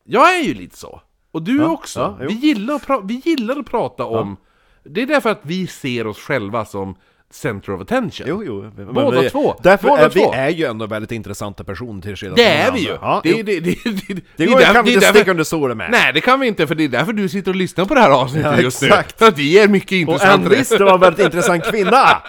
[0.04, 1.02] Jag är ju lite så.
[1.32, 2.00] Och du Ja, också.
[2.20, 4.38] ja, vi, gillar vi gillar att prata om,
[4.84, 6.96] det är därför att vi ser oss själva som
[7.34, 8.26] center of attention.
[8.30, 8.72] Jo, jo.
[8.76, 9.56] men Båda vi, två.
[9.64, 10.34] Därför Båda är vi två.
[10.34, 12.98] är ju ändå väldigt intressanta personer till skillnad Det är vi ju!
[13.02, 13.38] Ja, det, jo.
[13.44, 15.92] det, det, det, det går, därför- kan vi det inte därför- sticka under stolen med.
[15.92, 18.00] Nej, det kan vi inte, för det är därför du sitter och lyssnar på det
[18.02, 18.88] här avsnittet Ja, just nu.
[18.88, 19.20] exakt.
[19.20, 20.34] För att vi är mycket Och intressantare.
[20.44, 22.22] Ann Lister var en väldigt intressant kvinna!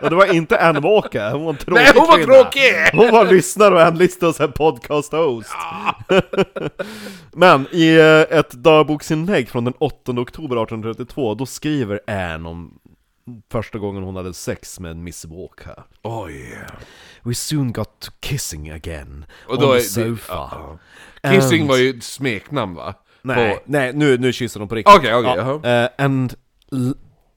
[0.00, 2.34] Och det var inte Ann Walker, hon var en tråkig Nej, hon var kvinna.
[2.34, 2.72] tråkig!
[2.92, 5.50] Hon var lyssnare och Ann Lister och sen podcast-host.
[7.32, 12.70] Men i eh, ett dagboksinlägg från den 8 oktober 1832, då skriver Anne om
[13.52, 15.82] första gången hon hade sex med Miss Walker.
[16.02, 16.58] Oj.
[17.22, 20.32] We soon got to kissing again, Och då on the sofa.
[20.32, 20.78] ja,
[21.34, 22.94] Kissing And- var ju ett smeknamn va?
[23.22, 24.96] Nej, På- nej nu, nu kysser de på riktigt.
[24.96, 25.82] Okej, okej, jaha.
[25.84, 26.34] Eh, and
[26.72, 26.94] l-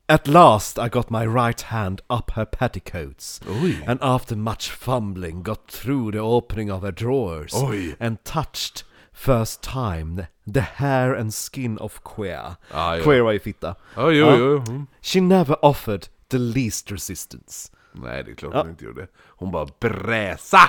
[0.08, 3.42] at last I got my right hand up her petticoats.
[3.64, 3.84] Oj.
[3.88, 7.54] And after much fumbling got through the opening of her drawers.
[7.54, 7.96] Oj.
[8.00, 8.86] And touched
[9.16, 12.56] first time the hair and skin of queer.
[12.72, 13.04] Ah, ja.
[13.04, 13.76] Queer var ju fitta.
[13.96, 14.36] Ja, jo, Ja.
[14.38, 14.64] jo.
[14.68, 14.88] Mm.
[15.02, 17.72] She never offered the least resistance.
[17.94, 18.62] Nej, det är klart Ja.
[18.62, 19.08] hon inte gjorde.
[19.28, 20.60] Hon bara bräsa!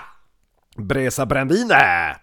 [0.76, 2.16] Bresa Brandine!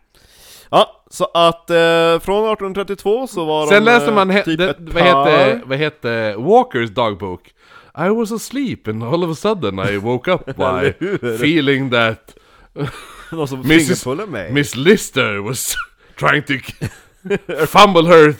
[0.71, 4.57] Ja, så att eh, från 1832 så var Sen de läser eh, man, he- typ
[4.59, 5.67] det, vad, heter, par.
[5.69, 7.53] vad heter Walkers dagbok?
[7.97, 10.93] I was asleep and all of a sudden I woke up by
[11.37, 12.35] feeling that.
[14.51, 15.75] Miss Lister was
[16.23, 16.57] trying to
[17.67, 18.35] fumble her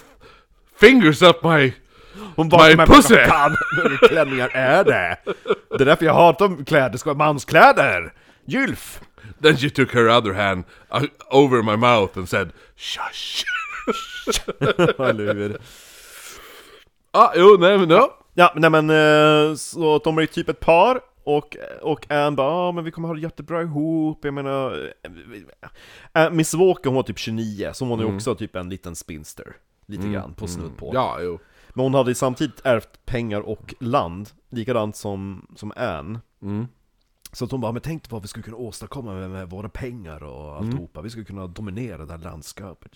[0.76, 1.74] fingers up my...
[2.36, 3.16] Hon My men pussy!
[3.28, 3.58] vad
[4.10, 5.18] klänningar är det?
[5.70, 8.14] Det är därför jag hatar kläder, det ska vara manskläder!
[8.46, 9.02] Gylf!
[9.42, 13.44] Then she took her other hand uh, over my mouth and said Shush!
[15.00, 15.58] Eller
[17.12, 18.20] ah, jo, nej men ja.
[18.34, 22.72] Ja, nej men eh, så de är typ ett par och, och Anne bara ah,
[22.72, 24.94] men vi kommer ha det jättebra ihop, jag menar...
[26.14, 28.96] Äh, Miss Walker hon var typ 29, så hon var ju också typ en liten
[28.96, 29.56] spinster.
[29.86, 30.92] Lite grann, på snudd på.
[30.94, 31.40] Ja, jo.
[31.74, 36.20] Men hon hade samtidigt ärvt pengar och land, likadant som, som Anne.
[36.42, 36.68] Mm.
[37.34, 40.24] Så att hon bara, men tänk vad vi skulle kunna åstadkomma med, med våra pengar
[40.24, 41.02] och alltihopa.
[41.02, 42.92] Vi skulle kunna dominera det här landskapet.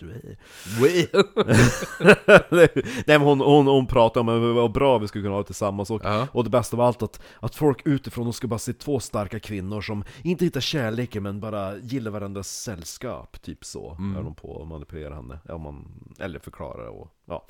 [3.06, 5.90] Nej men hon, hon, hon pratade om vad bra vi skulle kunna ha det tillsammans
[5.90, 6.26] och, Ja.
[6.32, 9.40] och det bästa av allt att, att folk utifrån de ska bara se två starka
[9.40, 13.90] kvinnor som inte hittar kärleken men bara gillar varandras sällskap, typ så.
[14.18, 15.84] Är de på att manipulera henne, ja, man,
[16.18, 17.46] eller förklara och ja.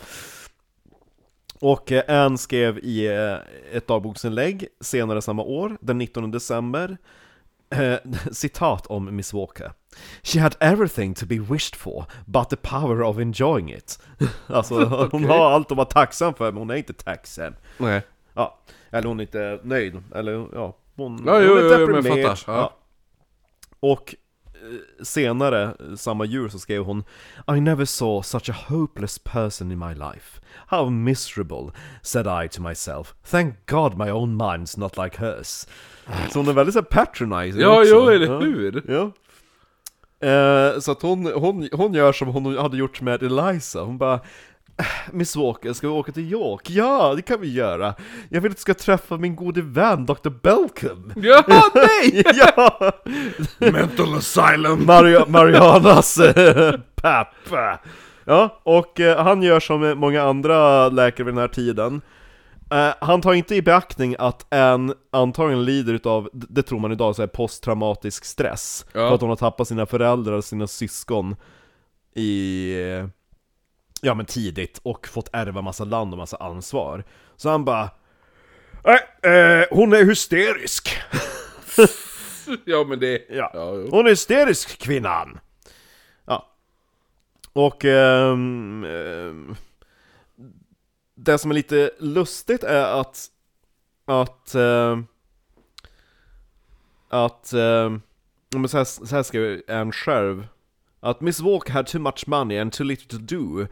[1.61, 6.97] Och eh, Anne skrev i eh, ett dagboksinlägg senare samma år, den 19 december,
[7.71, 7.95] eh,
[8.33, 9.73] citat om Miss Walker.
[10.23, 13.99] She had everything to be wished for, but the power of enjoying it.
[14.47, 15.27] alltså, hon Okej.
[15.27, 17.55] har allt att vara tacksam för, men hon är inte tacksam.
[17.79, 18.03] Nej.
[18.35, 18.59] Ja,
[18.91, 22.03] eller hon är inte nöjd, eller ja, hon, Ja, hon jo, är jo, jo, men
[22.03, 22.39] deprimerad.
[22.39, 22.75] fattar, ja.
[23.81, 24.19] Och eh,
[25.03, 27.05] senare, samma djur, så skrev hon
[27.57, 30.41] I never saw such a hopeless person in my life.
[30.67, 31.71] How miserable,
[32.03, 33.15] said I to myself.
[33.25, 35.67] Thank God my own mind's not like hers.
[36.33, 37.91] Så hon är väldigt så patronizing Ja, också.
[37.95, 38.39] jo, eller Ja.
[38.41, 38.83] hur?
[38.89, 39.11] Ja.
[40.21, 44.15] Eh, så att hon, hon, hon gör som hon hade gjort med Eliza, hon bara
[44.15, 44.21] "Äh,
[45.13, 46.71] Miss Walker, ska vi åka till York?
[46.71, 47.95] Ja, det kan vi göra!
[48.29, 50.31] Jag vill att du ska träffa min gode vän Dr.
[50.43, 51.13] Belcom!
[51.23, 51.45] Ja,
[51.75, 52.23] nej!
[52.35, 52.93] ja!
[53.59, 54.87] Mental asylum!
[54.87, 57.79] Mario, Marianas eh, pappa!
[58.25, 62.01] Ja, och eh, han gör som många andra läkare vid den här tiden
[62.71, 67.17] Eh, Han tar inte i beaktning att en antagligen lider utav, det tror man idag,
[67.17, 69.09] så här posttraumatisk stress Ja.
[69.09, 71.37] För att hon har tappat sina föräldrar och sina syskon
[72.15, 72.75] i...
[74.03, 77.05] eh, Ja men tidigt, och fått ärva massa land och massa ansvar
[77.37, 77.91] Så han bara
[78.85, 80.99] Nej, eh, hon är hysterisk!
[82.65, 83.27] Ja, men det...
[83.29, 83.51] Ja.
[83.55, 83.71] Ja.
[83.91, 85.39] Hon är hysterisk kvinnan!
[86.25, 86.49] Ja.
[87.53, 89.57] Och ehm, ehm,
[91.15, 93.27] det som är lite lustigt är att
[94.05, 95.07] att ehm,
[97.09, 97.53] att
[98.51, 100.47] men så, här, så här skrev Anne själv
[101.01, 103.67] att Miss Walker had too much money and too little to do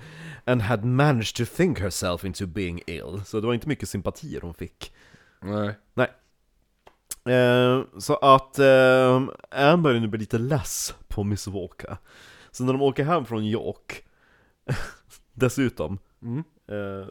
[0.44, 3.20] and had managed to think herself into being ill.
[3.24, 4.92] Så det var inte mycket sympatier hon fick.
[5.40, 5.74] Nej.
[5.94, 6.10] Nej.
[7.36, 11.96] Eh, så att eh, börjar nu bli lite less på Miss Walker.
[12.50, 14.04] Så när de åker hem från York,
[15.32, 16.44] dessutom, Mm.
[16.68, 17.06] eh,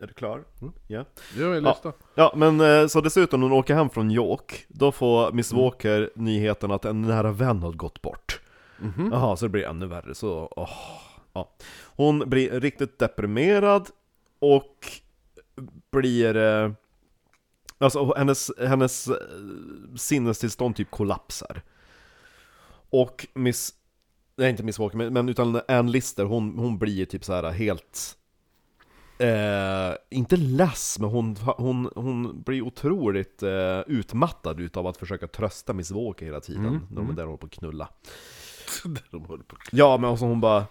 [0.00, 0.44] Är du klar?
[0.86, 1.04] Ja.
[1.38, 1.92] Jag vill Ja.
[2.14, 5.64] Ja, men eh, så dessutom när hon åker hem från York, då får Miss Mm.
[5.64, 8.40] Walker nyheten att en nära vän har gått bort.
[8.84, 9.08] Mhm.
[9.12, 10.70] Jaha, så det blir ännu värre, så åh,
[11.32, 11.54] ja.
[11.96, 13.88] Hon blir riktigt deprimerad
[14.38, 14.86] och
[15.92, 16.36] blir...
[16.36, 16.72] Eh,
[17.78, 19.16] alltså hennes, hennes eh,
[19.96, 21.62] sinnestillstånd typ kollapsar.
[22.90, 23.74] Och Miss...
[24.36, 27.50] Nej inte Miss Walker, men, men utan Ann Lister, hon, hon blir typ så här
[27.50, 28.16] helt...
[29.18, 35.72] Eh, inte less, men hon, hon, hon blir otroligt eh, utmattad utav att försöka trösta
[35.72, 37.88] Miss Walker hela tiden, Mm, när de är där håller på att knulla.
[38.84, 39.56] Där de håller på.
[39.72, 40.66] Ja, men alltså hon bara...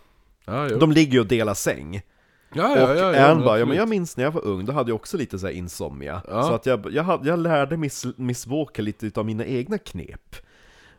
[0.46, 0.78] Ja, jo.
[0.80, 2.02] De ligger ju och delar säng.
[2.54, 4.66] ja, och ja, ja, ja, Ann bara, ja men jag minns när jag var ung,
[4.66, 6.22] då hade jag också lite så här insomnia.
[6.28, 6.44] Ja.
[6.44, 10.36] Så att jag, jag, jag lärde Miss, Miss Walker lite utav mina egna knep.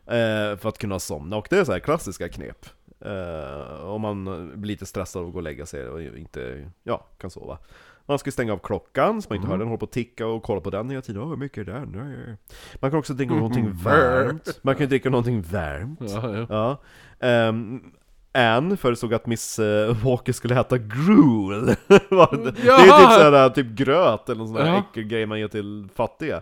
[0.07, 2.65] Eh, för att kunna somna, och det är så här klassiska knep.
[2.99, 7.29] Eh, om man blir lite stressad och går och lägga sig och inte, ja, kan
[7.29, 7.57] sova.
[8.07, 10.43] Man ska stänga av klockan så man inte hör den hålla på att ticka och
[10.43, 11.21] kolla på den hela tiden.
[11.21, 11.89] Åh, hur mycket är den?
[11.91, 12.37] Nej.
[12.81, 14.59] Man kan också dricka någonting varmt.
[14.61, 15.99] Man kan dricka någonting varmt.
[16.01, 16.77] Ja, ja.
[17.19, 17.47] Ja.
[17.49, 17.83] Um,
[18.33, 21.65] Anne föreslog att Miss eh, Walker skulle äta gruel.
[22.09, 24.77] Var det, det är ju typ såhär, typ gröt eller någon sån där Ja.
[24.91, 26.41] äckelgrej man ger till fattiga.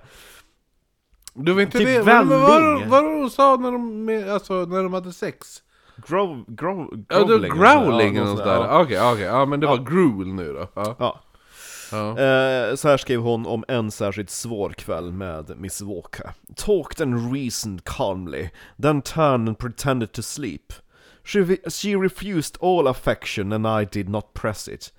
[1.34, 2.30] Det var inte Typ det, välling.
[2.30, 5.64] det vad var det hon sa när de, alltså, när de hade sex?
[5.96, 7.52] Ja, det var growling.
[7.52, 8.82] growling Ja, eller någon något sån där.
[8.82, 10.68] Okej, okej, ja men det var gruel nu då.
[10.74, 10.96] Ja.
[11.00, 11.20] Ja.
[11.94, 12.10] Ja.
[12.10, 16.34] Eh, så här skrev hon om en särskilt svår kväll med Miss Walker.
[16.56, 18.50] Talked and reasoned calmly,
[18.82, 20.74] then turned and pretended to sleep.
[21.24, 24.94] She, she refused all affection and I did not press it.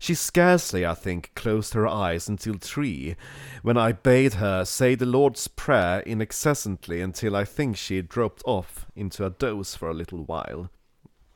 [0.00, 3.16] She scarcely, I think, closed her eyes until three,
[3.62, 8.86] when I bade her say the Lord's Prayer incessantly until I think she dropped off
[8.94, 10.70] into a doze for a little while.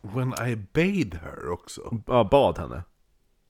[0.02, 2.02] When I bade her också.
[2.06, 2.84] Ja, bad henne.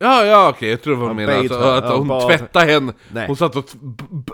[0.02, 2.92] Ja, ja okej, jag tror hon bade Alltså, att hon bad- tvättade henne.
[3.12, 3.26] Nej.
[3.26, 3.64] Hon satt och,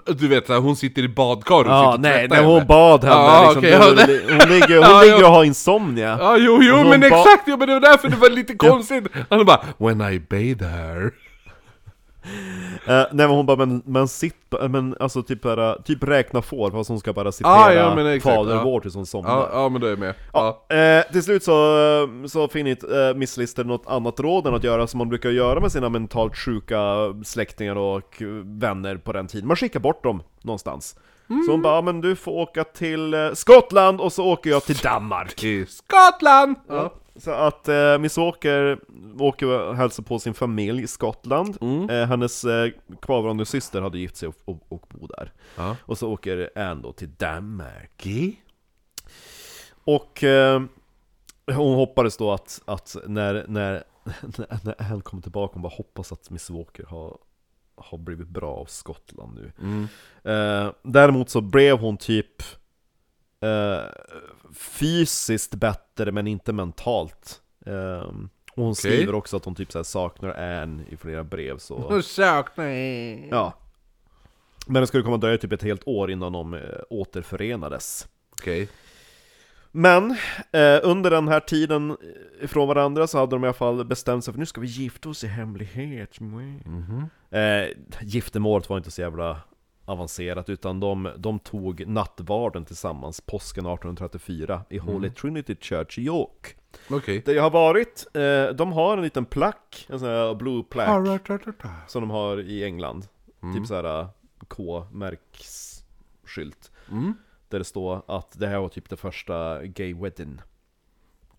[0.07, 3.05] du vet såhär, hon sitter i badkar och Ja, sitter och nej, när hon bad
[3.05, 6.17] henne Ja, liksom, då, ja, hon, det- ligger, hon Ja, ligger och har insomnia.
[6.21, 7.43] Ja, jo, jo, hon men exakt!
[7.47, 9.05] Ja, men det var därför det var lite konstigt.
[9.31, 11.11] Han bara, when I bathe her.
[12.87, 14.35] Eh, nej men hon bara, men, men sitt,
[14.71, 18.07] men alltså typ bara, typ räkna får, fast hon ska bara citera Ah, ja, men
[18.07, 18.63] exakt, Fader ja.
[18.65, 19.31] vår tills hon somnar.
[19.31, 20.15] Ja, ja men då är med.
[20.33, 20.77] Ja, Ja.
[20.77, 24.65] eh, till slut så, så finner inte eh, Miss Lister något annat råd än att
[24.65, 26.79] göra som man brukar göra med sina mentalt sjuka
[27.25, 29.47] släktingar och vänner på den tiden.
[29.49, 30.97] Man skickar bort dem någonstans.
[31.29, 34.65] Så hon bara, ja, men du får åka till eh, Skottland och så åker jag
[34.65, 35.45] till Danmark.
[35.69, 36.57] Skottland!
[36.69, 36.95] Ja.
[37.17, 38.79] Så att eh, Miss Walker
[39.19, 41.59] åker och hälsar på sin familj i Skottland.
[41.91, 42.71] Eh, hennes eh,
[43.03, 45.33] kvarvarande syster hade gift sig och, och, och bor där.
[45.57, 45.77] Ja.
[45.85, 48.07] Och så åker Anne då till Danmark.
[49.85, 50.63] Och eh,
[51.47, 53.85] hon hoppades då att, att när, när,
[54.63, 57.17] när Anne kommer tillbaka, hon bara hoppas att Miss Walker har,
[57.81, 59.53] har blivit bra av Skottland nu.
[59.63, 59.89] Mm.
[60.25, 62.43] Eh, däremot så blev hon typ
[63.41, 63.83] eh,
[64.55, 67.41] fysiskt bättre men inte mentalt.
[67.67, 68.13] Eh,
[68.59, 71.79] och hon skriver också att hon typ så saknar Anne i flera brev så...
[71.89, 72.67] Hon saknar
[73.31, 73.55] Ja.
[74.67, 76.61] Men det skulle komma att dröja typ ett helt år innan de eh,
[76.91, 78.09] återförenades.
[78.31, 78.69] Okej.
[79.71, 80.11] Men
[80.53, 81.97] eh, under den här tiden
[82.41, 85.09] ifrån varandra så hade de i alla fall bestämt sig för nu ska vi gifta
[85.09, 86.21] oss i hemlighet.
[86.21, 87.11] Mhm.
[87.31, 87.69] Eh,
[88.01, 89.41] giftermålet var inte så jävla
[89.85, 96.57] avancerat utan de, de tog nattvarden tillsammans påsken 1834 i Holy Trinity Church i York.
[96.91, 97.23] Okej.
[97.27, 100.91] Där jag har varit, eh, de har en liten plack, en sån här blue plaque
[101.49, 101.71] Okay.
[101.87, 103.07] som de har i England.
[103.55, 104.09] Typ såhär
[104.49, 106.71] K-märksskylt.
[106.91, 107.15] Mm.
[107.49, 110.41] Där det står att det här var typ det första gay wedding.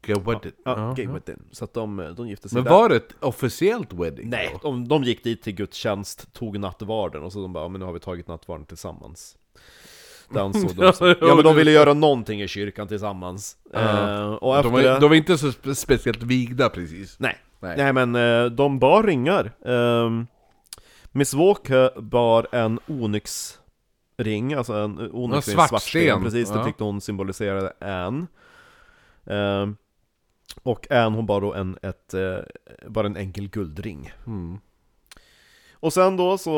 [0.03, 0.53] Okay, what did...
[0.65, 1.11] Ja, Ja, gay ja.
[1.11, 1.37] wedding.
[1.51, 2.71] Så att de, de gifte sig Men där.
[2.71, 4.29] var det ett officiellt wedding?
[4.29, 4.59] Nej, då?
[4.71, 7.85] de, de gick dit till gudstjänst, tog nattvarden och så de bara, "Ja, men nu
[7.85, 9.35] har vi tagit nattvarden tillsammans.
[10.33, 10.93] Det ansåg de.
[11.21, 13.57] Ja men de ville göra någonting i kyrkan tillsammans.
[13.73, 14.99] Eh, och efter De var, det...
[14.99, 17.19] de var inte så spe- speciellt vigda precis.
[17.19, 17.37] Nej.
[17.59, 17.77] Nej.
[17.77, 17.93] Nej.
[17.93, 19.51] men eh, de bar ringar.
[19.65, 20.27] Ehm,
[21.11, 26.23] Miss Walker bar en onyxring, alltså en onyxring, Ja, en svart svart sten.
[26.23, 26.65] Precis, det Ja.
[26.65, 28.27] tyckte hon symboliserade Anne.
[29.25, 29.75] Ehm,
[30.63, 32.37] och Anne hon bar då en, ett, eh,
[32.87, 34.11] bara en enkel guldring.
[34.27, 34.59] Mm.
[35.73, 36.51] Och sen då så,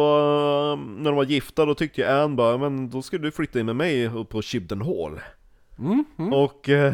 [0.75, 3.65] när de var gifta, då tyckte ju Anne bara men då ska du flytta in
[3.65, 5.19] med mig upp på Shibden Hall.
[5.79, 6.05] Mm.
[6.19, 6.33] Mm.
[6.33, 6.93] Och eh,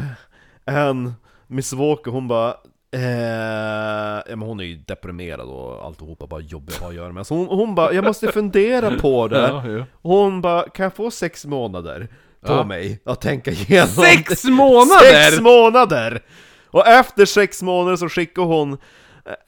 [0.64, 1.12] Anne,
[1.46, 2.54] Miss Walker, hon bara
[2.90, 7.12] eh, ja, men hon är ju deprimerad och alltihopa bara jobbigt att ha att göra
[7.12, 7.26] med.
[7.26, 9.86] Så hon, hon bara, jag måste fundera på det.
[10.02, 12.08] Hon bara, kan jag få sex månader
[12.40, 12.64] på Ja.
[12.64, 15.30] mig att tänka igenom Sex månader!
[15.30, 16.22] Sex månader!
[16.70, 18.78] Och efter sex månader så skickade hon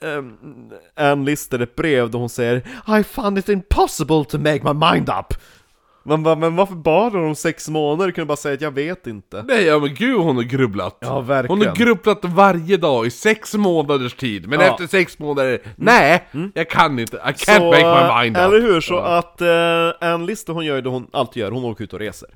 [0.03, 0.37] ähm,
[0.97, 2.57] Ann Lister ett brev där hon säger
[3.01, 5.35] I found it impossible to make my mind up
[6.03, 8.11] Man bara, men varför bad hon om sex månader?
[8.13, 10.99] Kunde bara säga att jag vet inte Nej, ja men gud hon har grubblat.
[11.01, 11.59] Ja, verkligen.
[11.59, 14.67] Hon har grubblat varje dag i sex månaders tid, men Ja.
[14.67, 14.75] Mm.
[14.75, 18.43] efter sex månader, nej, jag kan inte, I can't Så, make my mind up.
[18.43, 18.81] Eller hur?
[18.81, 21.99] Så att äh, Ann Lister hon gör det hon alltid gör, hon åker ut och
[21.99, 22.29] reser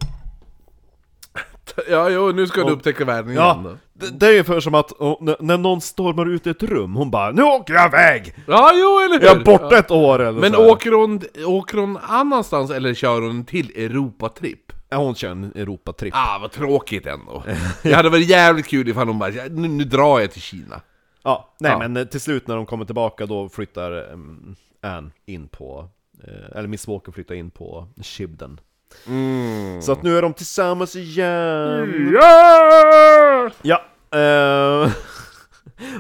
[1.90, 3.76] Ja, jo, nu ska du upptäcka världen igen Ja, då.
[3.92, 7.10] det, det är för som att och, när, någon stormar ut i ett rum, hon
[7.10, 8.34] bara 'Nu åker jag iväg!
[8.46, 9.26] Ja, jo, eller hur?
[9.26, 13.20] Jag är borta ett år' eller Men så åker hon, åker hon annanstans eller kör
[13.22, 14.72] hon till Europatripp?
[14.88, 17.42] Ja, hon kör en Europatripp Ah, vad tråkigt ändå.
[17.82, 20.80] Det hade varit jävligt kul ifall hon bara, "Ja, nu, nu drar jag till Kina.
[21.22, 21.78] Ja, nej Ja.
[21.78, 25.88] men eh, till slut när de kommer tillbaka då flyttar um, Anne in på,
[26.24, 28.60] eh, eller Miss Walker flyttar in på Shibden
[29.06, 29.82] Mm.
[29.82, 32.10] Så att nu är de tillsammans igen!
[32.14, 33.50] Ja!
[33.62, 33.82] Ja!
[34.18, 34.92] Eh,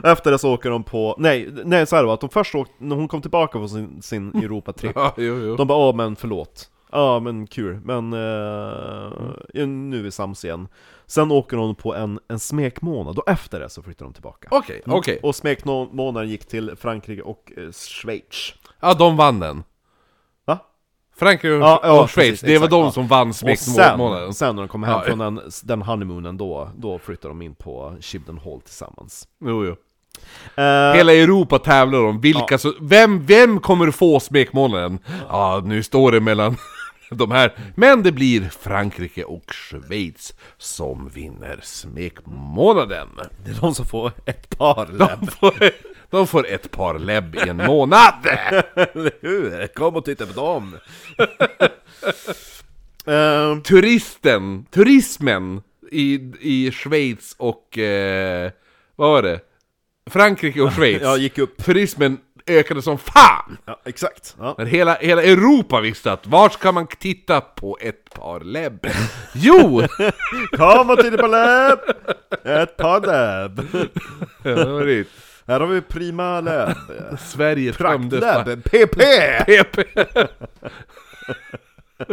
[0.12, 2.74] efter det så åker de på, nej, nej så här var att de först åkte,
[2.78, 5.56] när hon kom tillbaka från sin, sin Europatripp Ja, jo, jo.
[5.56, 9.12] De bara åh men förlåt Ja men kul, men eh,
[9.54, 10.68] ja, nu är vi sams igen
[11.06, 14.82] Sen åker hon på en, en smekmånad, och efter det så flyttar de tillbaka Okej,
[14.86, 15.18] okej.
[15.22, 19.62] Och smekmånaden gick till Frankrike och eh, Schweiz Ja, de vann den.
[21.16, 22.90] Frankrike och, Ja, ja, och Schweiz, precis, det var de ja.
[22.92, 24.32] som vann Och sen, smekmånaden.
[24.40, 27.96] när de kom hem Ja, från den, den honeymoonen då, då flyttar de in på
[28.00, 29.76] Shibden Hall tillsammans Jo, jo.
[30.62, 34.98] Eh, Hela Europa tävlar om vilka så, vem, vem kommer få smekmånaden?
[35.28, 36.56] Ja, nu står det mellan
[37.10, 37.52] de här.
[37.74, 43.08] Men det blir Frankrike och Schweiz som vinner smekmånaden.
[43.44, 45.30] Det är de som får ett par läbb,
[46.14, 48.14] De får, ett par läbb i en månad!
[48.74, 49.66] eller hur?
[49.66, 50.76] Kom och titta på dem!
[53.06, 57.78] Eh, Turisten, turismen i, i Schweiz och...
[57.78, 58.50] Eh,
[58.96, 59.40] vad var det?
[60.10, 61.02] Frankrike och Schweiz.
[61.02, 61.64] Ja, gick upp.
[61.64, 63.56] Turismen ökade som fan!
[63.64, 64.54] ja, exakt ja.
[64.58, 68.86] Men hela, hela Europa visste att var ska man titta på ett par läbb?
[69.34, 69.82] Jo!
[70.56, 71.78] Kom och titta på läbb!
[72.44, 73.66] Ett par läbb!
[74.42, 75.06] Ja, det var det.
[75.46, 76.76] Här har vi prima läbb
[77.18, 78.64] Sverige Praktläbb!
[78.64, 78.96] PP!
[79.46, 79.78] PP!
[81.98, 82.06] Uh,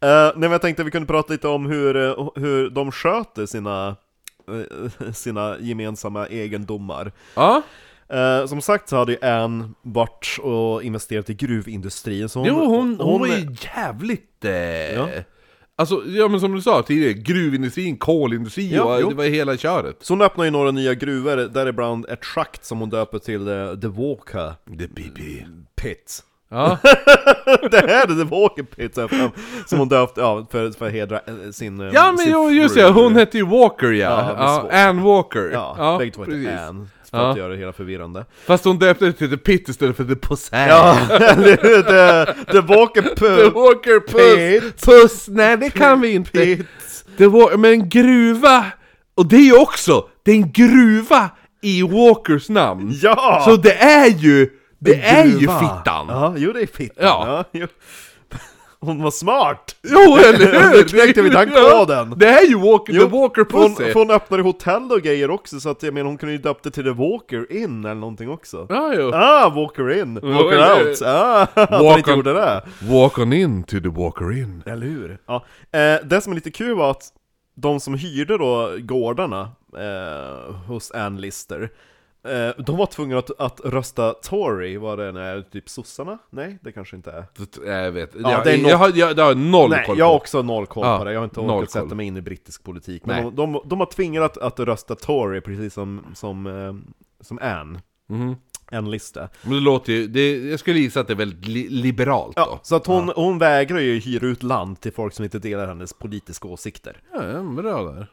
[0.00, 3.96] nej men jag tänkte vi kunde prata lite om hur, eh, hur de sköter sina,
[4.48, 7.12] eh, sina gemensamma egendomar.
[7.34, 7.62] Ja,
[8.12, 12.54] Eh, som sagt så hade ju Anne varit och investerat i gruvindustrin, så hon, jo
[12.54, 14.44] hon, hon var ju jävligt...
[14.44, 15.08] Eh, Ja.
[15.80, 19.08] Alltså, ja men som du sa tidigare, gruvindustrin, kolindustri Ja, och jo.
[19.08, 19.96] det var hela köret.
[20.00, 23.74] Så hon öppnar ju några nya gruvor, däribland ett schakt som hon döper till eh,
[23.80, 25.20] The Walker The PP.
[25.82, 26.22] Pit.
[26.50, 26.78] Ja,
[27.70, 28.94] det här är The Walker Pit,
[29.66, 32.50] som hon döpte ja, för, för att hedra eh, sin eh, ja men sin jo,
[32.50, 34.34] just det, hon hette ju Walker ja.
[34.38, 34.88] Ja, ja.
[34.88, 35.50] Ann Walker.
[35.52, 37.30] Ja, bägge två heter Anne, för Ja.
[37.30, 38.24] att göra det hela förvirrande.
[38.46, 40.68] Fast hon döpte det till The Pit istället för The Possess.
[40.68, 41.82] Ja, eller hur?
[41.82, 43.54] The, the Walker The Pit!
[43.54, 44.84] Walker Puss!
[44.84, 45.28] Puss!
[45.28, 46.30] Nej det kan vi inte!
[46.30, 46.66] Pit.
[47.16, 48.66] Det var, men gruva!
[49.14, 51.30] Och det är ju också, det är en gruva
[51.62, 52.92] i Walkers namn!
[53.02, 53.42] Ja!
[53.44, 56.06] Så det är ju, det är ju fittan!
[56.08, 57.06] Ja, jo det är fittan.
[57.06, 57.44] Ja.
[57.52, 57.66] jo.
[58.82, 59.76] Hon var smart!
[59.82, 60.84] Jo eller hur!
[60.88, 62.14] Knäckte vi den koden.
[62.16, 63.92] Det är ju Walker, Jo, The Walker för hon, Pussy!
[63.92, 66.64] för hon öppnade hotell och grejer också, så att jag menar hon kunde ju döpt
[66.64, 68.66] det till The Walker In eller någonting också.
[68.68, 69.10] Ja, jo.
[69.14, 70.14] Ah, Walker In!
[70.14, 71.02] Walker eller- Out!
[71.02, 72.62] Ah, att hon Walk inte on- gjorde det!
[72.82, 74.62] Walk on in to the Walker in.
[74.66, 75.18] Eller hur?
[75.26, 75.44] Ja.
[75.72, 77.02] Eh, det som är lite kul var att
[77.56, 79.40] de som hyrde då gårdarna
[79.78, 81.70] eh, hos Ann Lister
[82.56, 86.18] de var tvungna att, att rösta Tory, vad det nu är, typ sossarna?
[86.30, 87.24] Nej, det kanske inte är
[87.84, 90.04] Jag vet, Ja, jag, det är jag, har, jag, jag har noll Nej, koll jag
[90.04, 90.16] har på.
[90.16, 92.64] också noll koll Ja, på det, jag har inte orkat sätta mig in i brittisk
[92.64, 96.74] politik Men de, de, de var tvingade att, att rösta Tory, precis som, som, eh,
[97.20, 98.36] som Ann, Mhm.
[98.72, 101.68] Ann Lister Men det låter ju, det, jag skulle gissa att det är väldigt li,
[101.68, 102.42] liberalt då.
[102.42, 105.66] Ja, så att hon, hon vägrar ju hyra ut land till folk som inte delar
[105.66, 108.06] hennes politiska åsikter Ja, ja, bra där.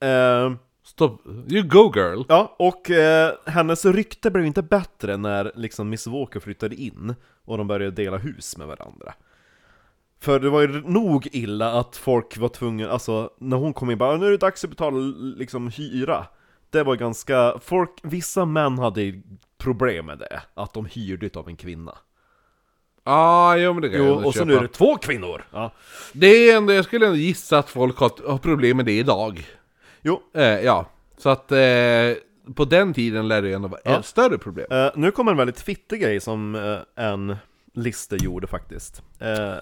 [0.46, 0.52] eh,
[0.84, 2.22] Stopp, you go girl!
[2.28, 7.14] Ja, och eh, hennes rykte blev inte bättre när liksom Miss Walker flyttade in
[7.44, 9.14] och de började dela hus med varandra.
[10.20, 13.98] För det var ju nog illa att folk var tvungna, alltså när hon kom in
[13.98, 14.96] bara nu är det dags att betala
[15.36, 16.26] liksom hyra.
[16.70, 19.22] Det var ganska, folk, vissa män hade
[19.58, 21.98] problem med det, att de hyrde av en kvinna.
[23.04, 24.48] Ah, jo men det kan jag Jo, ändå och så köpa.
[24.50, 25.44] nu är det två kvinnor!
[25.52, 25.72] Ja.
[26.12, 29.46] Det är ändå, jag skulle ändå gissa att folk har, har problem med det idag.
[30.02, 30.86] Jo, Eh, ja,
[31.18, 31.58] så att eh,
[32.54, 33.98] på den tiden lär det ändå vara Ja.
[33.98, 34.66] ett större problem.
[34.70, 37.36] eh, nu kommer en väldigt fittig grej som eh, en
[37.74, 39.02] Lister gjorde faktiskt.
[39.20, 39.54] Eh,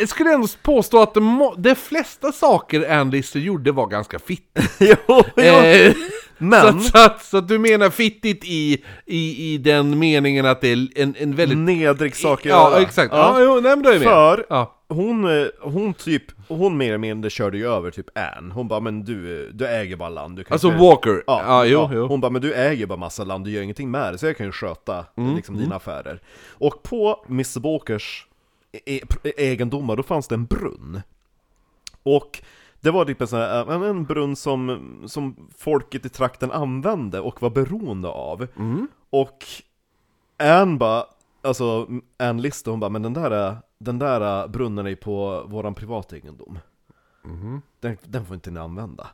[0.00, 4.58] Jag skulle ändå påstå att de, de flesta saker Ann Lister gjorde var ganska fitt.
[4.80, 4.96] jo,
[5.36, 5.42] jo.
[5.42, 5.94] Eh,
[6.38, 10.46] Men- Så, att, så, att, så att du menar fittigt i, i, i den meningen
[10.46, 11.58] att det är en, en väldigt...
[11.58, 12.82] Nedrig sak att ja, göra.
[12.82, 13.12] exakt.
[13.14, 14.08] Ja, jo, nej, men då är jag med.
[14.08, 14.74] För Ja.
[14.88, 18.50] Hon, eh, hon typ, hon mer eller mindre körde ju över typ Ann.
[18.52, 21.22] Hon bara 'Men du, du äger bara land' du kan Alltså inte- Walker.
[21.26, 22.06] Ja, Ja, jo, jo.
[22.06, 24.36] Hon bara 'Men du äger bara massa land, du gör ingenting med det, så jag
[24.36, 26.20] kan ju sköta Mm, liksom, dina affärer'
[26.52, 28.26] Och på Miss Walkers
[28.72, 31.00] e- e- egendomar, då fanns det en brunn
[32.02, 32.42] Och
[32.80, 37.20] det var typ en, sån här, en- en brunn som, som folket i trakten använde
[37.20, 38.88] och var beroende av Mm.
[39.10, 39.44] Och
[40.38, 41.04] Anne bara,
[41.42, 41.88] alltså
[42.18, 46.58] Anne Lister, hon bara 'Men den där, den där brunnen är på våran privategendom'
[47.24, 47.62] Mhm.
[47.80, 49.06] den, den får inte ni använda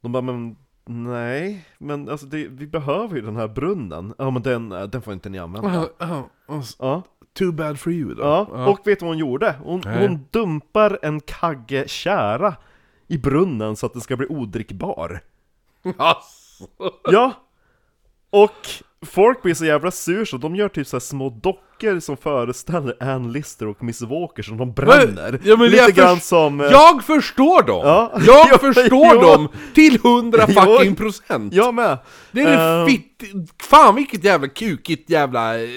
[0.00, 4.42] De bara 'Men nej, men alltså det, vi behöver ju den här brunnen' Ja men
[4.42, 7.02] den, den får inte ni använda Ja, ja, ja, Ja,
[7.32, 8.22] Too bad for you då.
[8.22, 8.66] ja.
[8.70, 9.54] och vet du vad hon gjorde?
[9.62, 10.08] Hon, Nej.
[10.08, 12.56] hon dumpar en kagge tjära
[13.06, 15.20] i brunnen så att den ska bli odrickbar
[15.96, 16.64] Alltså.
[17.04, 17.32] Ja!
[18.30, 18.66] Och
[19.06, 23.32] folk blir så jävla sur så de gör typ så små dockor som föreställer Ann
[23.32, 26.60] Lister och Miss Walker som de bränner Ja, men Lite grann som...
[26.60, 27.80] eh, Jag förstår dem!
[27.84, 28.12] Ja.
[28.26, 29.20] Jag Jo, förstår jo.
[29.20, 31.54] dem till hundra fucking procent!
[31.54, 31.98] Jag med!
[32.32, 33.22] Det är det Eh, fitt...
[33.62, 35.68] Fan vilket jävla kukigt jävla eh,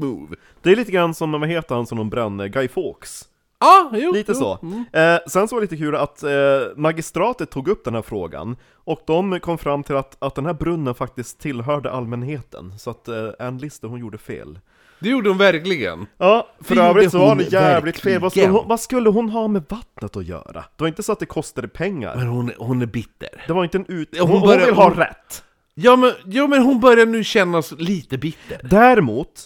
[0.00, 0.36] move!
[0.62, 2.46] Det är lite grann som, vad heter han som de bränner?
[2.48, 3.24] Guy Fawkes
[3.60, 4.38] Ja, jo, Lite jo.
[4.38, 4.58] så.
[4.62, 4.84] Mm.
[4.92, 6.30] Eh, sen så var det lite kul att eh,
[6.76, 10.54] magistratet tog upp den här frågan och de kom fram till att, att den här
[10.54, 12.78] brunnen faktiskt tillhörde allmänheten.
[12.78, 14.58] Så att eh, Ann Lister, hon gjorde fel.
[15.00, 16.06] Det gjorde hon verkligen.
[16.18, 18.20] Ja, för Det övrigt så var hon det jävligt fel.
[18.20, 18.50] Vad skulle, verkligen.
[18.60, 20.64] hon, vad skulle hon ha med vattnet att göra?
[20.76, 22.16] Det var inte så att det kostade pengar.
[22.16, 23.44] Men hon, hon är bitter.
[23.46, 24.08] Det var inte en ut...
[24.18, 25.44] Hon Hon, hon, börjar- vill ha hon- rätt.
[25.74, 28.60] Ja men, ja men hon börjar nu kännas lite bitter.
[28.62, 29.44] Däremot,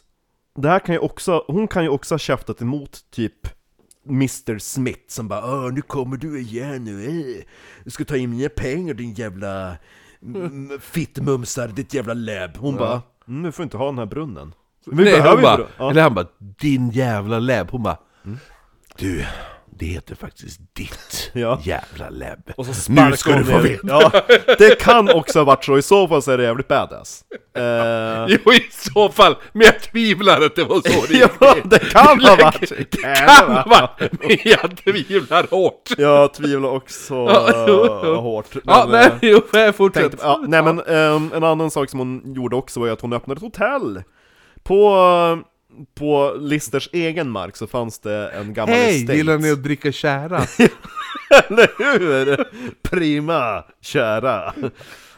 [0.58, 3.34] det här kan ju också, hon kan ju också ha käftat emot typ
[4.08, 7.44] Mr Smith som bara Åh, nu kommer du igen nu, eh.
[7.84, 9.76] Du ska ta in mina pengar din jävla
[10.22, 12.56] mm, fittmumsar, ditt jävla läbb.
[12.56, 14.54] Hon bara mm, Du får inte ha den här brunnen.
[14.86, 15.90] Vi Nej, behöver ju bara, ja.
[15.90, 17.98] eller han bara 'Din jävla läbb' Hon bara
[18.98, 19.24] 'Du,
[19.78, 21.60] det heter faktiskt ditt Ja.
[21.62, 23.78] jävla läbb' Och så Nu ska du få veta!
[23.86, 24.10] Ja,
[24.58, 27.24] det kan också ha varit så, i så fall så är det jävligt badass.
[27.56, 31.78] Eh, Jo i så fall, men jag tvivlar att det var så det Ja, det
[31.78, 32.68] kan ha varit.
[32.76, 35.90] Det kan vara, men jag tvivlar hårt!
[35.98, 38.14] Jag tvivlar också Ja, jo, jo.
[38.14, 40.08] eh, hårt Ja, men, nej, eh, jo, jag fortsätter.
[40.08, 43.00] Tänkte, ja, nej men ehm, en annan sak som hon gjorde också var ju att
[43.00, 44.02] hon öppnade ett hotell
[44.62, 44.96] På,
[45.94, 49.92] på Listers egen mark så fanns det en gammal Hej, estate gillar ni att dricka
[49.92, 50.38] tjära?
[51.48, 52.44] Eller hur?
[52.82, 54.54] Prima, kära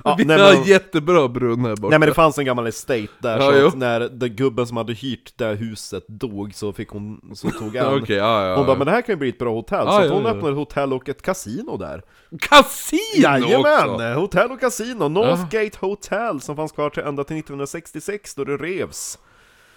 [0.04, 1.90] ja, Vi nej, har men, jättebra brunn här borta.
[1.90, 3.66] nej men det fanns en gammal estate där Ja, så jo.
[3.66, 7.50] att när den gubben som hade hyrt det här huset dog så fick hon, så
[7.50, 8.56] tog en Okej, ja, ja.
[8.56, 10.56] Hon bara 'Men det här kan ju bli ett bra hotell' så hon öppnade ett
[10.58, 12.02] hotell och ett kasino där
[12.40, 13.90] Kasino Jajamän!
[13.90, 14.20] också!
[14.20, 19.18] Hotell och kasino, Northgate Hotel som fanns kvar till ända till 1966 då det revs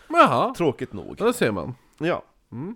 [0.09, 1.75] Jaha, Tråkigt nog ja, det ser man.
[1.97, 2.75] Ja Mm.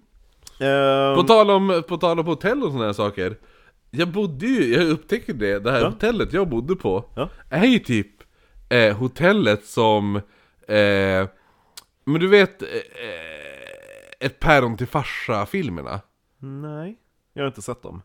[0.60, 3.38] Ehm, På tal om, på tal om hotell och sådana här saker.
[3.92, 5.90] Jag bodde ju, jag upptäckte det, det här Ja.
[5.90, 7.30] hotellet jag bodde på Ja.
[7.50, 8.08] är ju typ
[8.70, 10.16] eh, hotellet som,
[10.68, 11.28] eh,
[12.06, 12.68] men du vet, eh,
[14.20, 16.02] ett päron till farsa-filmerna?
[16.40, 16.98] Nej,
[17.34, 18.02] jag har inte sett dem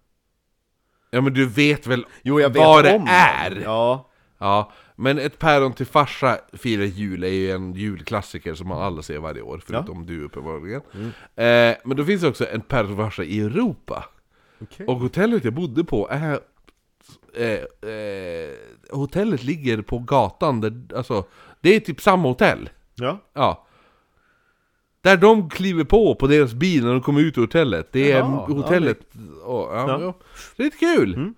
[1.10, 3.50] Ja men du vet väl Jo jag vet vad det om är?
[3.50, 3.62] dem.
[3.64, 8.82] Ja, Ja, men ett päron till farsa firar jul är ju en julklassiker som man
[8.82, 10.80] alla ser varje år, förutom du uppenbarligen.
[11.36, 14.04] Eh, men då finns det också en päron till farsa i Europa.
[14.60, 16.40] okej Och hotellet jag bodde på är...
[17.34, 18.54] Eh, eh,
[18.90, 21.24] hotellet ligger på gatan, där, alltså,
[21.60, 22.70] det är typ samma hotell.
[22.94, 23.66] Ja, Ja.
[25.00, 27.88] Där de kliver på, på deras bil när de kommer ut ur hotellet.
[27.92, 28.98] Det är ja, hotellet.
[29.42, 30.00] ja, Ja.
[30.00, 30.14] ja.
[30.56, 31.14] Det är lite kul!
[31.14, 31.34] Mm.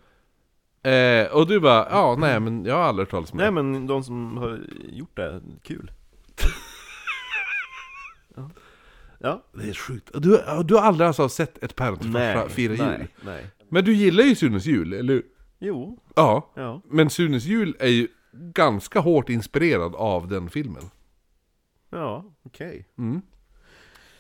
[0.83, 3.45] Eh, och du bara, ja nej men jag har aldrig hört talas om det.
[3.51, 5.91] nej men de som har gjort det, kul
[8.37, 8.51] Ja,
[9.19, 9.43] ja.
[9.53, 10.11] Det är sjukt.
[10.15, 12.79] Du, du har aldrig alltså sett ett päron till farsa fira jul?
[12.87, 15.23] nej, nej Men du gillar ju Sunes jul, eller hur?
[15.59, 16.51] Jo, Ja.
[16.57, 20.83] ja Men Sunes jul är ju ganska hårt inspirerad av den filmen.
[21.91, 23.23] Ja, okej Mm.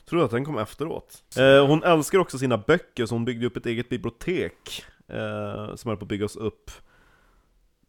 [0.08, 1.22] Tror att den kom efteråt.
[1.38, 5.88] Eh, hon älskar också sina böcker, så hon byggde upp ett eget bibliotek eh, som
[5.88, 6.70] höll på att byggas upp.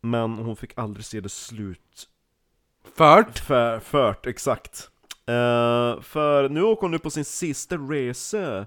[0.02, 2.08] Men hon fick aldrig se det slut
[2.96, 3.40] Fört?
[3.40, 4.90] för, fört, exakt.
[5.26, 8.66] Eh, för nu åker hon nu på sin sista resa.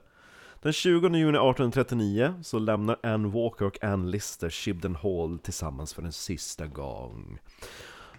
[0.62, 6.02] Den 20 juni 1839 så lämnar Anne Walker och Anne Lister Shibden Hall tillsammans för
[6.02, 7.38] en sista gång.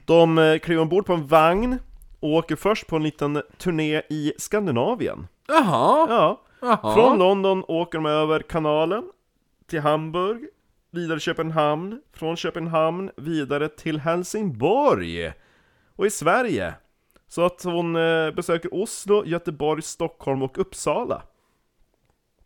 [0.05, 1.79] De eh, kliver ombord på en vagn
[2.19, 5.27] och åker först på en liten turné i Skandinavien.
[5.47, 6.07] Jaha.
[6.09, 6.93] Ja, Jaha.
[6.93, 9.03] från London åker de över kanalen
[9.67, 10.47] till Hamburg,
[10.91, 15.33] vidare Köpenhamn, från Köpenhamn vidare till Helsingborg
[15.95, 16.73] och i Sverige.
[17.27, 21.21] Så att hon eh, besöker Oslo, Göteborg, Stockholm och Uppsala.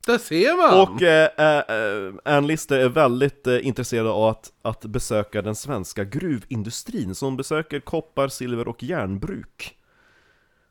[0.08, 0.82] Där ser man!
[0.82, 6.04] Och eh, eh, Ann Lister är väldigt eh, intresserad av att, att besöka den svenska
[6.04, 9.79] gruvindustrin, så hon besöker koppar, silver och järnbruk.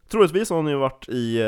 [0.09, 1.39] Troligtvis har hon ju varit i...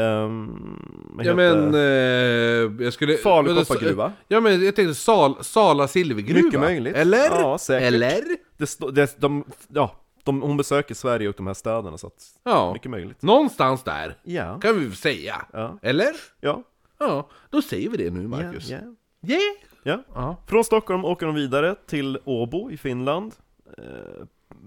[1.11, 3.17] Vad ja men, eh, jag skulle...
[3.17, 4.13] Falu koppargruva.
[4.29, 6.43] Ja men jag tänkte Sal, Sala silvergruva.
[6.43, 6.97] Mycket möjligt.
[6.97, 7.25] Eller?
[7.41, 7.87] Ja, säkert.
[7.87, 8.21] Eller?
[8.57, 12.27] Det, det, de, ja, de, hon besöker Sverige och de här städerna, så att...
[12.45, 12.73] Ja.
[12.73, 13.23] Mycket möjligt.
[13.23, 14.17] Någonstans där.
[14.23, 14.61] Ja.
[14.61, 15.47] Kan vi säga.
[15.53, 15.79] Ja.
[15.83, 16.13] Eller?
[16.41, 16.63] Ja.
[16.99, 18.71] Ja, då säger vi det nu Marcus.
[18.71, 18.79] Ja,
[19.27, 19.43] Yeah.
[19.83, 20.03] ja.
[20.15, 20.37] Ja.
[20.47, 23.35] Från Stockholm åker de vidare till Åbo i Finland.
[23.79, 23.85] Eh,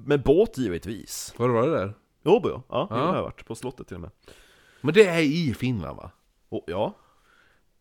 [0.06, 1.34] med båt givetvis.
[1.38, 1.94] Var var det där?
[2.26, 2.96] Åbo ja, ja, Ja.
[2.96, 3.46] det har jag varit.
[3.46, 4.12] På slottet till och med.
[4.82, 6.12] Men det är i Finland va?
[6.50, 6.94] Och, ja.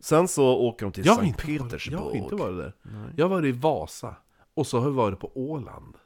[0.01, 1.94] Sen så åker de till Jag Sankt Petersburg.
[2.01, 2.73] Jag har inte varit där.
[3.16, 4.16] Jag har varit i Vasa.
[4.55, 5.97] Och så har vi varit på Åland.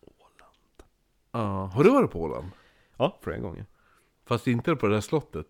[0.00, 0.82] Åland?
[1.32, 2.50] Ja, har du varit på Åland?
[2.96, 3.66] Ja, flera gånger.
[4.26, 5.46] Fast inte på det där slottet.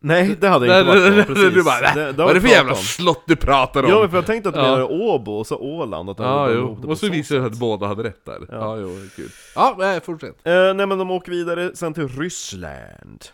[0.00, 1.54] Nej, det hade jag inte varit på, precis.
[1.54, 2.78] Du bara, Det- det, det har vad är det för jävla om.
[2.78, 3.90] slott du pratar om?
[3.90, 4.66] Ja, för jag tänkte att du Ja.
[4.66, 6.58] menade Åbo och så Åland, att de Ja, de jo.
[6.60, 7.52] ihop det på Och så visade sätt.
[7.52, 8.46] att båda hade rätt där.
[8.50, 9.28] Ja, jo, det är kul.
[9.54, 10.46] Ja, nej, fortsätt.
[10.46, 13.24] Eh, nej men de åker vidare sen till Ryssland.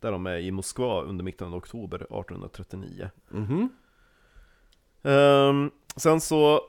[0.00, 3.10] Där de är i Moskva under mitten av oktober 1839.
[3.30, 3.68] Mhm.
[5.04, 6.60] Ehm, sen så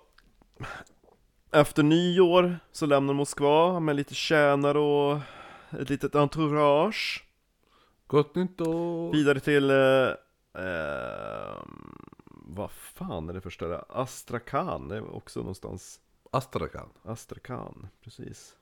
[1.51, 5.17] Efter nyår så lämnar Moskva med lite tjänare och
[5.81, 7.23] ett litet entourage
[8.09, 9.11] Gott nytt år.
[9.11, 10.09] Vidare till eh,
[10.63, 11.95] ehm,
[12.25, 13.83] Vad fan är det för ställe?
[13.89, 15.99] Astrakhan, det är också någonstans
[16.31, 16.89] Astrakhan.
[17.03, 18.55] Astrakhan, precis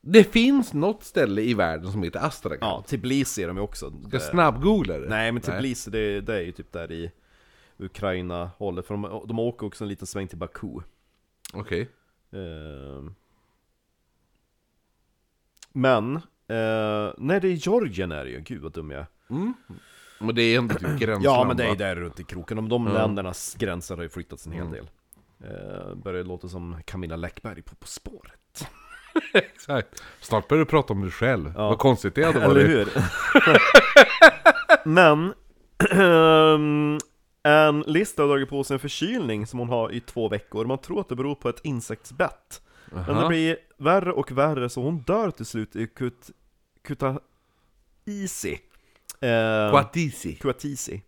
[0.00, 2.68] Det finns något ställe i världen som heter Astrakhan.
[2.68, 5.08] Ja, Tbilisi är de ju också Ska jag snabbgoogla det?
[5.08, 7.12] Nej men Tbilisi, det, det är ju typ där i
[7.76, 10.80] Ukraina-hållet, för de, de åker också en liten sväng till Baku
[11.52, 11.88] Okej.
[12.32, 13.14] Ehm.
[15.72, 19.54] Men, eh, nej det är Georgien är det ju, gud vad dum jag är Mm.
[20.20, 22.68] Men det är ändå typ gränsland Ja men det är där runt i kroken, de,
[22.68, 22.92] de Ja.
[22.92, 24.72] ländernas gränser har ju flyttats en hel Mm.
[24.72, 24.88] del
[25.44, 28.68] eh, Börjar låta som Camilla Läckberg på På spåret
[29.34, 30.02] Exakt.
[30.20, 31.52] Snart börjar du prata om dig själv.
[31.56, 31.68] Ja.
[31.68, 32.68] Vad konstigt det hade Eller varit.
[32.68, 32.88] hur?
[34.84, 35.32] Men,
[35.90, 36.98] ehm,
[37.42, 40.78] en lista har dragit på sig en förkylning som hon har i två veckor Man
[40.78, 42.62] tror att det beror på ett insektsbett
[43.06, 46.30] Men det blir värre och värre så hon dör till slut i Kut,
[46.88, 48.52] Kutaisi
[49.20, 50.34] eh, Kvatisi.
[50.34, 51.02] Kuatisi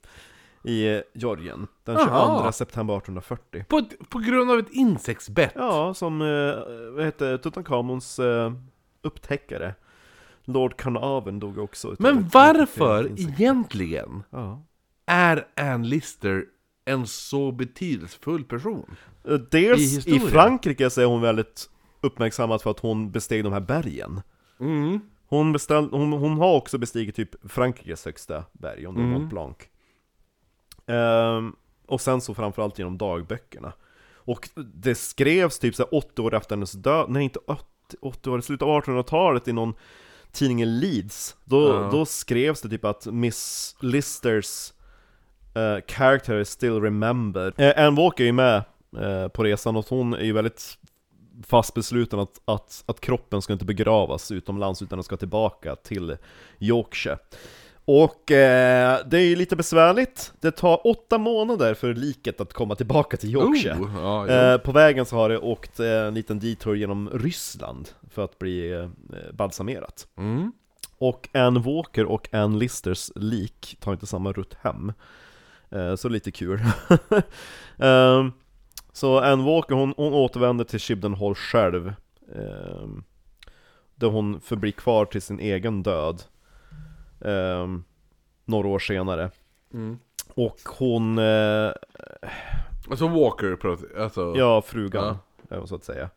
[0.65, 2.39] i Georgien Den Aha.
[2.43, 5.53] 22 september 1840 På, på grund av ett insektsbett?
[5.55, 6.27] Ja, som, eh,
[6.95, 8.53] vad heter Tutankhamons eh,
[9.03, 9.75] upptäckare
[10.45, 14.63] Lord Carnarvon dog också Men varför egentligen Ja.
[15.07, 16.45] är Ann Lister
[16.85, 18.97] en så betydelsefull person?
[19.29, 20.21] Eh, Dels I i.
[20.21, 21.71] Frankrike så är hon väldigt
[22.01, 24.21] uppmärksammad för att hon besteg de här bergen
[24.61, 25.01] Mm.
[25.31, 29.13] Hon, beställ, hon, hon har också bestigit typ Frankrikes högsta berg, om det Mm.
[29.13, 29.57] Mont Blanc
[30.87, 33.73] Ehm, Och sen så framförallt genom dagböckerna
[34.15, 37.65] Och det skrevs typ så här 80 år efter hennes död, nej inte 80,
[38.01, 39.75] 80 år, slutet av 1800-talet i någon
[40.33, 41.89] tidning i Leeds Då, Ja.
[41.93, 44.73] då skrevs det typ att Miss Listers
[45.55, 48.57] eh, character is still remembered uh, Anne Walker är ju med
[48.99, 50.79] eh, på resan och hon är ju väldigt
[51.43, 56.17] fast besluten att, att, att kroppen ska inte begravas utomlands utan den ska tillbaka till
[56.59, 57.19] Yorkshire.
[57.85, 62.75] Och eh, det är ju lite besvärligt, det tar åtta månader för liket att komma
[62.75, 63.75] tillbaka till Yorkshire.
[63.75, 64.33] Oh, ja, jo.
[64.33, 68.39] Eh, på vägen så har det åkt eh, en liten detour genom Ryssland för att
[68.39, 68.89] bli eh,
[69.33, 70.07] balsamerat.
[70.19, 70.53] Mm.
[70.99, 74.93] Och Ann Walker och Ann Listers lik tar inte samma rutt hem.
[75.71, 76.61] Eh, så lite kul.
[77.79, 78.33] Ehm,
[79.01, 81.93] så Ann Walker hon, hon återvänder till Shibden Hall själv.
[82.35, 83.05] ehm,
[83.95, 86.23] där hon förblir kvar till sin egen död.
[87.25, 87.85] ehm,
[88.45, 89.31] några år senare.
[89.75, 89.99] Mm.
[90.35, 91.73] Och hon, eh,
[92.91, 94.35] Alltså Walker pratar, alltså...
[94.37, 95.17] ja frugan,
[95.51, 96.11] eh, så att säga.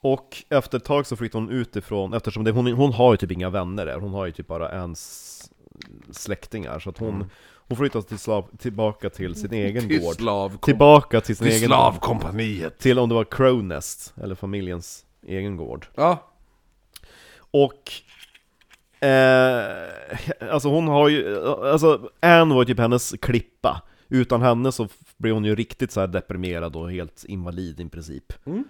[0.00, 3.30] Och efter ett tag så flyttar hon utifrån, eftersom det, hon, hon har ju typ
[3.32, 5.50] inga vänner där, hon har ju typ bara ens
[6.10, 7.28] släktingar, så att hon, Mm.
[7.72, 10.14] Hon flyttar till slav, tillbaka till sin egen till gård.
[10.14, 12.78] slav, Tillbaka till sin till egen slavkompaniet.
[12.78, 15.86] Till om det var Crownest, eller familjens egen gård.
[15.94, 16.30] Ja.
[17.50, 17.92] Och
[19.06, 19.88] eh,
[20.50, 25.32] Alltså hon har ju, alltså Anne var ju typ hennes klippa Utan henne så blir
[25.32, 28.64] hon ju riktigt så här deprimerad och helt invalid i princip Mm.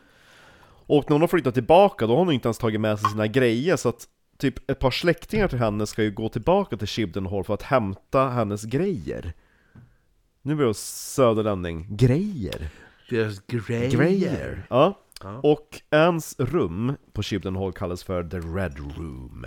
[0.87, 3.27] Och när hon har flyttat tillbaka då har hon inte ens tagit med sig sina
[3.27, 4.09] grejer så att
[4.43, 7.63] Typ ett par släktingar till henne ska ju gå tillbaka till Shibden Hall för att
[7.63, 9.33] hämta hennes grejer
[10.43, 12.69] Nu blir jag söderlänning, grejer?
[13.11, 13.91] deras grejer.
[13.91, 14.67] grejer.
[14.71, 14.99] Ja.
[15.43, 19.47] Och Anns rum på Shibden Hall kallas för The Red Room.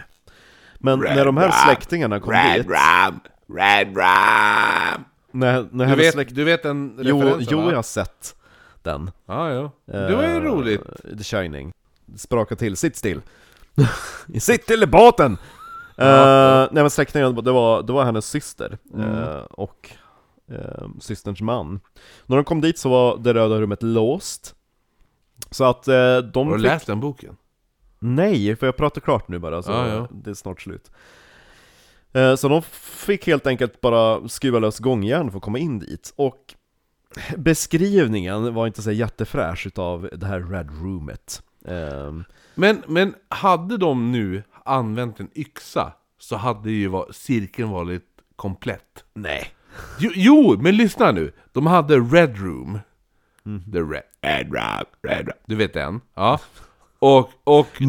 [0.79, 3.19] Men när de här släktingarna kom dit, Ram,
[3.57, 5.03] Red Ram.
[5.31, 6.35] när, när Du vet, släkt...
[6.35, 7.69] du vet den Jo, referensen jo, va?
[7.69, 8.35] jag har sett
[8.83, 9.11] den.
[9.25, 9.71] Ja, ja.
[9.85, 10.81] Det var ju Eh, roligt.
[11.17, 11.71] The Shining.
[12.15, 13.21] Spraka till, sitt still!
[14.39, 15.31] sitt still i båten!
[16.01, 19.09] Uh, nej men släktingarna, det var, det var hennes syster, Mm.
[19.23, 19.89] eh, och
[20.51, 21.79] uh, systerns man.
[22.25, 24.55] När de kom dit så var det röda rummet låst.
[25.51, 26.71] Så att eh, de Har du fick...
[26.71, 27.37] läst den boken?
[27.99, 30.07] Nej, för jag pratar klart nu bara, så Ja, ja.
[30.11, 30.91] det är snart slut.
[32.37, 36.53] Så de fick helt enkelt bara skruva lös gångjärn för att komma in dit, och
[37.37, 41.41] beskrivningen var inte så jättefräsch utav det här Red Roomet.
[41.67, 42.23] Ehm,
[42.55, 48.05] Men, men hade de nu använt en yxa så hade ju var, cirkeln varit
[48.35, 49.03] komplett.
[49.13, 49.47] Nej.
[49.99, 51.31] Jo, jo, men lyssna nu.
[51.51, 52.79] De hade Red Room.
[53.45, 53.71] Mm.
[53.71, 55.37] The red, red Room, Red Room.
[55.45, 56.01] Du vet den?
[56.13, 56.39] Ja.
[56.99, 57.85] Och, och de,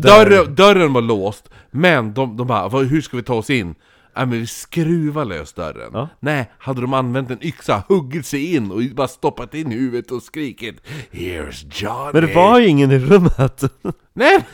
[0.00, 3.74] dörren, dörren var låst, men de, de bara "Vad- hur ska vi ta oss in?
[4.14, 5.90] Ja men vi skruvar lös dörren.
[5.92, 6.08] Ja.
[6.20, 10.22] Nej, hade de använt en yxa, huggit sig in och bara stoppat in huvudet och
[10.22, 10.80] skrikit
[11.10, 12.10] Here's Johnny!
[12.12, 13.62] Men det var ju ingen i rummet!
[14.12, 14.46] Nej,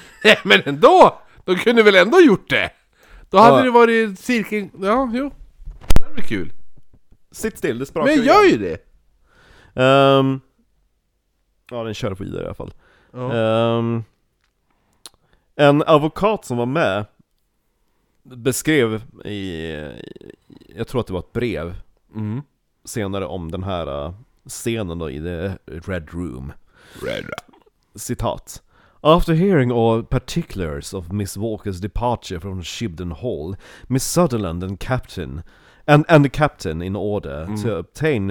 [0.44, 1.18] men ändå!
[1.44, 2.70] De kunde väl ändå gjort det?
[3.30, 3.62] Då hade Ja.
[3.64, 4.70] det varit cirkeln...
[4.80, 5.30] Ja, jo.
[5.96, 6.52] Det hade varit kul.
[7.32, 8.78] Sitt still, det sprakar Men gör ju det!
[9.82, 10.40] Ehm,
[11.70, 12.72] ja, den kör på vidare i alla fall.
[13.12, 13.32] Ja.
[13.78, 14.04] Ehm,
[15.56, 17.04] en advokat som var med
[18.36, 19.62] beskrev i,
[20.76, 21.74] jag tror att det var ett brev
[22.14, 22.42] Mm.
[22.84, 24.14] senare om den här uh,
[24.46, 25.56] scenen då i The
[25.92, 26.52] Red Room.
[27.94, 28.62] Citat.
[29.00, 33.56] After hearing all particulars of Miss Walker's departure from Shibden Hall,
[33.86, 35.42] Miss Sutherland and Captain
[35.86, 38.30] and, and the captain, in order to obtain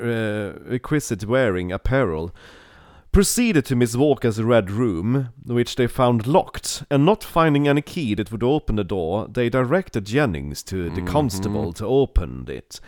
[0.00, 2.30] uh, requisite wearing apparel,
[3.18, 8.14] proceeded to Miss Walker's red room, which they found locked, and not finding any key
[8.14, 11.06] that would open the door, they directed Jennings to the mm-hmm.
[11.08, 12.78] constable to open it,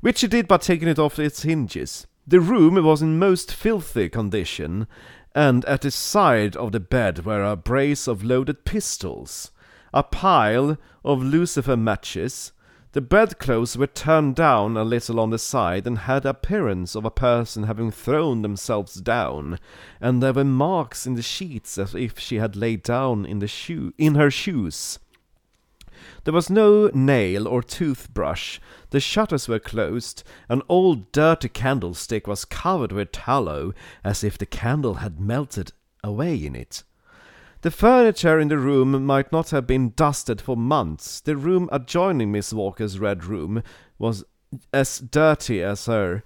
[0.00, 2.06] which he did by taking it off its hinges.
[2.26, 4.86] The room was in most filthy condition,
[5.34, 9.50] and at the side of the bed were a brace of loaded pistols,
[9.92, 12.52] a pile of lucifer matches,
[12.98, 17.04] the bedclothes were turned down a little on the side and had the appearance of
[17.04, 19.56] a person having thrown themselves down,
[20.00, 23.46] and there were marks in the sheets as if she had laid down in the
[23.46, 24.98] shoe in her shoes.
[26.24, 28.58] There was no nail or toothbrush,
[28.90, 34.44] the shutters were closed, an old dirty candlestick was covered with tallow, as if the
[34.44, 35.70] candle had melted
[36.02, 36.82] away in it.
[37.62, 41.20] The furniture in the room might not have been dusted for months.
[41.20, 43.62] The room adjoining Miss Walker's red room
[43.98, 44.24] was
[44.72, 46.22] as dirty as her.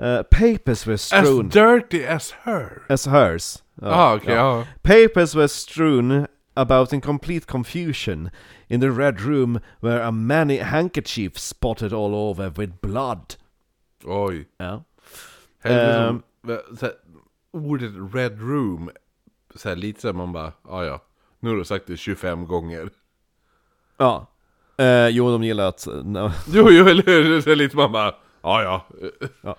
[0.00, 2.82] Uh, papers were As strewn dirty as her.
[2.88, 3.62] as hers.
[3.80, 4.34] Ja, Ah, okej, ja.
[4.58, 4.64] ja.
[4.82, 8.30] Papers were strewn about in complete confusion.
[8.68, 13.36] In the red room were a many handkerchiefs spotted all over with blood.
[14.04, 14.46] Oj.
[14.58, 14.80] Ja.
[15.64, 16.24] Som-
[17.54, 18.90] ordet red room,
[19.54, 21.00] så här, lite så här, man bara, ja ja.
[21.40, 22.90] Nu har du sagt det 25 gånger.
[23.98, 24.26] Ja.
[24.78, 25.86] Eh, jo, de gillar att...
[26.04, 26.30] no.
[26.52, 27.40] Jo, jo, eller hur?
[27.40, 28.86] Så lite man bara, ja ja.
[29.42, 29.56] Ja.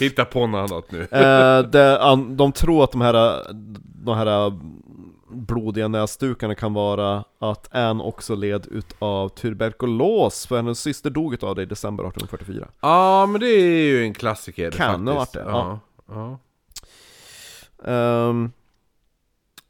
[0.00, 1.00] Hitta på något annat nu.
[1.02, 3.42] Eh, det, an, de tror att de här,
[4.04, 4.52] de här
[5.28, 11.54] blodiga näsdukarna kan vara att Anne också led utav tuberkulos, för hennes syster dog utav
[11.54, 12.68] det i december 1844.
[12.80, 15.44] Ja, men det är ju en klassiker Kan ha faktiskt.
[15.44, 15.80] varit det, Ja.
[16.08, 16.38] ja.
[17.92, 18.52] Ehm,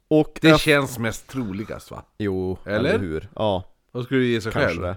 [0.09, 2.03] och Det ef- känns mest troligast va?
[2.19, 2.77] Jo, Eller?
[2.79, 3.29] eller hur?
[3.37, 4.83] Ja, Vad skulle du ge sig kanske själv?
[4.83, 4.97] det.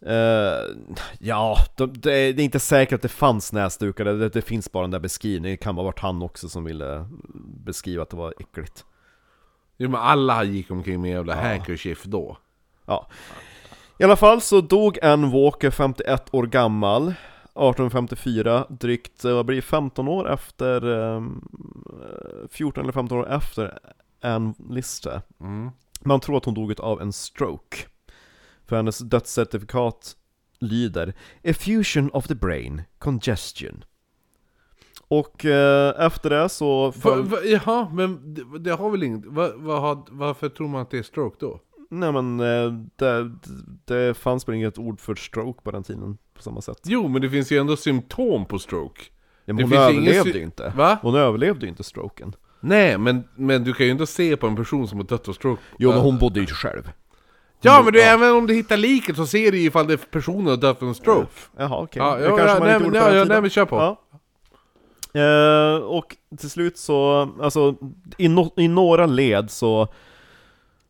[0.00, 0.76] Eh,
[1.18, 4.72] ja, de, det, är, det är inte säkert att det fanns näsdukar, det, det finns
[4.72, 7.06] bara den där beskrivningen, det kan ha varit han också som ville
[7.64, 8.84] beskriva att det var äckligt.
[9.76, 12.36] Jo men alla gick omkring med jävla handkerchief då.
[12.86, 13.08] Ja.
[13.98, 17.14] I alla fall så dog Ann Walker 51 år gammal
[17.56, 21.44] 1854, drygt, eh, vad blir det, 15 år efter, ehm,
[21.86, 23.78] eh, 14 eller 15 år efter
[24.22, 25.22] Ann Lister.
[25.40, 25.70] Mm.
[26.00, 27.76] Man tror att hon dog av en stroke.
[28.66, 30.16] För hennes dödscertifikat
[30.58, 33.84] lyder Effusion of the brain, congestion.
[35.08, 36.86] Och eh, efter det så...
[36.86, 39.26] Va, Föll, va, jaha, men det, det har väl inget...
[39.26, 41.60] Va, va, varför tror man att det är stroke då?
[41.90, 43.30] Nej men eh, det,
[43.84, 46.78] det fanns väl inget ord för stroke på den tiden på samma sätt.
[46.84, 49.02] Jo, men det finns ju ändå symptom på stroke.
[49.44, 50.72] Ja, men Det hon överlevde ju inte.
[50.76, 50.98] Va?
[51.02, 52.34] Hon överlevde ju inte stroken.
[52.60, 55.32] Nej, men, men du kan ju ändå se på en person som har dött av
[55.32, 55.62] stroke.
[55.78, 56.90] Jo men hon bodde ju själv.
[57.60, 58.04] Ja, men du, Ja.
[58.06, 60.82] även om du hittar liket så ser du ju ifall det är personen har dött
[60.82, 61.26] av en stroke.
[61.56, 62.02] Jaha okej.
[62.02, 63.28] Ja, Det kanske ja, man nej, inte gjorde på den tiden.
[63.28, 63.76] nej, men kör på.
[63.76, 64.02] Ja.
[65.20, 67.74] Eh, och till slut så, alltså
[68.18, 69.88] i, no, i några led så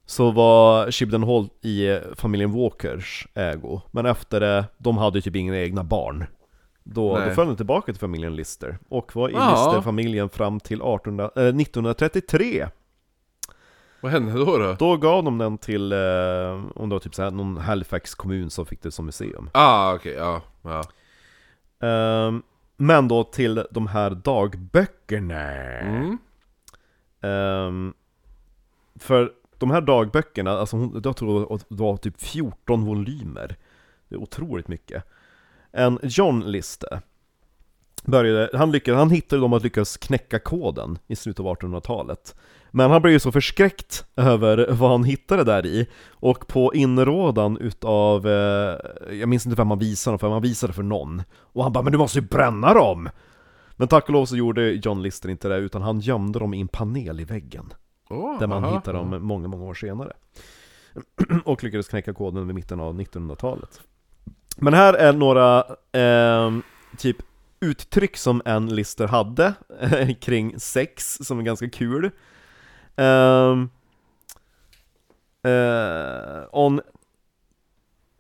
[0.07, 5.23] så var Shibden Hall i eh, familjen Walkers ägo Men efter det, de hade ju
[5.23, 6.27] typ inga egna barn
[6.85, 9.51] Då, då föll den tillbaka till familjen Lister Och var i Ja.
[9.51, 12.69] Lister-familjen fram till 1800, eh, 1933
[14.01, 14.77] Vad hände då då?
[14.79, 15.99] Då gav de den till, eh,
[16.75, 20.13] om det var typ såhär, någon Halifax kommun som fick det som museum Ah, okej,
[20.15, 20.83] ja, ja.
[21.89, 22.43] Ehm,
[22.77, 26.19] Men då till de här dagböckerna Mm.
[27.21, 27.95] Ehm,
[28.99, 33.57] För de här dagböckerna, alltså hon, jag tror att det var typ 14 volymer.
[34.09, 35.05] Det är otroligt mycket.
[35.73, 37.03] En John Liste
[38.05, 42.35] började, han, lyckades, han hittade dem att lyckas knäcka koden i slutet av 1800-talet
[42.71, 45.87] Men han blev ju så förskräckt över vad han hittade där i.
[46.11, 48.79] Och på inrådan utav, eh,
[49.11, 51.23] jag minns inte vem han visade dem för, men han visade för någon.
[51.33, 53.09] Och han bara 'Men du måste ju bränna dem!'
[53.77, 56.61] Men tack och lov så gjorde John Lister inte det, utan han gömde dem i
[56.61, 57.73] en panel i väggen.
[58.09, 58.75] Oh, där man aha.
[58.77, 60.13] hittade dem många, många år senare.
[61.45, 63.81] Och lyckades knäcka koden vid mitten av 1900-talet
[64.57, 66.63] Men här är några, ehm,
[66.99, 67.17] typ
[67.61, 69.55] uttryck som en Lister hade
[70.21, 72.11] kring sex, som är ganska kul.
[72.97, 73.71] Ehm,
[75.43, 76.81] eh, on,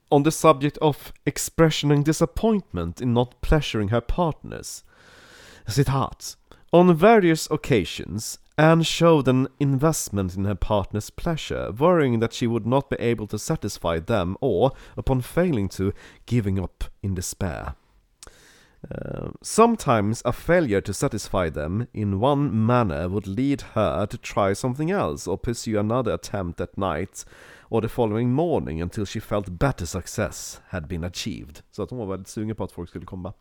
[0.08, 4.84] on the subject of expressioning disappointment in not pleasuring her partners.
[5.66, 6.36] Citat.
[6.70, 12.66] On various occasions, Anne showed an investment in her partner's pleasure, worrying that she would
[12.66, 15.92] not be able to satisfy them or, upon failing to,
[16.24, 17.74] giving up in despair.
[18.90, 24.52] Uh, sometimes a failure to satisfy them in one manner would lead her to try
[24.52, 27.24] something else or pursue another attempt at night
[27.68, 31.62] or the following morning until she felt better success had been achieved.
[31.70, 33.32] Så att hon var väldigt sugen på att folk skulle komma.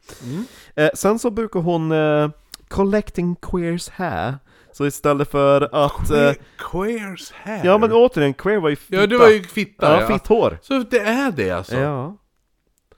[0.75, 2.29] Eh, sen så brukar hon eh,
[2.67, 4.35] collecting queers hair.
[4.71, 6.09] Så istället för att...
[6.11, 7.61] Eh, Que- Queers hair?
[7.65, 8.95] ja men återigen, queer var ju fitta.
[9.01, 10.07] Ja, det var ju fitta, Ja, ja.
[10.07, 10.57] fitthår.
[10.61, 11.75] Så det är det alltså?
[11.75, 12.17] Ja.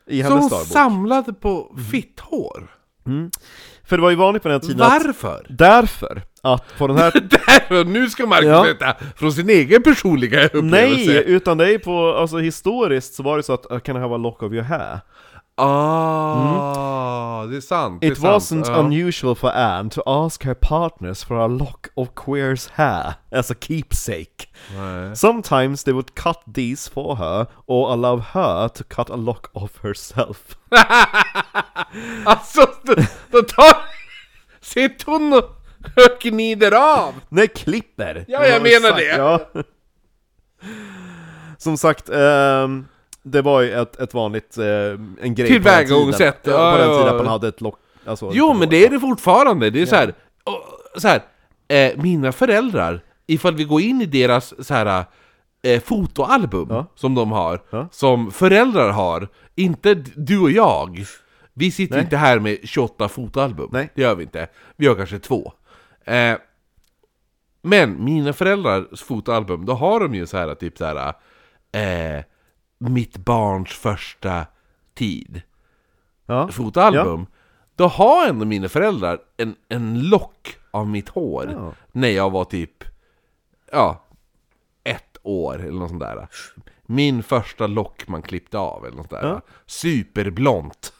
[0.07, 0.67] I Så hon hennes dagbok.
[0.67, 2.71] samlade på fitthår?
[3.83, 5.03] För det var ju vanligt på den här tiden att...
[5.05, 5.45] Varför?
[5.49, 7.11] Därför att på den här...
[7.29, 8.61] Därför, nu ska Marcus Ja.
[8.63, 11.11] berätta från sin egen personliga upplevelse.
[11.11, 11.23] Nej!
[11.25, 14.17] Utan det är på, alltså historiskt så var det så att 'Can I have a
[14.17, 14.99] lock of your hair?'
[15.59, 18.01] Ah, det är sant.
[18.01, 18.33] det är It sant.
[18.43, 18.79] wasn't ja.
[18.79, 23.55] unusual for Anne to ask her partners for a lock of queer's hair as a
[23.61, 24.47] keepsake.
[24.75, 25.15] Nej.
[25.15, 29.71] Sometimes they would cut these for her or allow her to cut a lock off
[29.83, 30.55] herself.
[32.25, 32.67] Alltså,
[33.31, 33.77] då, tar...
[34.61, 35.55] Sitter hon och
[36.21, 37.13] gnider av?
[37.29, 38.25] Nej, klipper!
[38.27, 39.03] Ja, jag menar det.
[39.17, 39.41] Ja.
[41.57, 42.87] Som sagt, ehm,
[43.31, 44.65] det var ju ett, ett vanligt, eh,
[45.21, 46.59] en grej Tillvägagångssätt, på den tiden.
[46.59, 47.11] ja, Ja, på den ja, tiden ja.
[47.11, 49.69] att man hade ett lock, alltså, Jo, men det är det fortfarande.
[49.69, 50.13] Det är så här,
[50.43, 51.21] och, så här
[51.67, 55.03] eh, mina föräldrar, ifall vi går in i deras så här,
[55.63, 56.85] eh, fotoalbum Ja.
[56.95, 57.87] som de har, Ja.
[57.91, 61.05] som föräldrar har, inte du och jag.
[61.53, 62.03] Vi sitter Nej.
[62.03, 63.69] inte här med 28 fotoalbum.
[63.71, 63.89] Nej.
[63.95, 64.47] Det gör vi inte.
[64.75, 65.51] Vi har kanske två.
[66.05, 66.35] Eh,
[67.61, 71.13] men mina föräldrars fotoalbum, då har de ju så här typ så här
[72.17, 72.23] eh,
[72.77, 74.45] Mitt barns första
[74.95, 75.41] tid
[76.25, 76.47] Ja.
[76.47, 77.25] fotoalbum
[77.75, 81.73] Då har ändå mina föräldrar en, en lock av mitt hår Ja.
[81.91, 82.83] När jag var typ
[83.71, 84.03] Ja
[84.83, 86.27] Ett år eller något sånt där
[86.85, 89.41] Min första lock man klippte av eller något sånt där Ja.
[89.65, 90.93] Superblont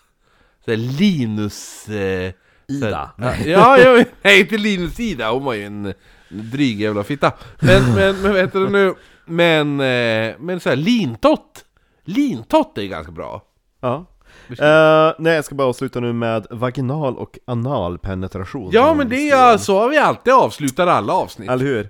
[0.65, 2.33] så här Linus eh,
[2.67, 3.11] Ida.
[3.17, 5.93] här- Ja, ja, nej inte Linus Ida, hon var ju en
[6.29, 8.93] dryg jävla fitta Men, men, men heter det nu?
[9.25, 11.65] Men, eh, men såhär lintott
[12.07, 13.41] Lintott är ganska bra
[13.79, 14.05] Ja.
[14.49, 18.69] Eh, nej, jag ska bara avsluta nu med vaginal och anal penetration.
[18.73, 21.89] Ja men det är så vi alltid avslutat alla avsnitt Eller hur?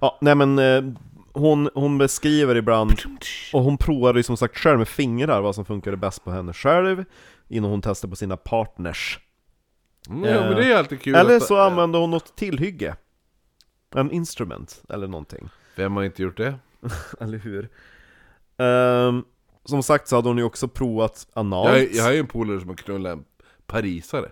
[0.00, 0.82] Ja, nej men eh,
[1.32, 2.92] hon, hon beskriver ibland,
[3.52, 6.52] och hon provade ju som sagt själv med fingrar vad som funkade bäst på henne
[6.52, 7.04] själv
[7.48, 9.18] Innan hon testade på sina partners
[10.08, 12.96] Mm, ja, men det är alltid kul Eller att- så använde hon något tillhygge
[13.94, 16.54] En instrument, eller någonting Vem har inte gjort det?
[17.20, 17.68] Eller hur?
[18.58, 19.24] Ehm,
[19.64, 22.60] som sagt så hade hon ju också provat analt Jag, jag har ju en polare
[22.60, 23.24] som har knullat en
[23.66, 24.28] parisare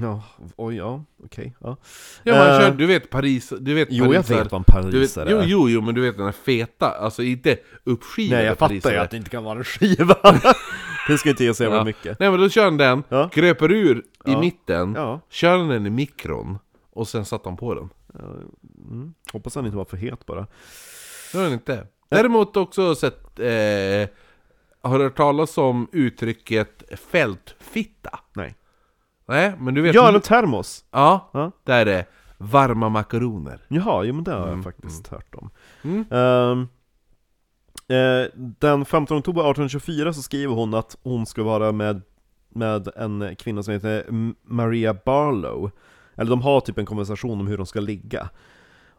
[0.00, 0.22] Ja,
[0.56, 1.76] oj ja, okej, ja
[2.22, 4.58] Ja man Eh, kör, du vet Paris, du vet Jo, jag vet vad en du
[4.58, 8.36] vet, parisare jo, är jo, jo, men du vet den här feta, alltså inte uppskivade
[8.36, 9.02] Nej jag fattar ju parisare.
[9.02, 10.16] att det inte kan vara en skiva
[11.08, 11.84] Det ska inte ge så jävla Ja.
[11.84, 13.30] mycket Nej men då kör han den, Ja.
[13.34, 14.40] gröper ur i Ja.
[14.40, 15.20] mitten, Ja.
[15.30, 16.58] kör han den i mikron
[16.92, 17.88] och sen satte han på den.
[18.90, 19.14] mm.
[19.32, 20.46] Hoppas han inte var för het bara
[21.32, 21.86] Det har han inte.
[22.08, 24.08] Däremot också sett, eh,
[24.82, 28.18] har du hört talas om uttrycket fältfitta?
[28.34, 28.54] Nej
[29.28, 29.94] Nej, men du vet...
[29.94, 30.84] Ja, eller termos!
[30.90, 31.50] ja, Ja.
[31.64, 32.06] där är det
[32.38, 33.60] varma makaroner.
[33.68, 35.50] Jaha, jo men det har jag Mm, faktiskt hört om.
[35.82, 36.04] Mm.
[37.88, 42.02] Eh, den 15 oktober 1824 så skriver hon att hon ska vara med,
[42.48, 44.04] med en kvinna som heter
[44.44, 45.70] Maria Barlow.
[46.16, 48.28] Eller de har typ en konversation om hur de ska ligga.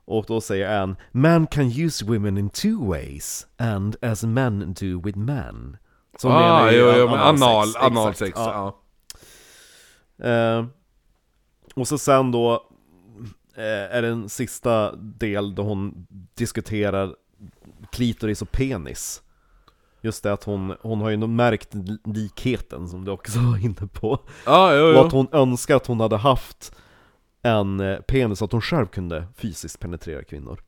[0.06, 5.02] Och då säger Anne Man can use women in two ways, and as men do
[5.04, 5.78] with men.
[6.18, 7.86] Så hon menar ah, ju jo, jo, men anal, exakt.
[7.86, 8.32] analsex.
[8.36, 8.80] Ja.
[10.18, 10.26] Ja.
[10.26, 10.66] Eh,
[11.76, 12.54] och så sen då
[13.56, 17.16] eh, är det en sista del då hon diskuterar
[17.92, 19.22] klitoris och penis.
[20.02, 21.70] Just det att hon, hon har ju märkt
[22.06, 24.20] likheten som du också var inne på.
[24.46, 25.00] Ja, jo, Och jo.
[25.00, 26.76] att hon önskar att hon hade haft
[27.44, 30.60] en eh, penis så att hon själv kunde fysiskt penetrera kvinnor.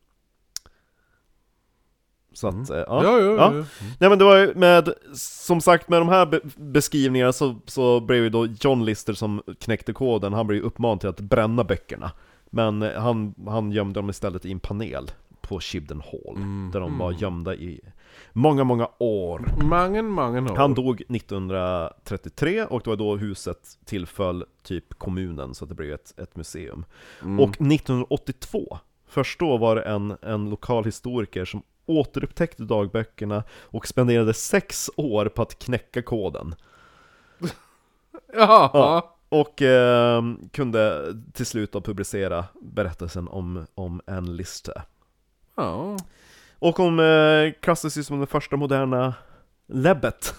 [2.34, 3.00] Så att, eh, ja.
[3.00, 3.12] Mm.
[3.12, 3.52] Ja, jo, ja.
[3.54, 3.66] jo.
[4.00, 8.00] Nej men det var ju med, som sagt med de här be beskrivningarna så, så
[8.00, 11.64] blev ju då John Lister som knäckte koden, han blev ju uppmanad till att bränna
[11.64, 12.12] böckerna
[12.50, 15.12] Men eh, han, han gömde dem istället i en panel
[15.42, 16.70] på Shibden Hall, Mm.
[16.74, 17.82] där de var gömda i
[18.34, 20.56] många, många år Mangen, mangen år.
[20.56, 25.94] Han dog 1933 och det var då huset tillföll typ kommunen så att det blev
[25.94, 26.86] ett, ett museum
[27.22, 27.40] Mm.
[27.40, 34.34] Och 1982, först då var det en, en lokal historiker som återupptäckte dagböckerna och spenderade
[34.34, 36.56] sex år på att knäcka koden.
[38.34, 38.70] Jaha.
[38.74, 39.18] Ja.
[39.30, 44.82] Och eh, kunde till slut då publicera berättelsen om, om Anne Lister.
[45.56, 45.98] Ja.
[46.66, 47.54] Och hon eh,
[47.98, 49.14] ju som den första moderna
[49.68, 50.36] läbbet.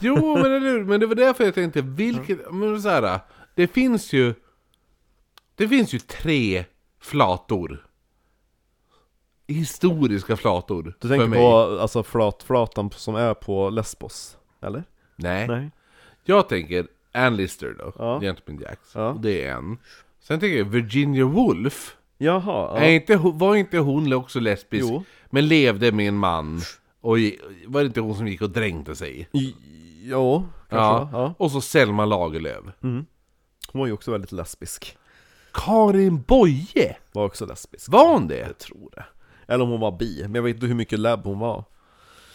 [0.00, 0.84] Jo, men eller hur?
[0.84, 2.52] Men det var därför jag tänkte, vilket...
[2.52, 3.20] Men så här,
[3.54, 4.34] det finns ju...
[5.54, 6.64] Det finns ju tre
[7.00, 7.86] flator.
[9.46, 10.94] Historiska flator.
[11.00, 14.36] Du tänker på alltså flatflatan som är på Lesbos?
[14.62, 14.84] Eller?
[15.16, 15.48] Nej.
[15.48, 15.70] Nej?
[16.24, 18.20] Jag tänker Ann Lister då, Ja.
[18.20, 18.94] Gentleman Jacks.
[18.94, 19.16] Ja.
[19.22, 19.78] Det är en.
[20.20, 21.96] Sen tänker jag Virginia Woolf.
[22.18, 24.86] Jaha, Är inte, var inte hon också lesbisk?
[24.90, 25.04] Jo.
[25.34, 26.60] Men levde med en man.
[27.00, 27.16] Och
[27.66, 29.28] var det inte hon som gick och dränkte sig?
[29.32, 29.54] I,
[30.02, 31.08] jo, kanske Ja.
[31.12, 31.34] ja.
[31.38, 32.64] Och så Selma Lagerlöf.
[32.80, 33.06] Hon
[33.72, 34.96] var ju också väldigt lesbisk.
[35.52, 36.96] Karin Boye!
[37.12, 37.88] Var också lesbisk.
[37.88, 38.38] Var hon det?
[38.38, 39.04] Jag tror det.
[39.52, 41.64] Eller om hon var bi, men jag vet inte hur mycket lab hon var.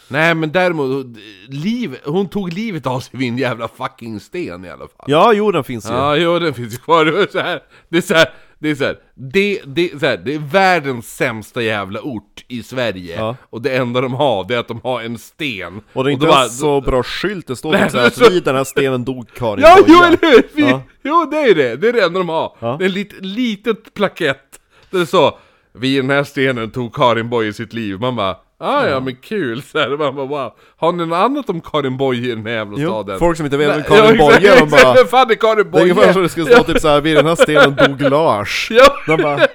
[0.08, 1.06] Nej men däremot,
[1.48, 5.06] liv, hon tog livet av sig vid en jävla fucking sten i alla fall.
[5.06, 5.94] Ja, jo den finns ju.
[5.94, 7.04] Ja, jo den finns ju kvar.
[7.04, 10.16] Det så här, det är så här, det är så här, det, det, så här,
[10.16, 13.16] det är världens sämsta jävla ort i Sverige.
[13.16, 13.36] Ja.
[13.50, 15.80] Och det enda de har, det är att de har en sten.
[15.92, 18.14] Och det är inte då bara- ens så bra skylt, det står typ såhär att
[18.16, 20.68] så- vid den här stenen dog Karin Ja, jo eller hur!
[20.68, 20.82] Ja.
[21.02, 22.56] Jo det är det, det är det enda de har.
[22.58, 22.76] Ja.
[22.78, 24.60] Det är ett lit, litet plakett.
[24.90, 25.38] Där det så
[25.72, 28.00] vid den här stenen tog Karin Boye sitt liv.
[28.00, 29.62] Man bara, ah, ja men kul.
[29.62, 30.52] Så här, man bara, wow.
[30.76, 33.18] Har ni något annat om Karin Boye i den här jävla Jo, staden?
[33.18, 34.94] folk som inte vet vem Karin ja, Boye, de exakt, bara...
[34.94, 35.82] Vem fan är Karin Det är Boye?
[35.82, 38.68] ungefär som det skulle stå typ såhär, vid den här stenen dog Lars.
[38.74, 39.46] Ja, De bara,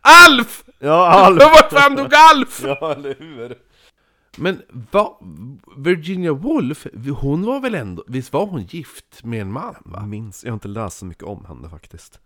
[0.00, 0.64] Alf!
[0.78, 1.38] ja Alf!
[1.42, 2.62] Vart fan dog Alf?
[2.64, 3.56] Ja, eller hur?
[4.36, 5.18] Men va,
[5.76, 6.86] Virginia Woolf,
[7.20, 9.98] hon var väl ändå, visst var hon gift med en man va?
[10.00, 12.20] Jag minns, jag har inte läst så mycket om henne faktiskt.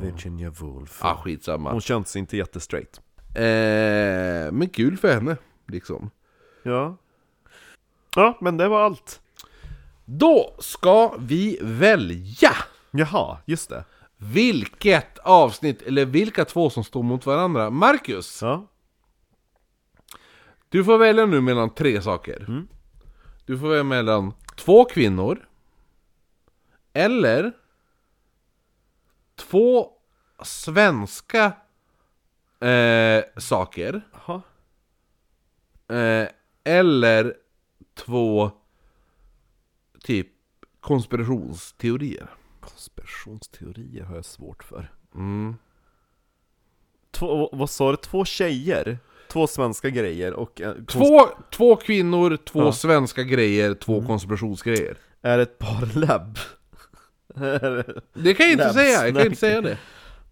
[0.00, 0.98] Virginia Woolf.
[1.04, 1.72] Ah, skitsamma.
[1.72, 3.00] Hon känns inte jättestraight.
[3.34, 5.36] Eh, men kul för henne,
[5.68, 6.10] liksom.
[6.62, 6.96] Ja.
[8.16, 9.20] Ja, men det var allt.
[10.04, 12.52] Då ska vi välja
[12.90, 13.84] Jaha, just det.
[14.16, 17.70] vilket avsnitt, eller vilka två som står mot varandra.
[17.70, 18.66] Marcus, Ja.
[20.68, 22.64] du får välja nu mellan tre saker.
[23.46, 25.46] Du får välja mellan två kvinnor,
[26.92, 27.52] eller
[29.36, 29.90] två
[30.42, 31.52] svenska
[32.60, 34.02] eh, saker,
[35.88, 36.28] eh,
[36.64, 37.34] eller
[37.94, 38.50] två
[40.02, 40.28] typ
[40.80, 42.30] konspirationsteorier.
[42.60, 44.92] Konspirationsteorier har jag svårt för.
[45.14, 45.56] Mm.
[47.10, 47.96] Två, vad sa du?
[47.96, 48.98] Två tjejer?
[49.28, 50.60] Två svenska grejer och...
[50.60, 52.62] kons- Två, två kvinnor, två Ja.
[52.62, 52.72] Mm.
[52.72, 54.96] svenska grejer, två konspirationsgrejer.
[55.22, 56.38] Är det ett par läbb?
[58.14, 59.26] Det kan jag inte Labs, säga, jag kan nej.
[59.26, 59.78] inte säga det.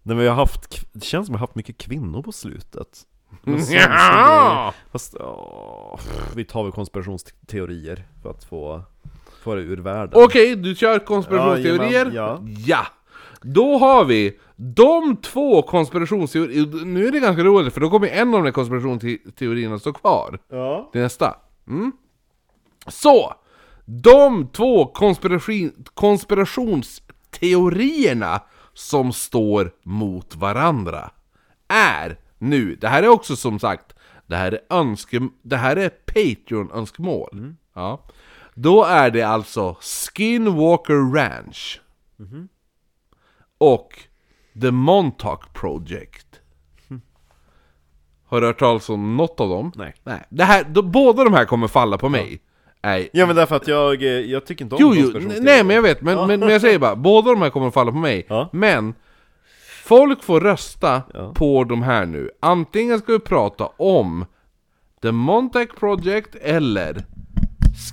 [0.03, 3.01] Nej men vi har haft, det känns som vi har haft mycket kvinnor på slutet.
[3.43, 4.73] Men Ja!
[4.91, 5.99] Fast, åh,
[6.35, 8.81] vi tar väl konspirationsteorier för att få,
[9.43, 10.23] få det ur världen.
[10.23, 11.91] Okej, du kör konspirationsteorier?
[11.91, 12.39] Jajamän, ja.
[12.65, 12.85] ja!
[13.41, 18.33] Då har vi de två konspirationsteorierna, nu är det ganska roligt för då kommer en
[18.33, 20.89] av de konspirationsteorierna stå kvar Ja.
[20.91, 21.35] till nästa.
[21.67, 21.91] Mm.
[22.87, 23.33] Så!
[23.85, 28.41] De två konspiration, konspirationsteorierna
[28.73, 31.11] som står mot varandra
[31.67, 33.95] är nu, det här är också som sagt,
[34.27, 37.55] det här är önske, det här är Patreon-önskemål.
[37.73, 38.05] Ja.
[38.55, 41.81] Då är det alltså Skinwalker Ranch.
[43.57, 43.99] Och
[44.61, 46.25] The Montauk Project.
[48.25, 49.71] Har du hört talas om något av dem?
[49.75, 49.95] Nej.
[50.03, 50.23] Nej.
[50.29, 52.41] Det här, de, båda de här kommer falla på mig.
[52.83, 53.09] Nej.
[53.13, 55.83] Ja men därför att jag, eh, jag tycker inte om Jo, jo, nej men jag
[55.83, 58.25] vet, men, men, men jag säger bara, båda de här kommer att falla på mig.
[58.29, 58.49] Ja.
[58.53, 58.93] Men,
[59.83, 61.33] folk får rösta Ja.
[61.35, 62.29] på de här nu.
[62.39, 64.25] Antingen ska vi prata om
[65.01, 67.05] The Montauk Project eller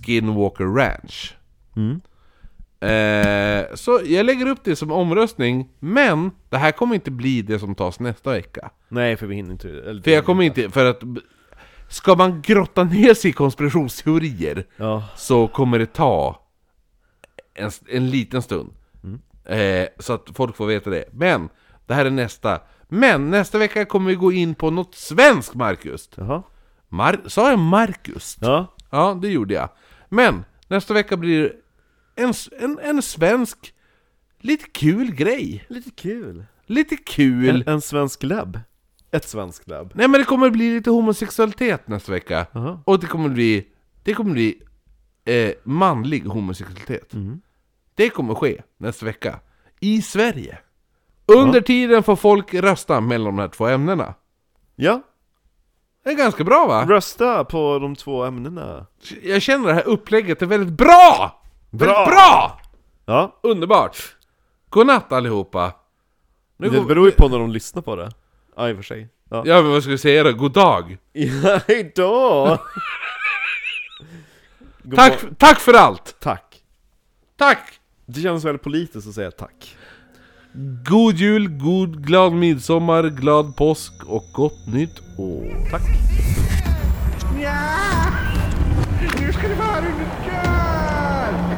[0.06, 1.34] Skinwalker Ranch.
[1.76, 2.00] Mm.
[2.80, 7.58] Eh, så jag lägger upp det som omröstning, men det här kommer inte bli det
[7.58, 8.70] som tas nästa vecka.
[8.88, 11.00] Nej för vi hinner inte eller, För jag kommer inte, för att
[11.88, 16.42] Ska man grotta ner sig i konspirationsteorier Ja, så kommer det ta
[17.54, 18.72] en, en liten stund.
[19.44, 21.04] Eh, så att folk får veta det.
[21.12, 21.48] Men,
[21.86, 22.60] det här är nästa.
[22.88, 26.10] Men nästa vecka kommer vi gå in på något svenskt Marcus.
[26.16, 26.42] jaha
[26.88, 28.36] Mar- Sa jag Marcus?
[28.40, 29.68] Ja, Ja, det gjorde jag.
[30.08, 31.52] Men, nästa vecka blir
[32.16, 33.74] en, en, en svensk,
[34.40, 35.64] lite kul grej.
[35.68, 37.48] lite kul Lite kul.
[37.48, 38.60] en, en svensk lab
[39.11, 42.47] Ett svenskt lab Nej men det kommer bli lite homosexualitet nästa vecka.
[42.53, 42.81] Jaha.
[42.85, 43.66] Och det kommer bli,
[44.03, 44.62] det kommer bli
[45.24, 47.15] eh, manlig homosexualitet.
[47.15, 47.41] Mm.
[47.95, 49.41] Det kommer ske nästa vecka.
[49.81, 50.59] I Sverige.
[51.27, 54.15] Under tiden får folk rösta mellan de här två ämnena.
[54.77, 55.03] Ja,
[56.05, 56.85] Det är ganska bra va?
[56.89, 58.87] rösta på de två ämnena
[59.23, 61.43] Jag känner det här upplägget är väldigt bra!
[61.70, 61.87] Bra!
[61.89, 62.61] Väldigt bra!
[63.07, 64.16] Ja, Underbart!
[64.69, 65.73] Godnatt allihopa!
[66.57, 68.11] Nu det beror ju på när de lyssnar på det
[68.57, 70.33] Ja i och för sig Ja, Ja men vad ska vi säga då?
[70.33, 70.97] God dag!
[71.12, 72.59] ja hejdå!
[74.83, 76.16] God Tack, mor- tack för allt!
[76.20, 76.62] Tack
[77.39, 77.81] Tack!
[78.07, 79.77] Det känns väldigt politiskt att säga tack
[80.89, 85.69] God jul, god glad midsommar, glad påsk och gott nytt år.
[85.70, 85.83] Tack
[87.43, 87.61] Ja!
[89.20, 91.57] Nu ska det vara under kör!